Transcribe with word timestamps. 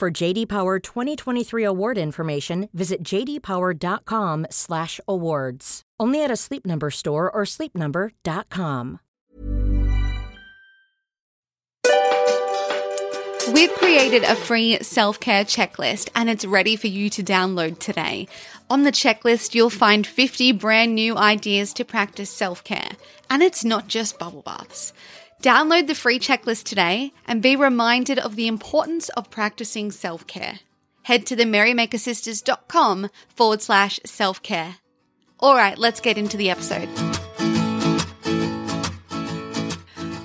For 0.00 0.10
JD 0.10 0.48
Power 0.48 0.78
2023 0.78 1.62
award 1.62 1.98
information, 1.98 2.70
visit 2.72 3.02
jdpower.com/awards. 3.02 5.82
Only 6.00 6.24
at 6.24 6.30
a 6.30 6.36
Sleep 6.36 6.64
Number 6.64 6.90
store 6.90 7.30
or 7.30 7.42
sleepnumber.com. 7.42 9.00
We've 13.52 13.74
created 13.74 14.22
a 14.22 14.36
free 14.36 14.78
self 14.80 15.20
care 15.20 15.44
checklist 15.44 16.08
and 16.14 16.30
it's 16.30 16.46
ready 16.46 16.76
for 16.76 16.86
you 16.86 17.10
to 17.10 17.22
download 17.22 17.78
today. 17.78 18.26
On 18.70 18.84
the 18.84 18.92
checklist, 18.92 19.54
you'll 19.54 19.68
find 19.68 20.06
50 20.06 20.52
brand 20.52 20.94
new 20.94 21.18
ideas 21.18 21.74
to 21.74 21.84
practice 21.84 22.30
self 22.30 22.64
care. 22.64 22.92
And 23.28 23.42
it's 23.42 23.66
not 23.66 23.86
just 23.86 24.18
bubble 24.18 24.40
baths. 24.40 24.94
Download 25.40 25.86
the 25.86 25.94
free 25.94 26.18
checklist 26.18 26.64
today 26.64 27.14
and 27.26 27.40
be 27.40 27.56
reminded 27.56 28.18
of 28.18 28.36
the 28.36 28.46
importance 28.46 29.08
of 29.10 29.30
practicing 29.30 29.90
self 29.90 30.26
care. 30.26 30.60
Head 31.04 31.24
to 31.28 31.34
the 31.34 31.44
merrymakersisters.com 31.44 33.08
forward 33.34 33.62
slash 33.62 33.98
self 34.04 34.42
care. 34.42 34.76
All 35.38 35.54
right, 35.54 35.78
let's 35.78 36.00
get 36.00 36.18
into 36.18 36.36
the 36.36 36.50
episode. 36.50 36.90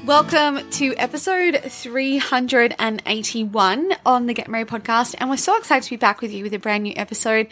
Welcome 0.05 0.69
to 0.71 0.93
episode 0.97 1.61
381 1.63 3.93
on 4.05 4.25
the 4.25 4.33
Get 4.33 4.49
Merry 4.49 4.65
podcast. 4.65 5.15
And 5.17 5.29
we're 5.29 5.37
so 5.37 5.57
excited 5.57 5.85
to 5.85 5.91
be 5.91 5.95
back 5.95 6.19
with 6.19 6.33
you 6.33 6.43
with 6.43 6.53
a 6.53 6.59
brand 6.59 6.83
new 6.83 6.93
episode. 6.97 7.47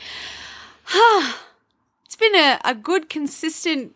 it's 2.03 2.17
been 2.19 2.35
a, 2.35 2.59
a 2.65 2.75
good, 2.75 3.09
consistent, 3.09 3.95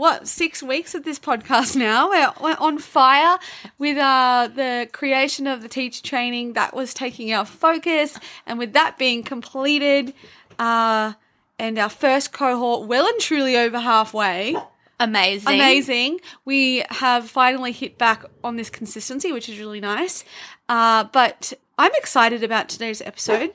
what, 0.00 0.26
six 0.26 0.62
weeks 0.62 0.94
of 0.94 1.04
this 1.04 1.18
podcast 1.18 1.76
now. 1.76 2.08
We're, 2.08 2.32
we're 2.40 2.56
on 2.58 2.78
fire 2.78 3.36
with 3.78 3.98
uh, 3.98 4.48
the 4.54 4.88
creation 4.92 5.46
of 5.46 5.60
the 5.62 5.68
teacher 5.68 6.02
training 6.02 6.54
that 6.54 6.74
was 6.74 6.94
taking 6.94 7.32
our 7.32 7.44
focus. 7.44 8.18
And 8.46 8.58
with 8.58 8.72
that 8.72 8.96
being 8.98 9.22
completed, 9.22 10.14
uh, 10.58 11.12
and 11.58 11.78
our 11.78 11.90
first 11.90 12.32
cohort 12.32 12.88
well 12.88 13.06
and 13.06 13.20
truly 13.20 13.58
over 13.58 13.78
halfway. 13.78 14.56
Amazing. 14.98 15.54
Amazing. 15.54 16.20
We 16.46 16.84
have 16.88 17.28
finally 17.28 17.72
hit 17.72 17.98
back 17.98 18.24
on 18.42 18.56
this 18.56 18.70
consistency, 18.70 19.32
which 19.32 19.48
is 19.48 19.58
really 19.58 19.80
nice. 19.80 20.24
Uh, 20.68 21.04
but 21.04 21.52
I'm 21.78 21.92
excited 21.96 22.42
about 22.42 22.70
today's 22.70 23.02
episode. 23.02 23.52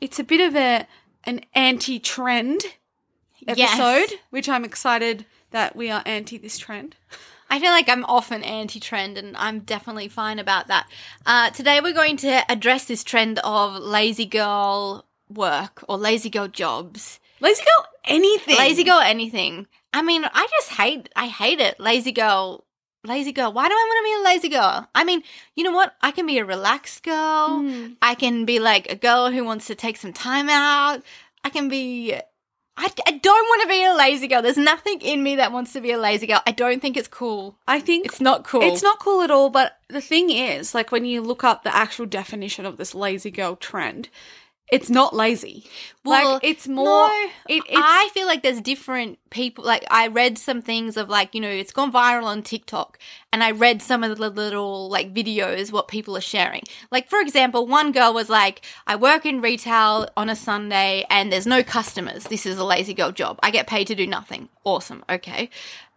It's 0.00 0.18
a 0.18 0.24
bit 0.24 0.40
of 0.40 0.56
a 0.56 0.86
an 1.24 1.40
anti-trend 1.54 2.62
episode, 3.46 3.58
Yes. 3.58 4.12
which 4.30 4.48
I'm 4.48 4.64
excited 4.64 5.26
that 5.56 5.74
we 5.74 5.90
are 5.90 6.02
anti 6.04 6.36
this 6.36 6.58
trend. 6.58 6.96
I 7.48 7.58
feel 7.58 7.70
like 7.70 7.88
I'm 7.88 8.04
often 8.04 8.42
anti 8.42 8.78
trend 8.78 9.16
and 9.16 9.34
I'm 9.38 9.60
definitely 9.60 10.08
fine 10.08 10.38
about 10.38 10.66
that. 10.66 10.86
Uh, 11.24 11.48
today 11.48 11.80
we're 11.80 11.94
going 11.94 12.18
to 12.18 12.44
address 12.52 12.84
this 12.84 13.02
trend 13.02 13.38
of 13.38 13.74
lazy 13.82 14.26
girl 14.26 15.06
work 15.30 15.82
or 15.88 15.96
lazy 15.96 16.28
girl 16.28 16.46
jobs. 16.46 17.20
Lazy 17.40 17.62
girl, 17.62 17.86
anything. 18.04 18.58
Lazy 18.58 18.84
girl 18.84 19.00
anything. 19.00 19.66
I 19.94 20.02
mean, 20.02 20.24
I 20.26 20.46
just 20.58 20.72
hate, 20.72 21.08
I 21.16 21.28
hate 21.28 21.60
it. 21.60 21.80
Lazy 21.80 22.12
girl, 22.12 22.66
lazy 23.02 23.32
girl. 23.32 23.50
Why 23.50 23.66
do 23.66 23.74
I 23.74 23.86
want 23.88 23.98
to 23.98 24.10
be 24.10 24.20
a 24.20 24.30
lazy 24.30 24.48
girl? 24.50 24.90
I 24.94 25.04
mean, 25.04 25.22
you 25.54 25.64
know 25.64 25.72
what? 25.72 25.94
I 26.02 26.10
can 26.10 26.26
be 26.26 26.36
a 26.36 26.44
relaxed 26.44 27.02
girl. 27.02 27.64
I 28.02 28.14
can 28.14 28.44
be 28.44 28.58
like 28.58 28.92
a 28.92 28.96
girl 28.96 29.30
who 29.30 29.42
wants 29.42 29.66
to 29.68 29.74
take 29.74 29.96
some 29.96 30.12
time 30.12 30.50
out. 30.50 31.02
I 31.42 31.48
can 31.48 31.70
be. 31.70 32.14
I, 32.78 32.90
I 33.06 33.12
don't 33.12 33.48
want 33.48 33.62
to 33.62 33.68
be 33.68 33.84
a 33.84 33.94
lazy 33.94 34.28
girl. 34.28 34.42
There's 34.42 34.58
nothing 34.58 35.00
in 35.00 35.22
me 35.22 35.36
that 35.36 35.50
wants 35.50 35.72
to 35.72 35.80
be 35.80 35.92
a 35.92 35.98
lazy 35.98 36.26
girl. 36.26 36.42
I 36.46 36.52
don't 36.52 36.82
think 36.82 36.96
it's 36.96 37.08
cool. 37.08 37.56
I 37.66 37.80
think 37.80 38.04
It's 38.04 38.20
not 38.20 38.44
cool. 38.44 38.62
It's 38.62 38.82
not 38.82 38.98
cool 38.98 39.22
at 39.22 39.30
all, 39.30 39.48
but 39.48 39.78
the 39.88 40.00
thing 40.02 40.30
is, 40.30 40.74
like 40.74 40.92
when 40.92 41.04
you 41.04 41.22
look 41.22 41.42
up 41.42 41.62
the 41.62 41.74
actual 41.74 42.04
definition 42.06 42.66
of 42.66 42.76
this 42.76 42.94
lazy 42.94 43.30
girl 43.30 43.56
trend, 43.56 44.10
it's 44.68 44.90
not 44.90 45.14
lazy. 45.14 45.64
Well, 46.04 46.34
like 46.34 46.44
it's 46.44 46.66
more 46.66 46.84
no, 46.84 47.30
it, 47.48 47.62
it's, 47.68 47.70
I 47.70 48.10
feel 48.12 48.26
like 48.26 48.42
there's 48.42 48.60
different 48.60 49.18
people. 49.30 49.64
Like 49.64 49.84
I 49.90 50.08
read 50.08 50.38
some 50.38 50.60
things 50.60 50.96
of 50.96 51.08
like 51.08 51.34
you 51.34 51.40
know 51.40 51.50
it's 51.50 51.72
gone 51.72 51.92
viral 51.92 52.24
on 52.24 52.42
TikTok, 52.42 52.98
and 53.32 53.44
I 53.44 53.52
read 53.52 53.80
some 53.80 54.02
of 54.02 54.16
the 54.16 54.30
little 54.30 54.88
like 54.88 55.14
videos 55.14 55.70
what 55.70 55.86
people 55.86 56.16
are 56.16 56.22
sharing. 56.22 56.62
Like 56.90 57.08
for 57.08 57.20
example, 57.20 57.66
one 57.66 57.92
girl 57.92 58.12
was 58.12 58.28
like, 58.28 58.62
"I 58.86 58.96
work 58.96 59.24
in 59.24 59.40
retail 59.40 60.08
on 60.16 60.28
a 60.28 60.36
Sunday, 60.36 61.04
and 61.08 61.32
there's 61.32 61.46
no 61.46 61.62
customers. 61.62 62.24
This 62.24 62.44
is 62.44 62.58
a 62.58 62.64
lazy 62.64 62.94
girl 62.94 63.12
job. 63.12 63.38
I 63.42 63.50
get 63.52 63.66
paid 63.68 63.86
to 63.88 63.94
do 63.94 64.06
nothing. 64.06 64.48
Awesome. 64.64 65.04
Okay. 65.08 65.48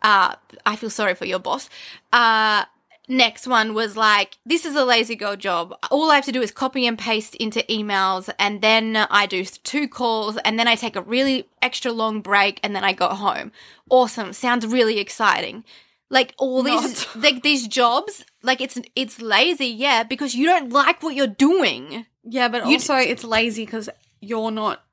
Uh, 0.02 0.36
I 0.66 0.76
feel 0.76 0.92
sorry 0.92 1.16
for 1.16 1.26
your 1.26 1.40
boss. 1.40 1.70
Uh." 2.14 2.66
Next 3.12 3.48
one 3.48 3.74
was 3.74 3.98
like, 3.98 4.38
this 4.46 4.66
is 4.66 4.76
a 4.76 4.86
lazy 4.86 5.16
girl 5.16 5.36
job. 5.36 5.74
All 5.90 6.12
I 6.12 6.16
have 6.16 6.26
to 6.26 6.32
do 6.32 6.44
is 6.44 6.52
copy 6.52 6.86
and 6.86 6.98
paste 6.98 7.34
into 7.36 7.62
emails, 7.64 8.30
and 8.38 8.62
then 8.62 8.96
I 8.96 9.26
do 9.26 9.44
two 9.44 9.88
calls, 9.88 10.38
and 10.46 10.60
then 10.60 10.68
I 10.68 10.76
take 10.76 10.96
a 10.96 11.02
really 11.02 11.50
extra 11.60 11.92
long 11.92 12.22
break, 12.22 12.60
and 12.64 12.76
then 12.76 12.84
I 12.84 12.94
go 12.94 13.08
home. 13.10 13.52
Awesome. 13.90 14.32
Sounds 14.32 14.66
really 14.68 15.00
exciting. 15.00 15.64
Like 16.12 16.36
all 16.38 16.62
these, 16.62 17.08
Not. 17.16 17.16
like 17.24 17.42
these 17.42 17.68
jobs, 17.68 18.24
like 18.44 18.62
it's 18.62 18.80
it's 18.96 19.20
lazy, 19.20 19.68
yeah, 19.68 20.04
because 20.04 20.36
you 20.36 20.46
don't 20.46 20.72
like 20.72 21.02
what 21.02 21.16
you're 21.16 21.26
doing. 21.28 22.06
yeah, 22.24 22.48
but 22.48 22.64
You'd- 22.66 22.76
also 22.76 22.96
it's 22.96 23.24
lazy 23.24 23.66
because 23.66 23.90
you're 24.22 24.52
not 24.52 24.84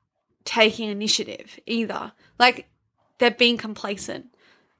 taking 0.43 0.89
initiative 0.89 1.59
either. 1.67 2.13
Like 2.39 2.67
they're 3.19 3.31
being 3.31 3.57
complacent. 3.57 4.27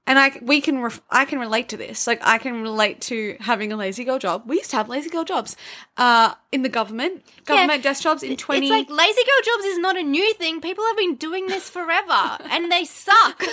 And 0.08 0.18
I 0.18 0.40
we 0.42 0.62
can 0.62 0.80
ref- 0.82 1.02
I 1.12 1.26
can 1.26 1.38
relate 1.38 1.68
to 1.70 1.78
this. 1.78 2.08
Like 2.08 2.20
I 2.24 2.38
can 2.38 2.62
relate 2.62 3.02
to 3.02 3.36
having 3.42 3.74
a 3.74 3.76
lazy 3.76 4.06
girl 4.06 4.18
job. 4.18 4.44
We 4.48 4.56
used 4.56 4.72
to 4.72 4.78
have 4.78 4.88
lazy 4.88 5.10
girl 5.10 5.26
jobs 5.26 5.58
uh, 5.98 6.34
in 6.52 6.64
the 6.64 6.70
government, 6.70 7.24
government 7.46 7.84
desk 7.84 8.04
jobs 8.04 8.24
in 8.24 8.38
twenty. 8.38 8.68
It's 8.68 8.72
like 8.72 8.90
lazy 8.90 9.22
girl 9.22 9.42
jobs 9.44 9.66
is 9.66 9.78
not 9.78 9.98
a 9.98 10.04
new 10.04 10.34
thing. 10.36 10.62
People 10.62 10.86
have 10.86 10.98
been 10.98 11.16
doing 11.16 11.48
this 11.48 11.70
forever, 11.70 12.38
and 12.50 12.72
they 12.72 12.86
suck. 12.86 13.44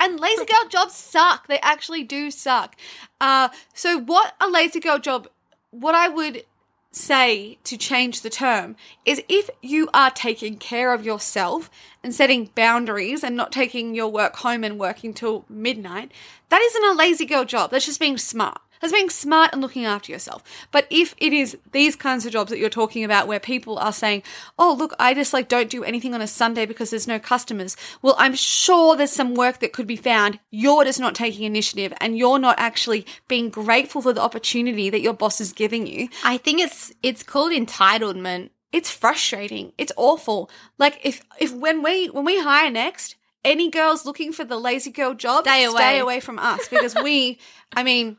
and 0.00 0.20
lazy 0.20 0.44
girl 0.44 0.68
jobs 0.68 0.94
suck. 0.94 1.48
They 1.48 1.58
actually 1.60 2.04
do 2.04 2.30
suck. 2.30 2.76
Uh, 3.20 3.48
so 3.72 3.98
what 3.98 4.34
a 4.38 4.48
lazy 4.48 4.80
girl 4.80 4.98
job, 4.98 5.28
what 5.70 5.94
I 5.94 6.08
would 6.08 6.44
say 6.92 7.58
to 7.64 7.76
change 7.76 8.20
the 8.20 8.30
term 8.30 8.76
is 9.06 9.22
if 9.28 9.48
you 9.62 9.88
are 9.94 10.10
taking 10.10 10.56
care 10.56 10.92
of 10.92 11.04
yourself 11.04 11.70
and 12.02 12.14
setting 12.14 12.50
boundaries 12.54 13.22
and 13.22 13.36
not 13.36 13.52
taking 13.52 13.94
your 13.94 14.08
work 14.08 14.36
home 14.36 14.64
and 14.64 14.78
working 14.78 15.14
till 15.14 15.44
midnight, 15.48 16.12
that 16.48 16.60
isn't 16.60 16.84
a 16.84 16.92
lazy 16.92 17.26
girl 17.26 17.44
job. 17.44 17.70
That's 17.70 17.86
just 17.86 18.00
being 18.00 18.18
smart. 18.18 18.60
That's 18.82 18.92
being 18.92 19.10
smart 19.10 19.50
and 19.52 19.62
looking 19.62 19.84
after 19.84 20.10
yourself. 20.10 20.42
But 20.72 20.88
if 20.90 21.14
it 21.18 21.32
is 21.32 21.56
these 21.70 21.94
kinds 21.94 22.26
of 22.26 22.32
jobs 22.32 22.50
that 22.50 22.58
you're 22.58 22.68
talking 22.68 23.04
about 23.04 23.28
where 23.28 23.38
people 23.38 23.78
are 23.78 23.92
saying, 23.92 24.24
oh, 24.58 24.74
look, 24.76 24.92
I 24.98 25.14
just 25.14 25.32
like 25.32 25.46
don't 25.46 25.70
do 25.70 25.84
anything 25.84 26.14
on 26.14 26.20
a 26.20 26.26
Sunday 26.26 26.66
because 26.66 26.90
there's 26.90 27.06
no 27.06 27.20
customers. 27.20 27.76
Well, 28.02 28.16
I'm 28.18 28.34
sure 28.34 28.96
there's 28.96 29.12
some 29.12 29.36
work 29.36 29.60
that 29.60 29.72
could 29.72 29.86
be 29.86 29.94
found. 29.94 30.40
You're 30.50 30.84
just 30.84 30.98
not 30.98 31.14
taking 31.14 31.44
initiative 31.44 31.92
and 32.00 32.18
you're 32.18 32.40
not 32.40 32.58
actually 32.58 33.06
being 33.28 33.50
grateful 33.50 34.02
for 34.02 34.12
the 34.12 34.20
opportunity 34.20 34.90
that 34.90 35.00
your 35.00 35.14
boss 35.14 35.40
is 35.40 35.52
giving 35.52 35.86
you. 35.86 36.08
I 36.24 36.36
think 36.36 36.60
it's 36.60 36.92
it's 37.04 37.22
called 37.22 37.52
entitlement. 37.52 38.50
It's 38.72 38.90
frustrating. 38.90 39.72
It's 39.78 39.92
awful. 39.96 40.50
Like 40.78 41.00
if, 41.04 41.22
if 41.38 41.52
when 41.54 41.82
we, 41.82 42.08
when 42.08 42.24
we 42.24 42.40
hire 42.40 42.70
next, 42.70 43.16
any 43.44 43.70
girls 43.70 44.06
looking 44.06 44.32
for 44.32 44.44
the 44.44 44.58
lazy 44.58 44.90
girl 44.90 45.14
job, 45.14 45.44
Stay 45.44 45.64
away. 45.64 45.76
stay 45.76 45.98
away 45.98 46.20
from 46.20 46.38
us 46.38 46.68
because 46.68 46.94
we, 46.94 47.38
I 47.74 47.82
mean, 47.82 48.16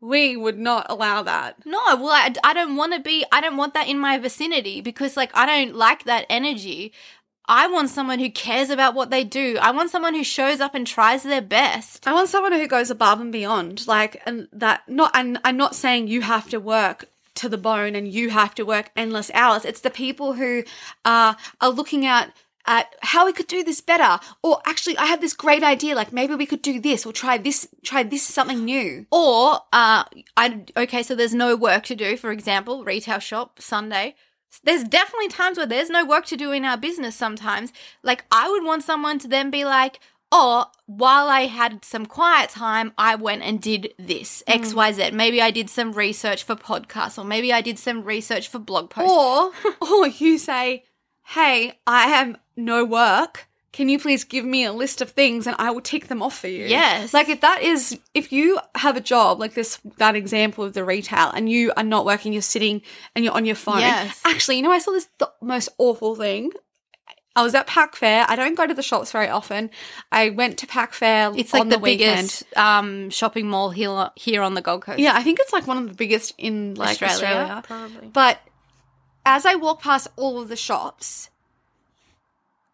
we 0.00 0.36
would 0.36 0.58
not 0.58 0.86
allow 0.88 1.22
that. 1.22 1.64
No, 1.66 1.78
well, 1.96 2.10
I, 2.10 2.32
I 2.44 2.52
don't 2.54 2.76
want 2.76 2.92
to 2.94 3.00
be. 3.00 3.24
I 3.32 3.40
don't 3.40 3.56
want 3.56 3.74
that 3.74 3.88
in 3.88 3.98
my 3.98 4.18
vicinity 4.18 4.80
because, 4.80 5.16
like, 5.16 5.36
I 5.36 5.44
don't 5.44 5.74
like 5.74 6.04
that 6.04 6.26
energy. 6.30 6.92
I 7.46 7.66
want 7.66 7.88
someone 7.88 8.18
who 8.18 8.30
cares 8.30 8.70
about 8.70 8.94
what 8.94 9.10
they 9.10 9.24
do. 9.24 9.56
I 9.60 9.70
want 9.70 9.90
someone 9.90 10.14
who 10.14 10.22
shows 10.22 10.60
up 10.60 10.74
and 10.74 10.86
tries 10.86 11.22
their 11.22 11.40
best. 11.42 12.06
I 12.06 12.12
want 12.12 12.28
someone 12.28 12.52
who 12.52 12.68
goes 12.68 12.90
above 12.90 13.20
and 13.20 13.32
beyond, 13.32 13.88
like, 13.88 14.22
and 14.26 14.48
that 14.52 14.82
not. 14.88 15.10
And 15.14 15.40
I'm 15.44 15.56
not 15.56 15.74
saying 15.74 16.06
you 16.08 16.20
have 16.20 16.48
to 16.50 16.60
work 16.60 17.06
to 17.38 17.48
the 17.48 17.58
bone 17.58 17.94
and 17.94 18.06
you 18.06 18.30
have 18.30 18.54
to 18.56 18.64
work 18.64 18.90
endless 18.94 19.30
hours. 19.34 19.64
It's 19.64 19.80
the 19.80 19.90
people 19.90 20.34
who 20.34 20.64
uh, 21.04 21.34
are 21.60 21.70
looking 21.70 22.06
at 22.06 22.32
at 22.66 22.94
how 23.00 23.24
we 23.24 23.32
could 23.32 23.46
do 23.46 23.64
this 23.64 23.80
better, 23.80 24.22
or 24.42 24.60
actually, 24.66 24.96
I 24.98 25.06
have 25.06 25.22
this 25.22 25.32
great 25.32 25.62
idea. 25.62 25.94
Like 25.94 26.12
maybe 26.12 26.34
we 26.34 26.44
could 26.44 26.60
do 26.60 26.78
this, 26.78 27.06
or 27.06 27.12
try 27.14 27.38
this, 27.38 27.66
try 27.82 28.02
this 28.02 28.22
something 28.22 28.62
new. 28.62 29.06
Or, 29.10 29.60
uh, 29.72 30.04
I 30.36 30.64
okay, 30.76 31.02
so 31.02 31.14
there's 31.14 31.34
no 31.34 31.56
work 31.56 31.84
to 31.84 31.96
do. 31.96 32.16
For 32.18 32.30
example, 32.30 32.84
retail 32.84 33.20
shop 33.20 33.60
Sunday. 33.60 34.14
there's 34.64 34.84
definitely 34.84 35.28
times 35.28 35.56
where 35.56 35.66
there's 35.66 35.90
no 35.90 36.04
work 36.04 36.26
to 36.26 36.36
do 36.36 36.52
in 36.52 36.64
our 36.64 36.76
business 36.76 37.16
sometimes. 37.16 37.72
Like, 38.02 38.24
I 38.30 38.50
would 38.50 38.64
want 38.64 38.82
someone 38.82 39.18
to 39.20 39.28
then 39.28 39.50
be 39.50 39.64
like, 39.64 40.00
oh, 40.32 40.66
while 40.86 41.28
I 41.28 41.42
had 41.42 41.84
some 41.84 42.06
quiet 42.06 42.50
time, 42.50 42.92
I 42.98 43.14
went 43.14 43.42
and 43.42 43.60
did 43.60 43.94
this, 43.98 44.42
XYZ. 44.48 45.10
Mm. 45.10 45.12
Maybe 45.12 45.42
I 45.42 45.50
did 45.50 45.70
some 45.70 45.92
research 45.92 46.44
for 46.44 46.56
podcasts, 46.56 47.18
or 47.18 47.24
maybe 47.24 47.52
I 47.52 47.60
did 47.60 47.78
some 47.78 48.04
research 48.04 48.48
for 48.48 48.58
blog 48.58 48.90
posts. 48.90 49.12
Or, 49.12 49.52
or 49.80 50.08
you 50.08 50.38
say, 50.38 50.84
hey, 51.24 51.78
I 51.86 52.08
have 52.08 52.36
no 52.56 52.84
work. 52.84 53.48
Can 53.72 53.88
you 53.88 53.98
please 53.98 54.24
give 54.24 54.44
me 54.44 54.64
a 54.64 54.72
list 54.72 55.02
of 55.02 55.10
things 55.10 55.46
and 55.46 55.54
I 55.58 55.70
will 55.70 55.82
tick 55.82 56.08
them 56.08 56.22
off 56.22 56.38
for 56.38 56.48
you? 56.48 56.64
Yes. 56.64 57.14
Like 57.14 57.28
if 57.28 57.42
that 57.42 57.62
is, 57.62 57.98
if 58.14 58.32
you 58.32 58.58
have 58.74 58.96
a 58.96 59.00
job 59.00 59.38
like 59.38 59.54
this, 59.54 59.78
that 59.98 60.16
example 60.16 60.64
of 60.64 60.72
the 60.72 60.84
retail 60.84 61.30
and 61.30 61.48
you 61.48 61.72
are 61.76 61.84
not 61.84 62.04
working, 62.04 62.32
you're 62.32 62.42
sitting 62.42 62.82
and 63.14 63.24
you're 63.24 63.34
on 63.34 63.44
your 63.44 63.54
phone. 63.54 63.80
Yes. 63.80 64.20
Actually, 64.24 64.56
you 64.56 64.62
know, 64.62 64.72
I 64.72 64.78
saw 64.78 64.90
this 64.92 65.08
the 65.18 65.30
most 65.40 65.68
awful 65.78 66.16
thing. 66.16 66.50
I 67.36 67.42
was 67.42 67.54
at 67.54 67.66
Pack 67.66 67.94
Fair. 67.94 68.24
I 68.28 68.34
don't 68.34 68.56
go 68.56 68.66
to 68.66 68.74
the 68.74 68.82
shops 68.82 69.12
very 69.12 69.28
often. 69.28 69.70
I 70.10 70.30
went 70.30 70.58
to 70.58 70.66
Pack 70.66 70.92
Fair 70.92 71.32
it's 71.36 71.52
like 71.52 71.60
on 71.60 71.68
the, 71.68 71.76
the, 71.76 71.82
biggest 71.82 72.44
um, 72.56 73.10
shopping 73.10 73.48
mall 73.48 73.70
here, 73.70 74.10
here 74.16 74.42
on 74.42 74.54
the 74.54 74.60
Gold 74.62 74.82
Coast. 74.82 74.98
Yeah, 74.98 75.12
I 75.14 75.22
think 75.22 75.38
it's 75.40 75.52
like 75.52 75.66
one 75.66 75.78
of 75.78 75.88
the 75.88 75.94
biggest 75.94 76.34
in 76.36 76.74
like 76.74 77.00
Australia, 77.02 77.36
Australia. 77.36 77.62
probably. 77.64 78.08
But 78.08 78.40
as 79.24 79.46
I 79.46 79.54
walked 79.54 79.82
past 79.82 80.08
all 80.16 80.40
of 80.40 80.48
the 80.48 80.56
shops, 80.56 81.30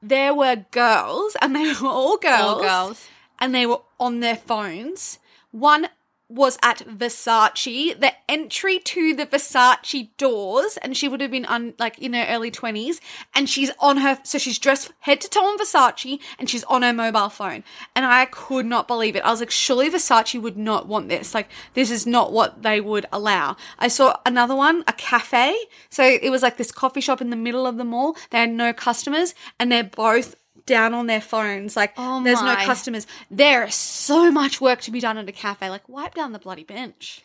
there 0.00 0.34
were 0.34 0.64
girls, 0.70 1.36
and 1.42 1.54
they 1.54 1.72
were 1.80 1.88
all 1.88 2.16
girls, 2.16 2.42
All 2.42 2.62
girls. 2.62 3.08
and 3.38 3.54
they 3.54 3.66
were 3.66 3.80
on 3.98 4.20
their 4.20 4.36
phones. 4.36 5.18
One 5.50 5.88
was 6.29 6.59
at 6.62 6.79
Versace, 6.79 8.00
the 8.00 8.12
entry 8.29 8.79
to 8.79 9.15
the 9.15 9.26
Versace 9.26 10.09
doors, 10.17 10.79
and 10.79 10.97
she 10.97 11.06
would 11.06 11.21
have 11.21 11.31
been 11.31 11.44
on 11.44 11.75
like 11.79 11.99
in 11.99 12.15
her 12.15 12.26
early 12.29 12.50
twenties, 12.50 13.00
and 13.35 13.49
she's 13.49 13.71
on 13.79 13.99
her, 13.99 14.19
so 14.25 14.38
she's 14.38 14.59
dressed 14.59 14.93
head 15.00 15.21
to 15.21 15.29
toe 15.29 15.50
in 15.50 15.59
Versace, 15.59 16.19
and 16.38 16.49
she's 16.49 16.65
on 16.65 16.82
her 16.82 16.93
mobile 16.93 17.29
phone, 17.29 17.62
and 17.94 18.06
I 18.06 18.25
could 18.25 18.67
not 18.67 18.88
believe 18.88 19.17
it. 19.17 19.25
I 19.25 19.31
was 19.31 19.41
like, 19.41 19.50
surely 19.50 19.91
Versace 19.91 20.41
would 20.41 20.56
not 20.56 20.88
want 20.88 21.09
this. 21.09 21.35
Like, 21.35 21.50
this 21.75 21.91
is 21.91 22.06
not 22.06 22.32
what 22.32 22.62
they 22.62 22.81
would 22.81 23.06
allow. 23.12 23.56
I 23.79 23.88
saw 23.88 24.17
another 24.25 24.56
one, 24.56 24.82
a 24.88 24.93
cafe, 24.94 25.55
so 25.91 26.03
it 26.05 26.31
was 26.31 26.43
like 26.43 26.56
this 26.56 26.73
coffee 26.73 27.00
shop 27.00 27.21
in 27.21 27.31
the 27.31 27.37
middle 27.37 27.67
of 27.67 27.76
the 27.76 27.85
mall. 27.85 28.17
They 28.31 28.38
had 28.38 28.50
no 28.50 28.73
customers, 28.73 29.35
and 29.61 29.71
they're 29.71 29.85
both 29.85 30.37
down 30.66 30.94
on 30.94 31.06
their 31.06 31.20
phones. 31.20 31.76
Like, 31.76 31.93
Oh 31.96 32.22
there's 32.22 32.40
no 32.40 32.55
my. 32.55 32.64
customers. 32.64 33.06
There 33.31 33.64
is 33.64 33.75
so 33.75 34.31
much 34.31 34.61
work 34.61 34.81
to 34.82 34.90
be 34.90 35.00
done 35.00 35.19
at 35.19 35.28
a 35.28 35.32
cafe. 35.32 35.70
Like, 35.70 35.88
wipe 35.88 36.14
down 36.14 36.32
the 36.32 36.38
bloody 36.38 36.64
bench. 36.64 37.22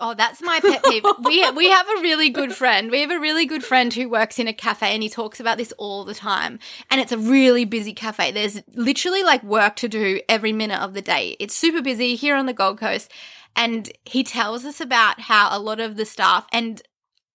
Oh, 0.00 0.14
that's 0.14 0.42
my 0.42 0.58
pet 0.60 0.82
peeve. 0.84 1.04
we 1.24 1.48
we 1.52 1.70
have 1.70 1.86
a 1.88 2.00
really 2.00 2.28
good 2.28 2.52
friend. 2.52 2.90
We 2.90 3.00
have 3.00 3.12
a 3.12 3.20
really 3.20 3.46
good 3.46 3.64
friend 3.64 3.94
who 3.94 4.08
works 4.08 4.38
in 4.38 4.48
a 4.48 4.52
cafe 4.52 4.92
and 4.92 5.02
he 5.02 5.08
talks 5.08 5.38
about 5.38 5.56
this 5.56 5.72
all 5.78 6.04
the 6.04 6.14
time. 6.14 6.58
And 6.90 7.00
it's 7.00 7.12
a 7.12 7.18
really 7.18 7.64
busy 7.64 7.92
cafe. 7.92 8.32
There's 8.32 8.60
literally 8.74 9.22
like 9.22 9.42
work 9.44 9.76
to 9.76 9.88
do 9.88 10.20
every 10.28 10.52
minute 10.52 10.80
of 10.80 10.94
the 10.94 11.02
day. 11.02 11.36
It's 11.38 11.54
super 11.54 11.80
busy 11.80 12.16
here 12.16 12.34
on 12.34 12.46
the 12.46 12.52
Gold 12.52 12.78
Coast. 12.80 13.10
And 13.54 13.92
he 14.04 14.24
tells 14.24 14.64
us 14.64 14.80
about 14.80 15.20
how 15.20 15.56
a 15.56 15.60
lot 15.60 15.78
of 15.78 15.96
the 15.96 16.04
staff 16.04 16.46
and 16.50 16.82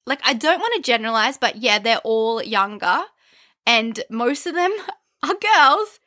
like 0.05 0.19
I 0.25 0.33
don't 0.33 0.59
want 0.59 0.73
to 0.75 0.81
generalize, 0.81 1.37
but 1.37 1.57
yeah, 1.57 1.79
they're 1.79 1.99
all 2.03 2.43
younger 2.43 3.03
and 3.65 4.01
most 4.09 4.45
of 4.45 4.53
them 4.55 4.71
are 5.23 5.35
girls. 5.35 5.99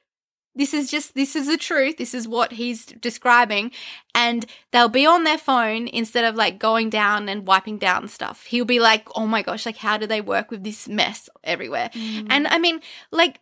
This 0.54 0.74
is 0.74 0.90
just 0.90 1.14
this 1.14 1.34
is 1.34 1.46
the 1.46 1.56
truth. 1.56 1.96
This 1.96 2.12
is 2.12 2.28
what 2.28 2.52
he's 2.52 2.84
describing 2.84 3.70
and 4.14 4.44
they'll 4.70 4.88
be 4.90 5.06
on 5.06 5.24
their 5.24 5.38
phone 5.38 5.88
instead 5.88 6.24
of 6.24 6.34
like 6.34 6.58
going 6.58 6.90
down 6.90 7.28
and 7.30 7.46
wiping 7.46 7.78
down 7.78 8.06
stuff. 8.08 8.44
He'll 8.44 8.66
be 8.66 8.78
like, 8.78 9.08
"Oh 9.16 9.26
my 9.26 9.40
gosh, 9.40 9.64
like 9.64 9.78
how 9.78 9.96
do 9.96 10.06
they 10.06 10.20
work 10.20 10.50
with 10.50 10.62
this 10.62 10.88
mess 10.88 11.30
everywhere?" 11.42 11.88
Mm. 11.94 12.26
And 12.28 12.46
I 12.48 12.58
mean, 12.58 12.80
like 13.10 13.40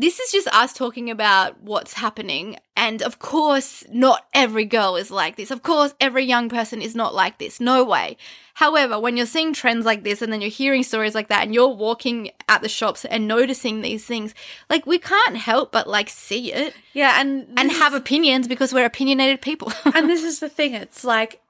this 0.00 0.20
is 0.20 0.30
just 0.30 0.46
us 0.48 0.72
talking 0.72 1.10
about 1.10 1.60
what's 1.60 1.94
happening. 1.94 2.56
And 2.76 3.02
of 3.02 3.18
course, 3.18 3.82
not 3.90 4.26
every 4.32 4.64
girl 4.64 4.94
is 4.94 5.10
like 5.10 5.34
this. 5.36 5.50
Of 5.50 5.62
course, 5.64 5.92
every 6.00 6.24
young 6.24 6.48
person 6.48 6.80
is 6.80 6.94
not 6.94 7.14
like 7.14 7.38
this. 7.38 7.58
No 7.60 7.82
way. 7.84 8.16
However, 8.54 8.98
when 9.00 9.16
you're 9.16 9.26
seeing 9.26 9.52
trends 9.52 9.84
like 9.84 10.04
this 10.04 10.22
and 10.22 10.32
then 10.32 10.40
you're 10.40 10.50
hearing 10.50 10.84
stories 10.84 11.14
like 11.14 11.28
that 11.28 11.42
and 11.42 11.52
you're 11.52 11.68
walking 11.74 12.30
at 12.48 12.62
the 12.62 12.68
shops 12.68 13.04
and 13.04 13.26
noticing 13.26 13.80
these 13.80 14.04
things, 14.06 14.34
like 14.70 14.86
we 14.86 14.98
can't 14.98 15.36
help 15.36 15.72
but 15.72 15.88
like 15.88 16.08
see 16.08 16.52
it 16.52 16.74
Yeah, 16.92 17.20
and 17.20 17.48
and 17.56 17.70
have 17.72 17.94
opinions 17.94 18.46
because 18.46 18.72
we're 18.72 18.86
opinionated 18.86 19.40
people. 19.40 19.72
and 19.94 20.08
this 20.08 20.22
is 20.30 20.38
the 20.38 20.48
thing. 20.48 20.74
It's 20.74 21.02
like 21.04 21.40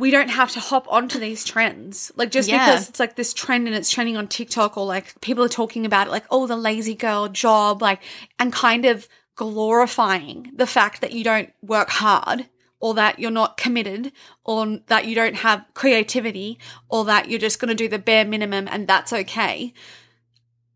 we 0.00 0.10
don't 0.10 0.30
have 0.30 0.50
to 0.52 0.60
hop 0.60 0.90
onto 0.90 1.18
these 1.20 1.44
trends. 1.44 2.10
Like 2.16 2.30
just 2.30 2.48
Yeah. 2.48 2.66
because 2.66 2.88
it's 2.88 2.98
like 2.98 3.16
this 3.16 3.34
trend 3.34 3.66
and 3.66 3.76
it's 3.76 3.90
trending 3.90 4.16
on 4.16 4.26
TikTok 4.28 4.76
or 4.78 4.86
like 4.86 5.20
people 5.20 5.44
are 5.44 5.48
talking 5.48 5.84
about 5.84 6.06
it, 6.06 6.10
like 6.10 6.24
oh 6.30 6.46
the 6.46 6.56
lazy 6.56 6.94
girl 6.94 7.28
job, 7.28 7.82
like 7.82 8.02
and 8.38 8.52
kind 8.52 8.86
of 8.86 9.06
glorifying 9.36 10.50
the 10.54 10.66
fact 10.66 11.00
that 11.02 11.12
you 11.12 11.22
don't 11.22 11.52
work 11.62 11.90
hard 11.90 12.46
or 12.80 12.94
that 12.94 13.18
you're 13.18 13.30
not 13.30 13.56
committed 13.58 14.10
or 14.44 14.78
that 14.86 15.06
you 15.06 15.14
don't 15.14 15.36
have 15.36 15.64
creativity 15.74 16.58
or 16.88 17.04
that 17.04 17.28
you're 17.28 17.38
just 17.38 17.60
going 17.60 17.68
to 17.68 17.74
do 17.74 17.88
the 17.88 17.98
bare 17.98 18.24
minimum 18.24 18.66
and 18.70 18.88
that's 18.88 19.12
okay 19.12 19.72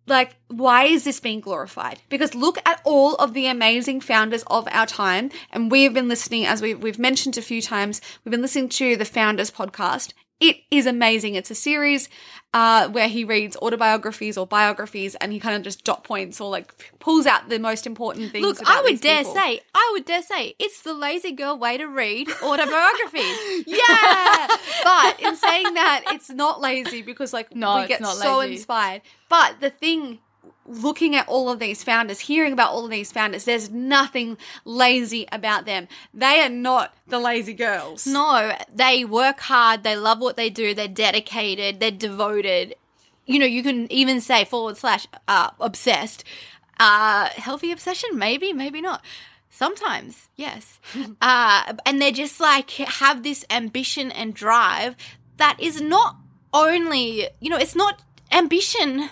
like 0.07 0.37
why 0.49 0.85
is 0.85 1.05
this 1.05 1.21
being 1.21 1.41
glorified? 1.41 2.01
Because 2.09 2.35
look 2.35 2.59
at 2.67 2.81
all 2.85 3.15
of 3.17 3.35
the 3.35 3.47
amazing 3.47 4.01
founders 4.01 4.45
of 4.47 4.69
our 4.71 4.87
time 4.87 5.31
and 5.51 5.71
we 5.71 5.85
have 5.85 5.95
been 5.95 6.09
listening 6.09 6.47
as 6.47 6.63
we, 6.63 6.75
we've 6.75 6.99
mentioned 6.99 7.37
a 7.37 7.43
few 7.43 7.63
times 7.63 8.01
we've 8.25 8.31
been 8.31 8.43
listening 8.43 8.69
to 8.71 8.97
the 8.97 9.05
founders 9.05 9.51
podcast 9.51 10.13
it 10.49 10.57
is 10.71 10.87
amazing. 10.87 11.35
It's 11.37 11.51
a 11.51 11.55
series 11.55 12.09
uh, 12.53 12.89
where 12.89 13.09
he 13.09 13.25
reads 13.25 13.57
autobiographies 13.57 14.37
or 14.37 14.47
biographies 14.47 15.15
and 15.17 15.33
he 15.33 15.41
kind 15.41 15.57
of 15.57 15.63
just 15.63 15.85
dot 15.85 16.05
points 16.05 16.41
or 16.41 16.51
like 16.51 16.93
pulls 17.01 17.27
out 17.27 17.49
the 17.49 17.59
most 17.59 17.87
important 17.87 18.31
things 18.31 18.45
Look, 18.45 18.59
I 18.65 18.83
would 18.83 19.01
dare 19.01 19.21
people. 19.25 19.35
say, 19.35 19.61
I 19.75 19.91
would 19.93 20.05
dare 20.05 20.23
say, 20.23 20.55
it's 20.59 20.83
the 20.83 20.93
lazy 20.93 21.33
girl 21.33 21.59
way 21.59 21.79
to 21.79 21.87
read 21.87 22.29
autobiographies. 22.43 23.65
yeah. 23.67 24.47
But 24.85 25.21
in 25.21 25.35
saying 25.37 25.75
that 25.75 26.03
it's 26.09 26.31
not 26.31 26.61
lazy 26.61 27.03
because 27.03 27.33
like 27.33 27.55
No, 27.57 27.81
we 27.81 27.87
get 27.87 28.05
so 28.05 28.41
inspired. 28.41 29.03
But 29.29 29.61
the 29.61 29.71
thing 29.71 30.19
looking 30.67 31.15
at 31.15 31.29
all 31.29 31.51
of 31.51 31.59
these 31.59 31.83
founders 31.83 32.21
hearing 32.21 32.53
about 32.53 32.71
all 32.71 32.85
of 32.85 32.91
these 32.91 33.13
founders 33.13 33.45
there's 33.45 33.71
nothing 33.71 34.39
lazy 34.65 35.27
about 35.31 35.67
them 35.67 35.87
they 36.15 36.41
are 36.41 36.49
not 36.49 36.95
the 37.07 37.19
lazy 37.19 37.53
girls 37.53 38.07
No, 38.07 38.57
they 38.73 39.05
work 39.05 39.41
hard, 39.41 39.83
they 39.83 39.97
love 39.97 40.21
what 40.21 40.37
they 40.37 40.51
do, 40.51 40.75
they're 40.75 40.89
dedicated, 40.89 41.81
they're 41.81 41.91
devoted. 41.91 42.77
You 43.27 43.39
know, 43.39 43.47
you 43.47 43.63
can 43.63 43.91
even 43.91 44.21
say 44.21 44.45
forward 44.45 44.77
slash 44.77 45.07
uh, 45.27 45.51
obsessed. 45.61 46.25
Uh, 46.79 47.29
healthy 47.31 47.73
obsession, 47.73 48.11
maybe, 48.15 48.53
maybe 48.53 48.81
not. 48.81 49.05
Sometimes, 49.51 50.29
yes. 50.37 50.81
uh, 51.21 51.75
and 51.85 52.01
they're 52.01 52.13
just 52.13 52.41
like 52.41 52.71
have 52.71 53.23
this 53.23 53.45
ambition 53.51 54.11
and 54.11 54.35
drive 54.35 54.97
that 55.37 55.57
is 55.61 55.81
not 55.81 56.17
only, 56.53 57.29
you 57.41 57.51
know, 57.51 57.59
it's 57.59 57.77
not 57.77 58.03
ambition 58.31 59.11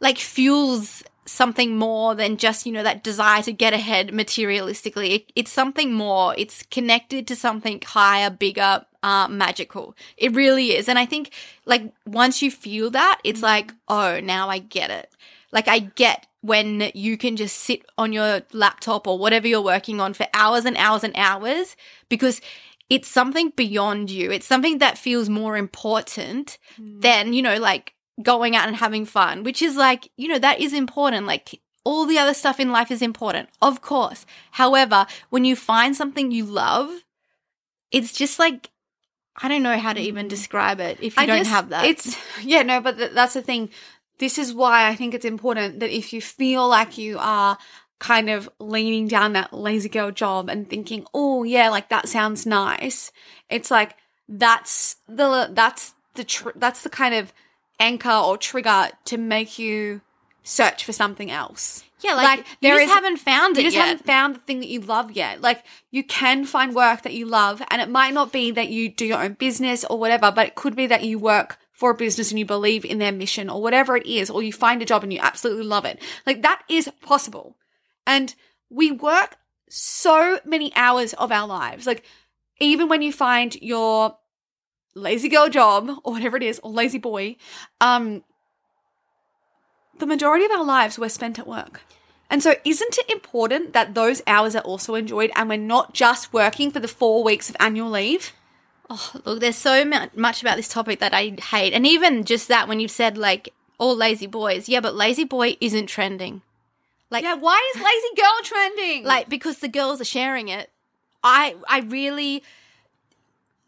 like 0.00 0.18
fuels 0.18 1.02
something 1.26 1.76
more 1.76 2.14
than 2.14 2.36
just 2.36 2.66
you 2.66 2.72
know 2.72 2.82
that 2.82 3.04
desire 3.04 3.42
to 3.42 3.52
get 3.52 3.72
ahead 3.72 4.08
materialistically. 4.08 5.14
It, 5.14 5.32
it's 5.36 5.52
something 5.52 5.92
more. 5.92 6.34
It's 6.36 6.64
connected 6.64 7.26
to 7.28 7.36
something 7.36 7.80
higher 7.84 8.30
bigger 8.30 8.84
uh, 9.02 9.28
magical. 9.28 9.94
It 10.16 10.34
really 10.34 10.72
is. 10.76 10.88
And 10.88 10.98
i 10.98 11.06
think 11.06 11.32
like 11.64 11.92
once 12.06 12.42
you 12.42 12.50
feel 12.50 12.90
that 12.90 13.20
it's 13.24 13.42
like 13.42 13.72
oh 13.88 14.20
now 14.20 14.48
i 14.48 14.58
get 14.58 14.90
it. 14.90 15.10
Like 15.52 15.68
i 15.68 15.78
get 15.78 16.26
when 16.42 16.90
you 16.94 17.18
can 17.18 17.36
just 17.36 17.58
sit 17.58 17.84
on 17.98 18.12
your 18.12 18.40
laptop 18.52 19.06
or 19.06 19.18
whatever 19.18 19.46
you're 19.46 19.60
working 19.60 20.00
on 20.00 20.14
for 20.14 20.26
hours 20.32 20.64
and 20.64 20.76
hours 20.78 21.04
and 21.04 21.14
hours 21.16 21.76
because 22.08 22.40
it's 22.88 23.08
something 23.08 23.52
beyond 23.54 24.10
you. 24.10 24.32
It's 24.32 24.46
something 24.46 24.78
that 24.78 24.98
feels 24.98 25.28
more 25.28 25.56
important 25.56 26.58
than 26.78 27.32
you 27.34 27.42
know 27.42 27.56
like 27.58 27.94
going 28.22 28.56
out 28.56 28.68
and 28.68 28.76
having 28.76 29.04
fun, 29.04 29.42
which 29.42 29.62
is 29.62 29.76
like, 29.76 30.10
you 30.16 30.28
know, 30.28 30.38
that 30.38 30.60
is 30.60 30.72
important. 30.72 31.26
Like 31.26 31.60
all 31.84 32.06
the 32.06 32.18
other 32.18 32.34
stuff 32.34 32.60
in 32.60 32.72
life 32.72 32.90
is 32.90 33.02
important, 33.02 33.48
of 33.62 33.80
course. 33.80 34.26
However, 34.52 35.06
when 35.30 35.44
you 35.44 35.56
find 35.56 35.96
something 35.96 36.30
you 36.30 36.44
love, 36.44 36.90
it's 37.90 38.12
just 38.12 38.38
like, 38.38 38.70
I 39.42 39.48
don't 39.48 39.62
know 39.62 39.78
how 39.78 39.92
to 39.92 40.00
even 40.00 40.26
mm. 40.26 40.30
describe 40.30 40.80
it 40.80 40.98
if 41.00 41.16
you 41.16 41.22
I 41.22 41.26
don't 41.26 41.38
just- 41.38 41.50
have 41.50 41.70
that. 41.70 41.84
It's 41.86 42.16
yeah, 42.42 42.62
no, 42.62 42.80
but 42.80 42.98
th- 42.98 43.12
that's 43.12 43.34
the 43.34 43.42
thing. 43.42 43.70
This 44.18 44.36
is 44.36 44.52
why 44.52 44.86
I 44.86 44.96
think 44.96 45.14
it's 45.14 45.24
important 45.24 45.80
that 45.80 45.90
if 45.90 46.12
you 46.12 46.20
feel 46.20 46.68
like 46.68 46.98
you 46.98 47.16
are 47.18 47.56
kind 47.98 48.28
of 48.28 48.50
leaning 48.58 49.08
down 49.08 49.32
that 49.32 49.52
lazy 49.52 49.88
girl 49.88 50.10
job 50.10 50.50
and 50.50 50.68
thinking, 50.68 51.06
"Oh, 51.14 51.42
yeah, 51.42 51.70
like 51.70 51.88
that 51.88 52.08
sounds 52.08 52.44
nice." 52.44 53.12
It's 53.48 53.70
like 53.70 53.96
that's 54.28 54.96
the 55.08 55.50
that's 55.52 55.94
the 56.14 56.24
tr- 56.24 56.50
that's 56.56 56.82
the 56.82 56.90
kind 56.90 57.14
of 57.14 57.32
anchor 57.80 58.10
or 58.10 58.36
trigger 58.36 58.90
to 59.06 59.16
make 59.18 59.58
you 59.58 60.02
search 60.42 60.84
for 60.84 60.92
something 60.92 61.30
else. 61.30 61.84
yeah, 62.00 62.14
like, 62.14 62.46
you 62.60 62.70
just 62.70 62.92
haven't 62.92 63.18
found 63.18 63.56
it 63.58 63.60
You 63.62 63.66
just 63.66 63.76
yet. 63.76 63.86
haven't 63.86 64.06
found 64.06 64.36
the 64.36 64.40
thing 64.40 64.60
that 64.60 64.68
you 64.68 64.80
love 64.80 65.12
yet. 65.12 65.40
Like 65.40 65.64
you 65.90 66.02
can 66.04 66.44
find 66.44 66.74
work 66.74 67.02
that 67.02 67.12
you 67.14 67.26
love, 67.26 67.62
and 67.70 67.82
it 67.82 67.88
might 67.90 68.14
not 68.14 68.32
be 68.32 68.50
that 68.52 68.68
you 68.68 68.88
do 68.88 69.04
your 69.06 69.22
own 69.22 69.34
business 69.34 69.84
or 69.84 69.98
whatever, 69.98 70.30
but 70.30 70.46
it 70.46 70.54
could 70.54 70.76
be 70.76 70.86
that 70.86 71.04
you 71.04 71.18
work 71.18 71.58
for 71.72 71.90
a 71.90 71.94
business 71.94 72.30
and 72.30 72.38
you 72.38 72.44
believe 72.46 72.84
in 72.84 72.98
their 72.98 73.12
mission 73.12 73.48
or 73.50 73.60
whatever 73.62 73.96
it 73.96 74.06
is, 74.06 74.30
or 74.30 74.42
you 74.42 74.52
find 74.52 74.82
a 74.82 74.84
job 74.84 75.02
and 75.02 75.12
you 75.12 75.18
absolutely 75.22 75.64
love 75.64 75.84
it. 75.84 76.00
Like 76.26 76.42
that 76.42 76.62
is 76.68 76.90
possible. 77.02 77.56
And 78.06 78.34
we 78.70 78.90
work 78.90 79.36
so 79.68 80.40
many 80.44 80.72
hours 80.76 81.12
of 81.14 81.30
our 81.32 81.46
lives. 81.46 81.86
Like 81.86 82.02
even 82.58 82.88
when 82.88 83.02
you 83.02 83.12
find 83.12 83.54
your 83.62 84.16
lazy 84.94 85.28
girl 85.28 85.48
job 85.48 85.88
or 86.04 86.12
whatever 86.14 86.36
it 86.36 86.42
is, 86.42 86.60
or 86.62 86.70
lazy 86.70 86.98
boy, 86.98 87.36
um, 87.80 88.22
the 89.98 90.06
majority 90.06 90.44
of 90.44 90.50
our 90.52 90.64
lives 90.64 90.98
were 90.98 91.08
spent 91.08 91.38
at 91.38 91.46
work. 91.46 91.82
And 92.30 92.42
so, 92.42 92.54
isn't 92.64 92.96
it 92.98 93.10
important 93.10 93.72
that 93.72 93.94
those 93.94 94.22
hours 94.26 94.54
are 94.54 94.62
also 94.62 94.94
enjoyed 94.94 95.32
and 95.34 95.48
we're 95.48 95.56
not 95.58 95.94
just 95.94 96.32
working 96.32 96.70
for 96.70 96.78
the 96.80 96.88
four 96.88 97.24
weeks 97.24 97.50
of 97.50 97.56
annual 97.58 97.90
leave? 97.90 98.32
Oh, 98.88 99.12
look, 99.24 99.40
there's 99.40 99.56
so 99.56 99.84
mu- 99.84 100.06
much 100.14 100.40
about 100.40 100.56
this 100.56 100.68
topic 100.68 101.00
that 101.00 101.12
I 101.14 101.36
hate. 101.50 101.72
And 101.72 101.86
even 101.86 102.24
just 102.24 102.48
that, 102.48 102.68
when 102.68 102.78
you've 102.80 102.90
said 102.90 103.18
like 103.18 103.52
all 103.78 103.96
lazy 103.96 104.26
boys, 104.26 104.68
yeah, 104.68 104.80
but 104.80 104.94
lazy 104.94 105.24
boy 105.24 105.56
isn't 105.60 105.86
trending. 105.86 106.42
Like, 107.10 107.24
Yeah, 107.24 107.34
why 107.34 107.60
is 107.74 107.82
lazy 107.82 108.14
girl 108.16 108.38
trending? 108.44 109.04
like 109.04 109.28
because 109.28 109.58
the 109.58 109.68
girls 109.68 110.00
are 110.00 110.04
sharing 110.04 110.48
it. 110.48 110.70
I 111.24 111.56
I 111.68 111.80
really 111.80 112.42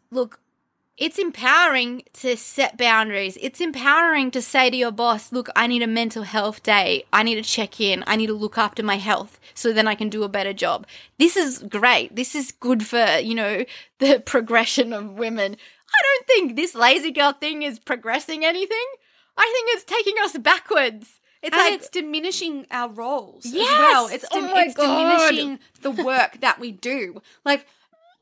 look. 0.09 0.39
It's 0.95 1.17
empowering 1.17 2.03
to 2.13 2.37
set 2.37 2.77
boundaries. 2.77 3.37
It's 3.41 3.59
empowering 3.59 4.29
to 4.31 4.41
say 4.43 4.69
to 4.69 4.77
your 4.77 4.91
boss, 4.91 5.31
"Look, 5.31 5.49
I 5.55 5.65
need 5.65 5.81
a 5.81 5.87
mental 5.87 6.23
health 6.23 6.61
day. 6.61 7.05
I 7.11 7.23
need 7.23 7.35
to 7.35 7.41
check 7.41 7.81
in. 7.81 8.03
I 8.05 8.15
need 8.15 8.27
to 8.27 8.33
look 8.33 8.57
after 8.59 8.83
my 8.83 8.97
health 8.97 9.39
so 9.55 9.73
then 9.73 9.87
I 9.87 9.95
can 9.95 10.09
do 10.09 10.23
a 10.23 10.29
better 10.29 10.53
job." 10.53 10.85
This 11.17 11.35
is 11.35 11.59
great. 11.59 12.15
This 12.15 12.35
is 12.35 12.51
good 12.51 12.85
for, 12.85 13.17
you 13.17 13.33
know, 13.33 13.65
the 13.99 14.19
progression 14.19 14.93
of 14.93 15.13
women. 15.13 15.57
I 15.95 16.01
don't 16.03 16.27
think 16.27 16.55
this 16.55 16.75
lazy 16.75 17.11
girl 17.11 17.33
thing 17.33 17.63
is 17.63 17.79
progressing 17.79 18.45
anything. 18.45 18.85
I 19.35 19.49
think 19.51 19.75
it's 19.75 19.83
taking 19.83 20.15
us 20.23 20.37
backwards. 20.37 21.19
It's 21.41 21.55
and 21.55 21.61
like 21.61 21.73
it's 21.73 21.89
diminishing 21.89 22.67
our 22.71 22.87
roles 22.89 23.45
as 23.47 23.53
well. 23.53 24.07
It's, 24.07 24.25
Oh 24.31 24.41
my 24.41 24.63
it's 24.63 24.75
God. 24.75 25.27
diminishing 25.27 25.59
the 25.81 25.91
work 25.91 26.39
that 26.39 26.59
we 26.59 26.71
do. 26.71 27.21
Like, 27.43 27.67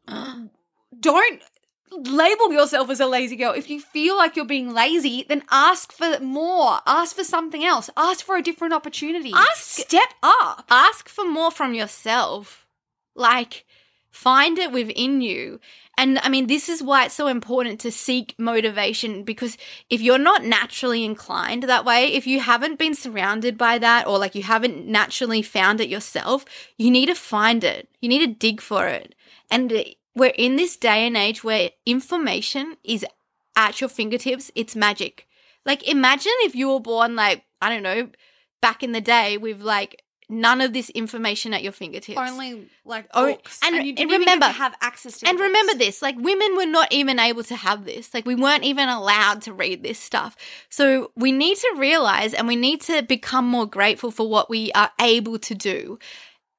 don't 1.00 1.42
label 1.92 2.52
yourself 2.52 2.90
as 2.90 3.00
a 3.00 3.06
lazy 3.06 3.36
girl. 3.36 3.54
If 3.54 3.70
you 3.70 3.80
feel 3.80 4.18
like 4.18 4.36
you're 4.36 4.46
being 4.46 4.74
lazy, 4.74 5.26
then 5.28 5.44
ask 5.52 5.92
for 5.92 6.20
more. 6.20 6.80
Ask 6.86 7.16
for 7.16 7.24
something 7.24 7.64
else. 7.64 7.90
Ask 7.98 8.26
for 8.26 8.38
a 8.38 8.44
different 8.44 8.74
opportunity. 8.74 9.32
Ask- 9.34 9.82
Step 9.82 10.14
up. 10.24 10.66
ask 10.70 11.10
for 11.10 11.26
more 11.26 11.52
from 11.52 11.74
yourself. 11.74 12.66
Like, 13.14 13.66
find 14.10 14.58
it 14.58 14.72
within 14.72 15.22
you. 15.22 15.60
And 15.98 16.18
I 16.20 16.30
mean, 16.30 16.48
this 16.48 16.70
is 16.70 16.82
why 16.82 17.06
it's 17.06 17.14
so 17.14 17.28
important 17.28 17.80
to 17.82 17.92
seek 17.92 18.34
motivation 18.38 19.24
because 19.24 19.58
if 19.90 20.02
you're 20.02 20.18
not 20.18 20.44
naturally 20.44 21.04
inclined 21.04 21.64
that 21.64 21.86
way, 21.86 22.08
if 22.08 22.26
you 22.26 22.40
haven't 22.40 22.80
been 22.80 22.96
surrounded 22.96 23.58
by 23.58 23.78
that 23.78 24.08
or 24.08 24.18
like 24.18 24.34
you 24.34 24.44
haven't 24.44 24.88
naturally 24.88 25.42
found 25.42 25.82
it 25.82 25.90
yourself, 25.90 26.46
you 26.78 26.90
need 26.90 27.08
to 27.08 27.16
find 27.16 27.64
it. 27.64 27.90
You 28.00 28.10
need 28.10 28.26
to 28.26 28.34
dig 28.34 28.62
for 28.62 28.88
it. 28.88 29.14
And 29.52 29.84
we're 30.16 30.34
in 30.38 30.56
this 30.56 30.76
day 30.76 31.06
and 31.08 31.16
age 31.18 31.44
where 31.44 31.70
information 31.86 32.78
is 32.84 33.06
at 33.56 33.80
your 33.82 33.90
fingertips. 33.90 34.52
It's 34.56 34.76
magic. 34.76 35.28
Like, 35.66 35.88
imagine 35.88 36.32
if 36.42 36.56
you 36.56 36.70
were 36.70 36.80
born, 36.80 37.16
like, 37.16 37.44
I 37.62 37.70
don't 37.70 37.84
know, 37.84 38.10
back 38.62 38.84
in 38.84 38.92
the 38.92 39.02
day 39.02 39.38
with 39.38 39.62
like 39.62 40.04
none 40.30 40.62
of 40.62 40.72
this 40.72 40.90
information 40.92 41.54
at 41.54 41.62
your 41.62 41.74
fingertips. 41.74 42.18
Only 42.18 42.70
like 42.86 43.06
Oh, 43.14 43.34
books, 43.34 43.60
and- 43.64 43.76
you 43.76 43.80
and 43.82 43.98
didn't 43.98 44.10
even 44.12 44.20
remember- 44.22 44.46
have 44.48 44.74
access 44.82 45.20
to. 45.20 45.28
and 45.28 45.38
books. 45.38 45.48
remember 45.48 45.74
this, 45.76 46.02
like 46.02 46.16
women 46.18 46.56
were 46.56 46.66
not 46.66 46.92
even 46.94 47.20
able 47.20 47.44
to 47.44 47.56
have 47.56 47.84
this. 47.86 48.14
Like 48.14 48.26
we 48.26 48.36
weren't 48.36 48.64
even 48.64 48.88
allowed 48.88 49.42
to 49.44 49.54
read 49.54 49.84
this 49.84 50.00
stuff. 50.00 50.38
So 50.70 51.12
we 51.18 51.32
need 51.34 51.58
to 51.58 51.74
realize 51.78 52.34
and 52.34 52.48
we 52.48 52.56
need 52.56 52.80
to 52.82 53.02
become 53.02 53.46
more 53.46 53.66
grateful 53.66 54.10
for 54.10 54.28
what 54.30 54.50
we 54.50 54.72
are 54.72 54.92
able 55.02 55.38
to 55.40 55.54
do. 55.54 56.00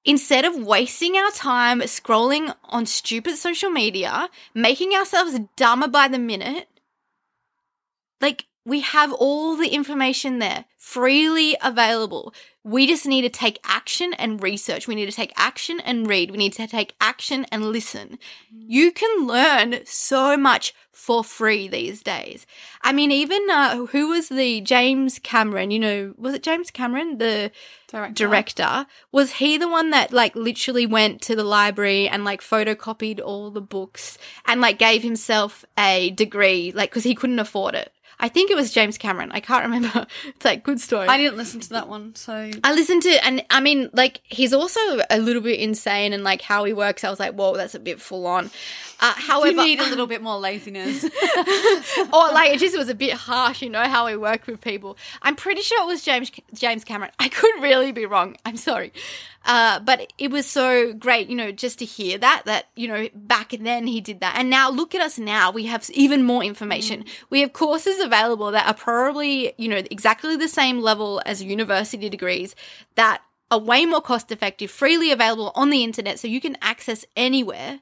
Instead 0.05 0.45
of 0.45 0.57
wasting 0.57 1.17
our 1.17 1.31
time 1.31 1.81
scrolling 1.83 2.55
on 2.65 2.87
stupid 2.87 3.37
social 3.37 3.71
media, 3.71 4.29
making 4.53 4.93
ourselves 4.93 5.39
dumber 5.57 5.87
by 5.87 6.09
the 6.09 6.19
minute, 6.19 6.69
like 8.21 8.47
we 8.65 8.81
have 8.81 9.13
all 9.13 9.57
the 9.57 9.69
information 9.69 10.39
there 10.39 10.65
freely 10.77 11.57
available. 11.63 12.35
We 12.65 12.87
just 12.87 13.07
need 13.07 13.23
to 13.23 13.29
take 13.29 13.59
action 13.65 14.15
and 14.15 14.43
research. 14.43 14.87
We 14.87 14.95
need 14.95 15.07
to 15.07 15.17
take 15.17 15.33
action 15.37 15.81
and 15.81 16.07
read. 16.07 16.31
We 16.31 16.37
need 16.37 16.53
to 16.55 16.67
take 16.67 16.95
action 17.01 17.47
and 17.51 17.67
listen. 17.67 18.19
You 18.51 18.93
can 18.93 19.27
learn 19.27 19.81
so 19.85 20.37
much 20.37 20.75
for 20.93 21.25
free 21.25 21.67
these 21.67 22.03
days. 22.03 22.47
I 22.83 22.93
mean, 22.93 23.11
even 23.11 23.49
uh, 23.51 23.87
who 23.87 24.09
was 24.09 24.29
the 24.29 24.61
James 24.61 25.19
Cameron? 25.19 25.73
You 25.73 25.81
know, 25.81 26.15
was 26.17 26.35
it 26.35 26.43
James 26.45 26.71
Cameron, 26.71 27.19
the 27.19 27.51
Director. 27.91 28.27
director? 28.27 28.87
Was 29.11 29.33
he 29.33 29.57
the 29.57 29.69
one 29.69 29.91
that 29.91 30.13
like 30.13 30.37
literally 30.37 30.87
went 30.87 31.21
to 31.23 31.35
the 31.35 31.45
library 31.45 32.09
and 32.09 32.25
like 32.25 32.41
photocopied 32.41 33.21
all 33.21 33.51
the 33.51 33.61
books 33.61 34.19
and 34.47 34.61
like 34.61 34.79
gave 34.79 35.03
himself 35.03 35.65
a 35.77 36.11
degree, 36.11 36.71
like 36.73 36.91
because 36.91 37.05
he 37.05 37.15
couldn't 37.15 37.41
afford 37.41 37.75
it? 37.75 37.93
I 38.23 38.29
think 38.29 38.53
it 38.53 38.57
was 38.57 38.73
James 38.73 38.97
Cameron. 38.97 39.33
I 39.33 39.41
can't 39.41 39.65
remember. 39.65 40.07
It's 40.25 40.45
like 40.45 40.63
good 40.63 40.81
story. 40.81 41.09
I 41.09 41.17
didn't 41.17 41.37
listen 41.37 41.61
to 41.61 41.69
that 41.71 41.89
one, 41.89 42.15
so 42.15 42.51
I 42.63 42.73
listened 42.73 43.03
to, 43.03 43.25
and 43.25 43.45
I 43.51 43.61
mean, 43.61 43.91
like, 43.93 44.21
he's 44.25 44.53
also 44.53 44.81
a 45.11 45.19
little 45.19 45.43
bit 45.43 45.59
insane 45.59 46.13
and 46.13 46.23
like 46.23 46.43
how 46.43 46.65
he 46.65 46.73
works. 46.73 47.03
I 47.03 47.11
was 47.11 47.19
like, 47.19 47.35
whoa, 47.35 47.57
that's 47.57 47.75
a 47.75 47.81
bit 47.81 48.01
full 48.01 48.27
on. 48.27 48.51
Uh, 49.01 49.13
however, 49.17 49.51
you 49.51 49.77
need 49.77 49.81
a 49.81 49.89
little 49.91 50.07
bit 50.07 50.23
more 50.23 50.39
laziness. 50.39 51.05
or 51.05 51.11
like 52.33 52.53
it 52.53 52.61
just 52.61 52.79
was 52.79 52.89
a 52.89 52.95
bit 52.95 53.15
harsh, 53.15 53.63
you 53.63 53.69
know, 53.69 53.83
how 53.83 54.07
he 54.07 54.17
worked 54.17 54.47
with 54.47 54.61
people. 54.61 54.97
I'm 55.23 55.35
pretty 55.35 55.63
sure 55.63 55.83
it 55.83 55.87
was 55.87 56.03
James 56.03 56.31
James 56.55 56.85
Cameron. 56.85 57.11
I 57.19 57.29
could 57.29 57.61
really 57.61 57.91
be 57.91 58.07
wrong. 58.07 58.37
I'm 58.47 58.57
sorry. 58.57 58.93
Uh, 59.45 59.81
but 59.81 60.13
it 60.19 60.31
was 60.31 60.47
so 60.47 60.93
great, 60.93 61.29
you 61.29 61.35
know, 61.35 61.51
just 61.51 61.79
to 61.81 61.85
hear 61.85 62.17
that, 62.19 62.43
that, 62.45 62.67
you 62.77 62.87
know, 62.87 63.09
back 63.15 63.55
then 63.61 63.87
he 63.87 64.01
did 64.01 64.21
that. 64.21 64.37
And 64.37 64.49
now 64.49 64.71
look 64.71 64.95
at 64.95 65.01
us 65.01 65.19
now. 65.19 65.51
We 65.51 65.67
have 65.67 65.89
even 65.91 66.23
more 66.23 66.45
information. 66.45 67.05
We 67.29 67.41
have 67.41 67.53
courses 67.53 67.99
available 67.99 68.53
that 68.53 68.67
are 68.67 68.75
probably, 68.75 69.53
you 69.59 69.69
know, 69.69 69.83
exactly 69.91 70.37
the 70.37 70.49
same 70.49 70.81
level 70.81 71.21
as 71.27 71.43
university 71.43 72.09
degrees 72.09 72.55
that 72.95 73.23
are 73.51 73.59
way 73.59 73.85
more 73.85 74.01
cost 74.01 74.31
effective, 74.31 74.71
freely 74.71 75.11
available 75.11 75.53
on 75.55 75.71
the 75.71 75.85
internet 75.85 76.19
so 76.19 76.29
you 76.29 76.41
can 76.41 76.57
access 76.63 77.05
anywhere 77.17 77.81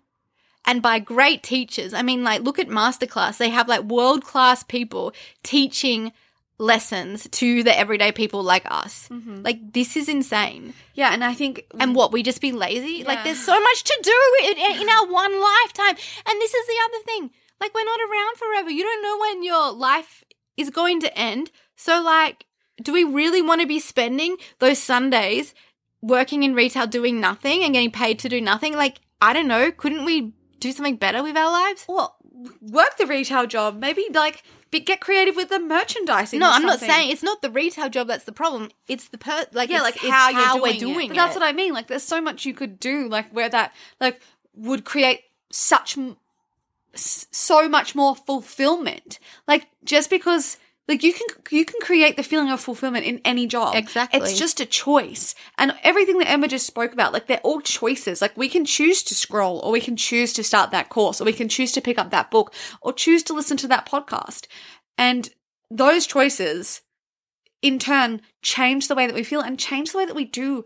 and 0.64 0.82
by 0.82 0.98
great 0.98 1.42
teachers. 1.42 1.94
I 1.94 2.02
mean, 2.02 2.24
like, 2.24 2.42
look 2.42 2.58
at 2.58 2.68
Masterclass. 2.68 3.38
They 3.38 3.50
have 3.50 3.68
like 3.68 3.82
world 3.82 4.24
class 4.24 4.62
people 4.62 5.12
teaching 5.42 6.12
lessons 6.60 7.26
to 7.32 7.62
the 7.62 7.76
everyday 7.76 8.12
people 8.12 8.42
like 8.42 8.64
us. 8.70 9.08
Mm-hmm. 9.08 9.42
Like, 9.42 9.72
this 9.72 9.96
is 9.96 10.08
insane. 10.08 10.74
yeah, 10.94 11.12
and 11.12 11.24
I 11.24 11.34
think 11.34 11.64
And 11.80 11.94
what, 11.94 12.12
we 12.12 12.22
just 12.22 12.40
be 12.40 12.52
lazy? 12.52 13.02
Like, 13.02 13.24
there's 13.24 13.42
so 13.42 13.58
much 13.58 13.84
to 13.84 13.98
do 14.02 14.48
in, 14.50 14.58
in 14.82 14.88
our 14.88 15.06
one 15.06 15.40
lifetime. 15.40 15.96
And 16.26 16.40
this 16.40 16.54
is 16.54 16.66
the 16.66 16.76
other 16.84 17.04
thing. 17.04 17.30
Like, 17.60 17.74
we're 17.74 17.84
not 17.84 18.00
around 18.00 18.36
forever. 18.36 18.70
You 18.70 18.84
don't 18.84 19.02
know 19.02 19.18
when 19.18 19.42
your 19.42 19.72
life 19.72 20.24
is 20.56 20.70
going 20.70 21.00
to 21.00 21.18
end. 21.18 21.50
So, 21.76 22.02
like, 22.02 22.44
do 22.82 22.92
we 22.92 23.04
really 23.04 23.42
want 23.42 23.60
to 23.62 23.66
be 23.66 23.80
spending 23.80 24.36
those 24.58 24.78
Sundays 24.78 25.54
working 26.02 26.42
in 26.42 26.54
retail 26.54 26.86
doing 26.86 27.20
nothing 27.20 27.62
and 27.62 27.72
getting 27.72 27.90
paid 27.90 28.18
to 28.20 28.28
do 28.28 28.40
nothing? 28.40 28.74
Like, 28.76 29.00
I 29.20 29.32
don't 29.32 29.48
know. 29.48 29.70
Couldn't 29.72 30.04
we 30.04 30.34
do 30.58 30.72
something 30.72 30.96
better 30.96 31.22
with 31.22 31.36
our 31.36 31.50
lives? 31.50 31.86
well, 31.88 32.16
work 32.60 32.96
the 32.96 33.06
retail 33.06 33.46
job. 33.46 33.78
Maybe 33.78 34.06
like 34.12 34.42
be, 34.70 34.80
get 34.80 35.00
creative 35.00 35.36
with 35.36 35.48
the 35.48 35.58
merchandising. 35.58 36.38
No, 36.38 36.50
I'm 36.50 36.62
not 36.62 36.80
saying 36.80 37.10
it's 37.10 37.22
not 37.22 37.42
the 37.42 37.50
retail 37.50 37.88
job 37.88 38.06
that's 38.06 38.24
the 38.24 38.32
problem. 38.32 38.70
It's 38.88 39.08
the 39.08 39.18
per 39.18 39.46
like 39.52 39.70
yeah, 39.70 39.82
like 39.82 39.96
how 39.96 40.30
you're 40.30 40.48
doing 40.48 40.62
we're 40.62 40.68
it. 40.68 40.80
doing 40.80 41.08
But 41.08 41.16
that's 41.16 41.34
what 41.34 41.42
I 41.42 41.52
mean. 41.52 41.72
Like, 41.72 41.88
there's 41.88 42.02
so 42.02 42.20
much 42.20 42.46
you 42.46 42.54
could 42.54 42.78
do. 42.78 43.08
Like, 43.08 43.30
where 43.30 43.48
that 43.48 43.72
like 44.00 44.20
would 44.54 44.84
create 44.84 45.22
such 45.50 45.98
so 46.94 47.68
much 47.68 47.94
more 47.94 48.14
fulfillment. 48.16 49.18
Like, 49.46 49.68
just 49.84 50.10
because. 50.10 50.56
Like 50.90 51.04
you 51.04 51.12
can 51.12 51.28
you 51.52 51.64
can 51.64 51.80
create 51.80 52.16
the 52.16 52.24
feeling 52.24 52.50
of 52.50 52.60
fulfillment 52.60 53.06
in 53.06 53.20
any 53.24 53.46
job. 53.46 53.76
Exactly. 53.76 54.18
It's 54.18 54.36
just 54.36 54.58
a 54.58 54.66
choice. 54.66 55.36
And 55.56 55.72
everything 55.84 56.18
that 56.18 56.28
Emma 56.28 56.48
just 56.48 56.66
spoke 56.66 56.92
about, 56.92 57.12
like 57.12 57.28
they're 57.28 57.38
all 57.44 57.60
choices. 57.60 58.20
Like 58.20 58.36
we 58.36 58.48
can 58.48 58.64
choose 58.64 59.04
to 59.04 59.14
scroll 59.14 59.60
or 59.60 59.70
we 59.70 59.80
can 59.80 59.96
choose 59.96 60.32
to 60.32 60.42
start 60.42 60.72
that 60.72 60.88
course 60.88 61.20
or 61.20 61.24
we 61.24 61.32
can 61.32 61.48
choose 61.48 61.70
to 61.72 61.80
pick 61.80 61.96
up 61.96 62.10
that 62.10 62.32
book 62.32 62.52
or 62.82 62.92
choose 62.92 63.22
to 63.22 63.32
listen 63.32 63.56
to 63.58 63.68
that 63.68 63.86
podcast. 63.88 64.48
And 64.98 65.30
those 65.70 66.08
choices 66.08 66.80
in 67.62 67.78
turn 67.78 68.20
change 68.42 68.88
the 68.88 68.96
way 68.96 69.06
that 69.06 69.14
we 69.14 69.22
feel 69.22 69.42
and 69.42 69.60
change 69.60 69.92
the 69.92 69.98
way 69.98 70.06
that 70.06 70.16
we 70.16 70.24
do 70.24 70.64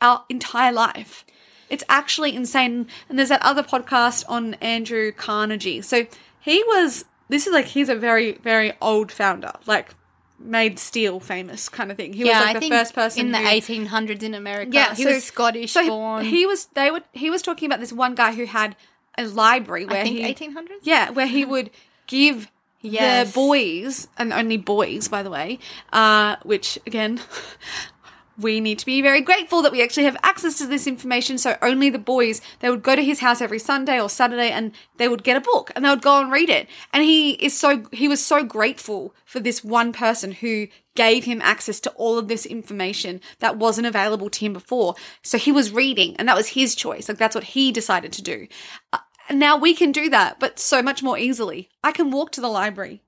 our 0.00 0.24
entire 0.28 0.72
life. 0.72 1.24
It's 1.68 1.84
actually 1.88 2.34
insane. 2.34 2.88
And 3.08 3.16
there's 3.16 3.28
that 3.28 3.42
other 3.44 3.62
podcast 3.62 4.24
on 4.28 4.54
Andrew 4.54 5.12
Carnegie. 5.12 5.82
So 5.82 6.08
he 6.40 6.64
was, 6.64 7.04
this 7.30 7.46
is 7.46 7.52
like, 7.54 7.64
he's 7.66 7.88
a 7.88 7.94
very, 7.94 8.32
very 8.32 8.72
old 8.80 9.10
founder, 9.10 9.52
like 9.66 9.94
made 10.38 10.78
steel 10.78 11.20
famous 11.20 11.68
kind 11.68 11.90
of 11.90 11.96
thing. 11.96 12.12
He 12.12 12.24
yeah, 12.26 12.38
was 12.40 12.46
like 12.46 12.56
I 12.56 12.60
the 12.60 12.68
first 12.68 12.94
person 12.94 13.20
in 13.26 13.32
the 13.32 13.38
1800s 13.38 14.22
in 14.22 14.34
America. 14.34 14.70
yeah, 14.72 14.94
he 14.94 15.02
so- 15.04 15.12
was 15.14 15.24
Scottish 15.24 15.72
so 15.72 15.82
he- 15.82 15.88
born. 15.88 16.24
He, 16.24 16.46
was, 16.46 16.66
they 16.74 16.90
would, 16.90 17.04
he 17.12 17.30
was 17.30 17.42
talking 17.42 17.66
about 17.66 17.80
this 17.80 17.92
one 17.92 18.14
guy 18.14 18.32
who 18.34 18.44
had 18.46 18.76
a 19.18 19.26
library 19.26 19.84
where 19.86 20.00
I 20.00 20.04
think 20.04 20.38
he, 20.38 20.46
1800s. 20.48 20.68
yeah, 20.82 21.10
where 21.10 21.26
he 21.26 21.44
would 21.44 21.70
give 22.06 22.50
Yes. 22.82 23.28
the 23.28 23.34
boys, 23.34 24.08
and 24.16 24.32
only 24.32 24.56
boys, 24.56 25.08
by 25.08 25.22
the 25.22 25.28
way, 25.28 25.58
uh, 25.92 26.36
which 26.44 26.78
again, 26.86 27.20
we 28.40 28.60
need 28.60 28.78
to 28.78 28.86
be 28.86 29.02
very 29.02 29.20
grateful 29.20 29.62
that 29.62 29.72
we 29.72 29.82
actually 29.82 30.04
have 30.04 30.16
access 30.22 30.58
to 30.58 30.66
this 30.66 30.86
information. 30.86 31.38
So 31.38 31.56
only 31.62 31.90
the 31.90 31.98
boys, 31.98 32.40
they 32.60 32.70
would 32.70 32.82
go 32.82 32.96
to 32.96 33.04
his 33.04 33.20
house 33.20 33.40
every 33.40 33.58
Sunday 33.58 34.00
or 34.00 34.08
Saturday 34.08 34.50
and 34.50 34.72
they 34.96 35.08
would 35.08 35.22
get 35.22 35.36
a 35.36 35.40
book 35.40 35.70
and 35.74 35.84
they 35.84 35.90
would 35.90 36.02
go 36.02 36.20
and 36.20 36.32
read 36.32 36.50
it. 36.50 36.68
And 36.92 37.04
he 37.04 37.32
is 37.32 37.58
so, 37.58 37.84
he 37.92 38.08
was 38.08 38.24
so 38.24 38.42
grateful 38.42 39.14
for 39.24 39.40
this 39.40 39.62
one 39.62 39.92
person 39.92 40.32
who 40.32 40.68
gave 40.94 41.24
him 41.24 41.40
access 41.42 41.80
to 41.80 41.90
all 41.90 42.18
of 42.18 42.28
this 42.28 42.46
information 42.46 43.20
that 43.38 43.56
wasn't 43.56 43.86
available 43.86 44.30
to 44.30 44.40
him 44.40 44.52
before. 44.52 44.94
So 45.22 45.38
he 45.38 45.52
was 45.52 45.72
reading 45.72 46.16
and 46.16 46.28
that 46.28 46.36
was 46.36 46.48
his 46.48 46.74
choice. 46.74 47.08
Like 47.08 47.18
that's 47.18 47.34
what 47.34 47.44
he 47.44 47.72
decided 47.72 48.12
to 48.14 48.22
do. 48.22 48.46
Uh, 48.92 48.98
now 49.30 49.56
we 49.56 49.74
can 49.74 49.92
do 49.92 50.08
that, 50.10 50.40
but 50.40 50.58
so 50.58 50.82
much 50.82 51.02
more 51.02 51.18
easily. 51.18 51.68
I 51.84 51.92
can 51.92 52.10
walk 52.10 52.32
to 52.32 52.40
the 52.40 52.48
library. 52.48 53.02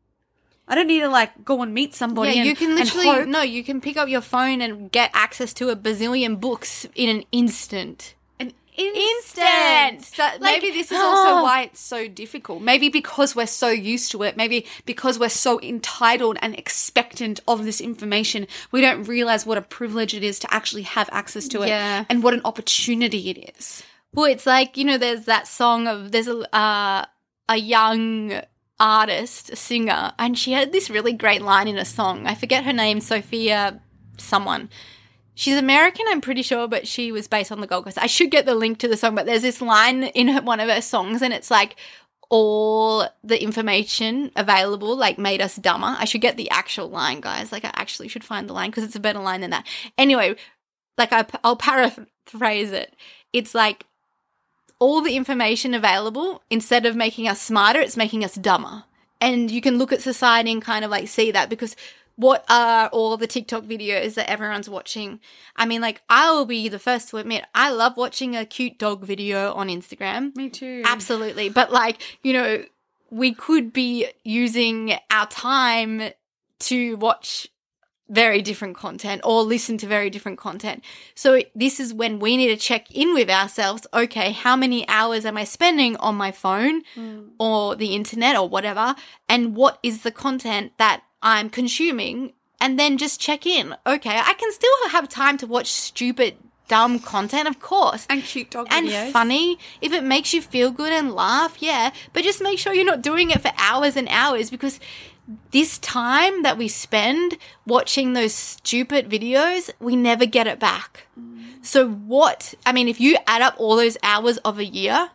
I 0.73 0.75
don't 0.75 0.87
need 0.87 1.01
to 1.01 1.09
like 1.09 1.45
go 1.45 1.61
and 1.63 1.75
meet 1.75 1.95
somebody. 1.95 2.33
Yeah, 2.33 2.39
and- 2.41 2.47
you 2.49 2.57
can 2.57 2.75
literally 2.75 3.27
no, 3.27 3.43
you 3.43 3.63
can 3.63 3.81
pick 3.83 3.97
up 3.99 4.09
your 4.09 4.23
phone 4.23 4.63
and 4.63 4.91
get 4.91 5.11
access 5.13 5.53
to 5.55 5.69
a 5.69 5.77
bazillion 5.77 6.41
books 6.41 6.87
in 6.95 7.09
an 7.15 7.25
instant. 7.31 8.15
an 8.41 8.53
Instant. 8.75 9.47
instant. 9.47 10.03
So 10.17 10.23
Like, 10.41 10.63
maybe 10.63 10.71
this 10.73 10.91
is 10.91 10.99
also 10.99 11.31
oh. 11.41 11.43
why 11.47 11.63
it's 11.65 11.79
so 11.81 12.09
difficult. 12.09 12.63
Maybe 12.63 12.89
because 12.89 13.37
we're 13.37 13.47
so 13.47 13.69
used 13.69 14.11
to 14.13 14.23
it. 14.23 14.35
Maybe 14.39 14.65
because 14.87 15.19
we're 15.19 15.29
so 15.29 15.61
entitled 15.61 16.39
and 16.41 16.55
expectant 16.59 17.41
of 17.47 17.65
this 17.67 17.83
information, 17.83 18.47
we 18.71 18.81
don't 18.81 19.05
realize 19.05 19.45
what 19.45 19.59
a 19.59 19.63
privilege 19.63 20.15
it 20.15 20.25
is 20.25 20.39
to 20.39 20.55
actually 20.55 20.83
have 20.83 21.09
access 21.13 21.49
to 21.49 21.63
it, 21.63 21.69
Yeah. 21.69 22.07
and 22.09 22.23
what 22.23 22.33
an 22.33 22.41
opportunity 22.47 23.29
it 23.29 23.53
is. 23.59 23.83
Well, 24.15 24.25
it's 24.27 24.47
like 24.47 24.79
you 24.79 24.85
know, 24.85 24.97
there's 24.97 25.27
that 25.27 25.47
song 25.47 25.87
of 25.87 26.13
there's 26.13 26.29
a 26.29 26.39
uh, 26.57 27.05
a 27.51 27.57
young 27.59 28.41
artist, 28.81 29.57
singer, 29.57 30.13
and 30.19 30.39
she 30.39 30.53
had 30.53 30.73
this 30.73 30.91
really 30.91 31.13
great 31.13 31.43
line 31.43 31.69
in 31.69 31.79
a 31.79 31.85
song. 31.85 32.27
I 32.27 32.35
forget 32.35 32.65
her 32.65 32.73
name, 32.73 33.01
Sophia, 33.01 33.81
someone. 34.19 34.71
She's 35.35 35.57
American, 35.57 36.07
I'm 36.09 36.21
pretty 36.21 36.43
sure, 36.43 36.69
but 36.69 36.87
she 36.87 37.11
was 37.11 37.27
based 37.27 37.51
on 37.51 37.61
the 37.61 37.67
Gold 37.67 37.85
Coast. 37.85 37.99
I 37.99 38.07
should 38.07 38.31
get 38.31 38.45
the 38.45 38.55
link 38.55 38.79
to 38.79 38.89
the 38.89 38.97
song, 38.97 39.15
but 39.15 39.25
there's 39.25 39.43
this 39.43 39.63
line 39.63 40.05
in 40.05 40.29
her, 40.29 40.43
one 40.43 40.61
of 40.61 40.69
her 40.69 40.83
songs, 40.83 41.23
and 41.23 41.33
it's 41.33 41.51
like 41.51 41.77
all 42.29 43.07
the 43.23 43.43
information 43.43 44.31
available 44.37 44.97
like 44.97 45.19
made 45.19 45.43
us 45.43 45.57
dumber. 45.57 45.95
I 45.99 46.07
should 46.07 46.23
get 46.23 46.39
the 46.39 46.51
actual 46.51 46.89
line, 46.89 47.21
guys. 47.21 47.53
Like 47.53 47.65
I 47.65 47.71
actually 47.75 48.09
should 48.09 48.25
find 48.25 48.49
the 48.49 48.55
line 48.55 48.71
because 48.71 48.85
it's 48.85 48.97
a 48.97 49.01
better 49.01 49.19
line 49.19 49.43
than 49.43 49.51
that. 49.51 49.67
Anyway, 49.99 50.37
like 50.97 51.13
I, 51.13 51.27
I'll 51.45 51.57
paraphrase 51.57 52.73
it. 52.73 52.97
It's 53.35 53.55
like 53.55 53.85
all 54.83 55.01
the 55.01 55.15
information 55.15 55.75
available 55.75 56.43
instead 56.51 56.87
of 56.87 56.97
making 56.97 57.29
us 57.29 57.41
smarter, 57.41 57.79
it's 57.79 57.97
making 57.97 58.25
us 58.25 58.35
dumber. 58.35 58.83
And 59.21 59.49
you 59.49 59.61
can 59.61 59.79
look 59.79 59.93
at 59.93 60.03
society 60.03 60.51
and 60.51 60.61
kind 60.61 60.85
of 60.85 60.91
like 60.91 61.07
see 61.07 61.31
that 61.31 61.49
because 61.49 61.77
what 62.17 62.45
are 62.49 62.89
all 62.89 63.17
the 63.17 63.29
TikTok 63.29 63.63
videos 63.63 64.15
that 64.15 64.29
everyone's 64.29 64.69
watching? 64.69 65.21
I 65.55 65.67
mean, 65.67 65.81
like, 65.81 66.03
I 66.09 66.33
will 66.33 66.47
be 66.47 66.69
the 66.69 66.81
first 66.81 67.11
to 67.11 67.19
admit, 67.19 67.45
I 67.55 67.71
love 67.71 67.97
watching 67.97 68.35
a 68.35 68.45
cute 68.45 68.77
dog 68.77 69.05
video 69.05 69.53
on 69.53 69.69
Instagram. 69.69 70.35
Me 70.35 70.51
too. 70.51 70.83
Absolutely. 70.85 71.49
But, 71.49 71.71
like, 71.71 72.03
you 72.25 72.33
know, 72.33 72.65
we 73.11 73.33
could 73.33 73.73
be 73.73 74.09
using 74.25 74.95
our 75.13 75.29
time 75.29 76.11
to 76.59 76.97
watch 76.97 77.49
very 78.13 78.43
different 78.43 78.77
content 78.77 79.23
or 79.25 79.43
listen 79.43 79.79
to 79.79 79.87
very 79.87 80.11
different 80.11 80.39
content. 80.39 80.85
So 81.15 81.43
this 81.55 81.81
is 81.81 81.95
when 81.95 82.19
we 82.19 82.37
need 82.37 82.49
to 82.49 82.57
check 82.57 82.91
in 82.91 83.15
with 83.15 83.31
ourselves. 83.31 83.87
Okay, 83.95 84.33
how 84.33 84.55
many 84.55 84.87
hours 84.89 85.25
am 85.25 85.39
I 85.39 85.45
spending 85.45 85.97
on 85.97 86.15
my 86.15 86.31
phone 86.31 86.83
mm. 86.95 87.31
or 87.41 87.75
the 87.75 87.95
internet 87.95 88.37
or 88.37 88.49
whatever? 88.49 88.95
And 89.29 89.57
what 89.57 89.79
is 89.83 90.03
the 90.03 90.13
content 90.13 90.73
that 90.77 91.03
I'm 91.23 91.49
consuming? 91.49 92.35
And 92.61 92.79
then 92.79 92.99
just 92.99 93.19
check 93.19 93.47
in. 93.47 93.75
Okay, 93.87 94.17
I 94.17 94.35
can 94.35 94.53
still 94.53 94.71
have 94.91 95.09
time 95.09 95.37
to 95.39 95.47
watch 95.47 95.73
stupid, 95.73 96.37
dumb 96.73 96.99
content, 96.99 97.47
of 97.53 97.59
course 97.61 98.07
And 98.09 98.23
cute 98.23 98.51
dog 98.51 98.67
and 98.71 98.89
videos. 98.89 99.13
funny. 99.13 99.59
If 99.81 99.93
it 99.93 100.05
makes 100.15 100.33
you 100.35 100.41
feel 100.41 100.71
good 100.71 100.93
and 100.93 101.13
laugh, 101.15 101.53
yeah. 101.61 101.91
But 102.13 102.25
just 102.25 102.41
make 102.43 102.59
sure 102.59 102.73
you're 102.73 102.93
not 102.95 103.03
doing 103.03 103.31
it 103.31 103.41
for 103.43 103.53
hours 103.59 103.95
and 103.97 104.09
hours 104.09 104.51
because 104.51 104.81
this 105.51 105.79
time 105.79 106.43
that 106.43 106.59
we 106.59 106.69
spend 106.69 107.37
watching 107.67 108.13
those 108.13 108.35
stupid 108.35 109.09
videos, 109.09 109.71
we 109.79 109.97
never 109.97 110.27
get 110.27 110.47
it 110.47 110.59
back. 110.59 111.07
Mm. 111.19 111.65
So, 111.73 111.89
what, 111.89 112.55
I 112.67 112.73
mean, 112.73 112.89
if 112.89 113.01
you 113.01 113.19
add 113.27 113.43
up 113.43 113.55
all 113.59 113.77
those 113.77 113.97
hours 114.03 114.39
of 114.39 114.59
a 114.59 114.65
year, 114.65 115.11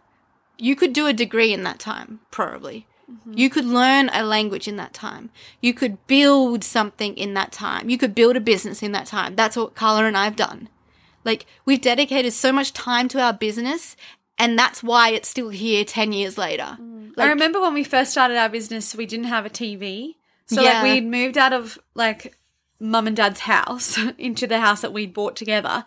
you 0.58 0.76
could 0.76 0.94
do 0.94 1.08
a 1.08 1.14
degree 1.14 1.54
in 1.54 1.64
that 1.64 1.80
time, 1.80 2.20
probably. 2.32 2.88
Mm-hmm. 3.12 3.34
You 3.38 3.50
could 3.50 3.66
learn 3.66 4.10
a 4.14 4.24
language 4.24 4.68
in 4.68 4.78
that 4.78 4.94
time. 4.94 5.30
You 5.62 5.74
could 5.74 6.06
build 6.08 6.64
something 6.64 7.16
in 7.18 7.34
that 7.34 7.52
time. 7.52 7.90
You 7.90 7.98
could 7.98 8.14
build 8.16 8.36
a 8.36 8.42
business 8.42 8.84
in 8.84 8.92
that 8.94 9.08
time. 9.08 9.36
That's 9.36 9.58
what 9.58 9.76
Carla 9.76 10.06
and 10.06 10.18
I 10.18 10.26
have 10.26 10.36
done. 10.36 10.70
Like, 11.28 11.46
we've 11.66 11.82
dedicated 11.82 12.32
so 12.32 12.54
much 12.54 12.72
time 12.72 13.10
to 13.10 13.20
our 13.22 13.34
business, 13.34 13.98
and 14.40 14.58
that's 14.58 14.82
why 14.82 15.10
it's 15.10 15.28
still 15.28 15.50
here 15.50 15.84
10 15.84 16.14
years 16.14 16.38
later. 16.38 16.78
Mm. 16.82 17.12
I 17.18 17.28
remember 17.28 17.60
when 17.60 17.74
we 17.74 17.84
first 17.84 18.12
started 18.12 18.38
our 18.38 18.48
business, 18.50 18.96
we 18.96 19.06
didn't 19.06 19.26
have 19.26 19.46
a 19.46 19.50
TV. 19.50 20.16
So 20.46 20.62
Yeah. 20.62 20.82
like 20.82 20.84
we'd 20.84 21.06
moved 21.06 21.38
out 21.38 21.52
of 21.52 21.78
like 21.96 22.38
mum 22.80 23.08
and 23.08 23.18
dad's 23.18 23.42
house 23.42 23.98
into 24.18 24.48
the 24.48 24.60
house 24.60 24.82
that 24.82 24.94
we'd 24.94 25.14
bought 25.14 25.36
together. 25.36 25.84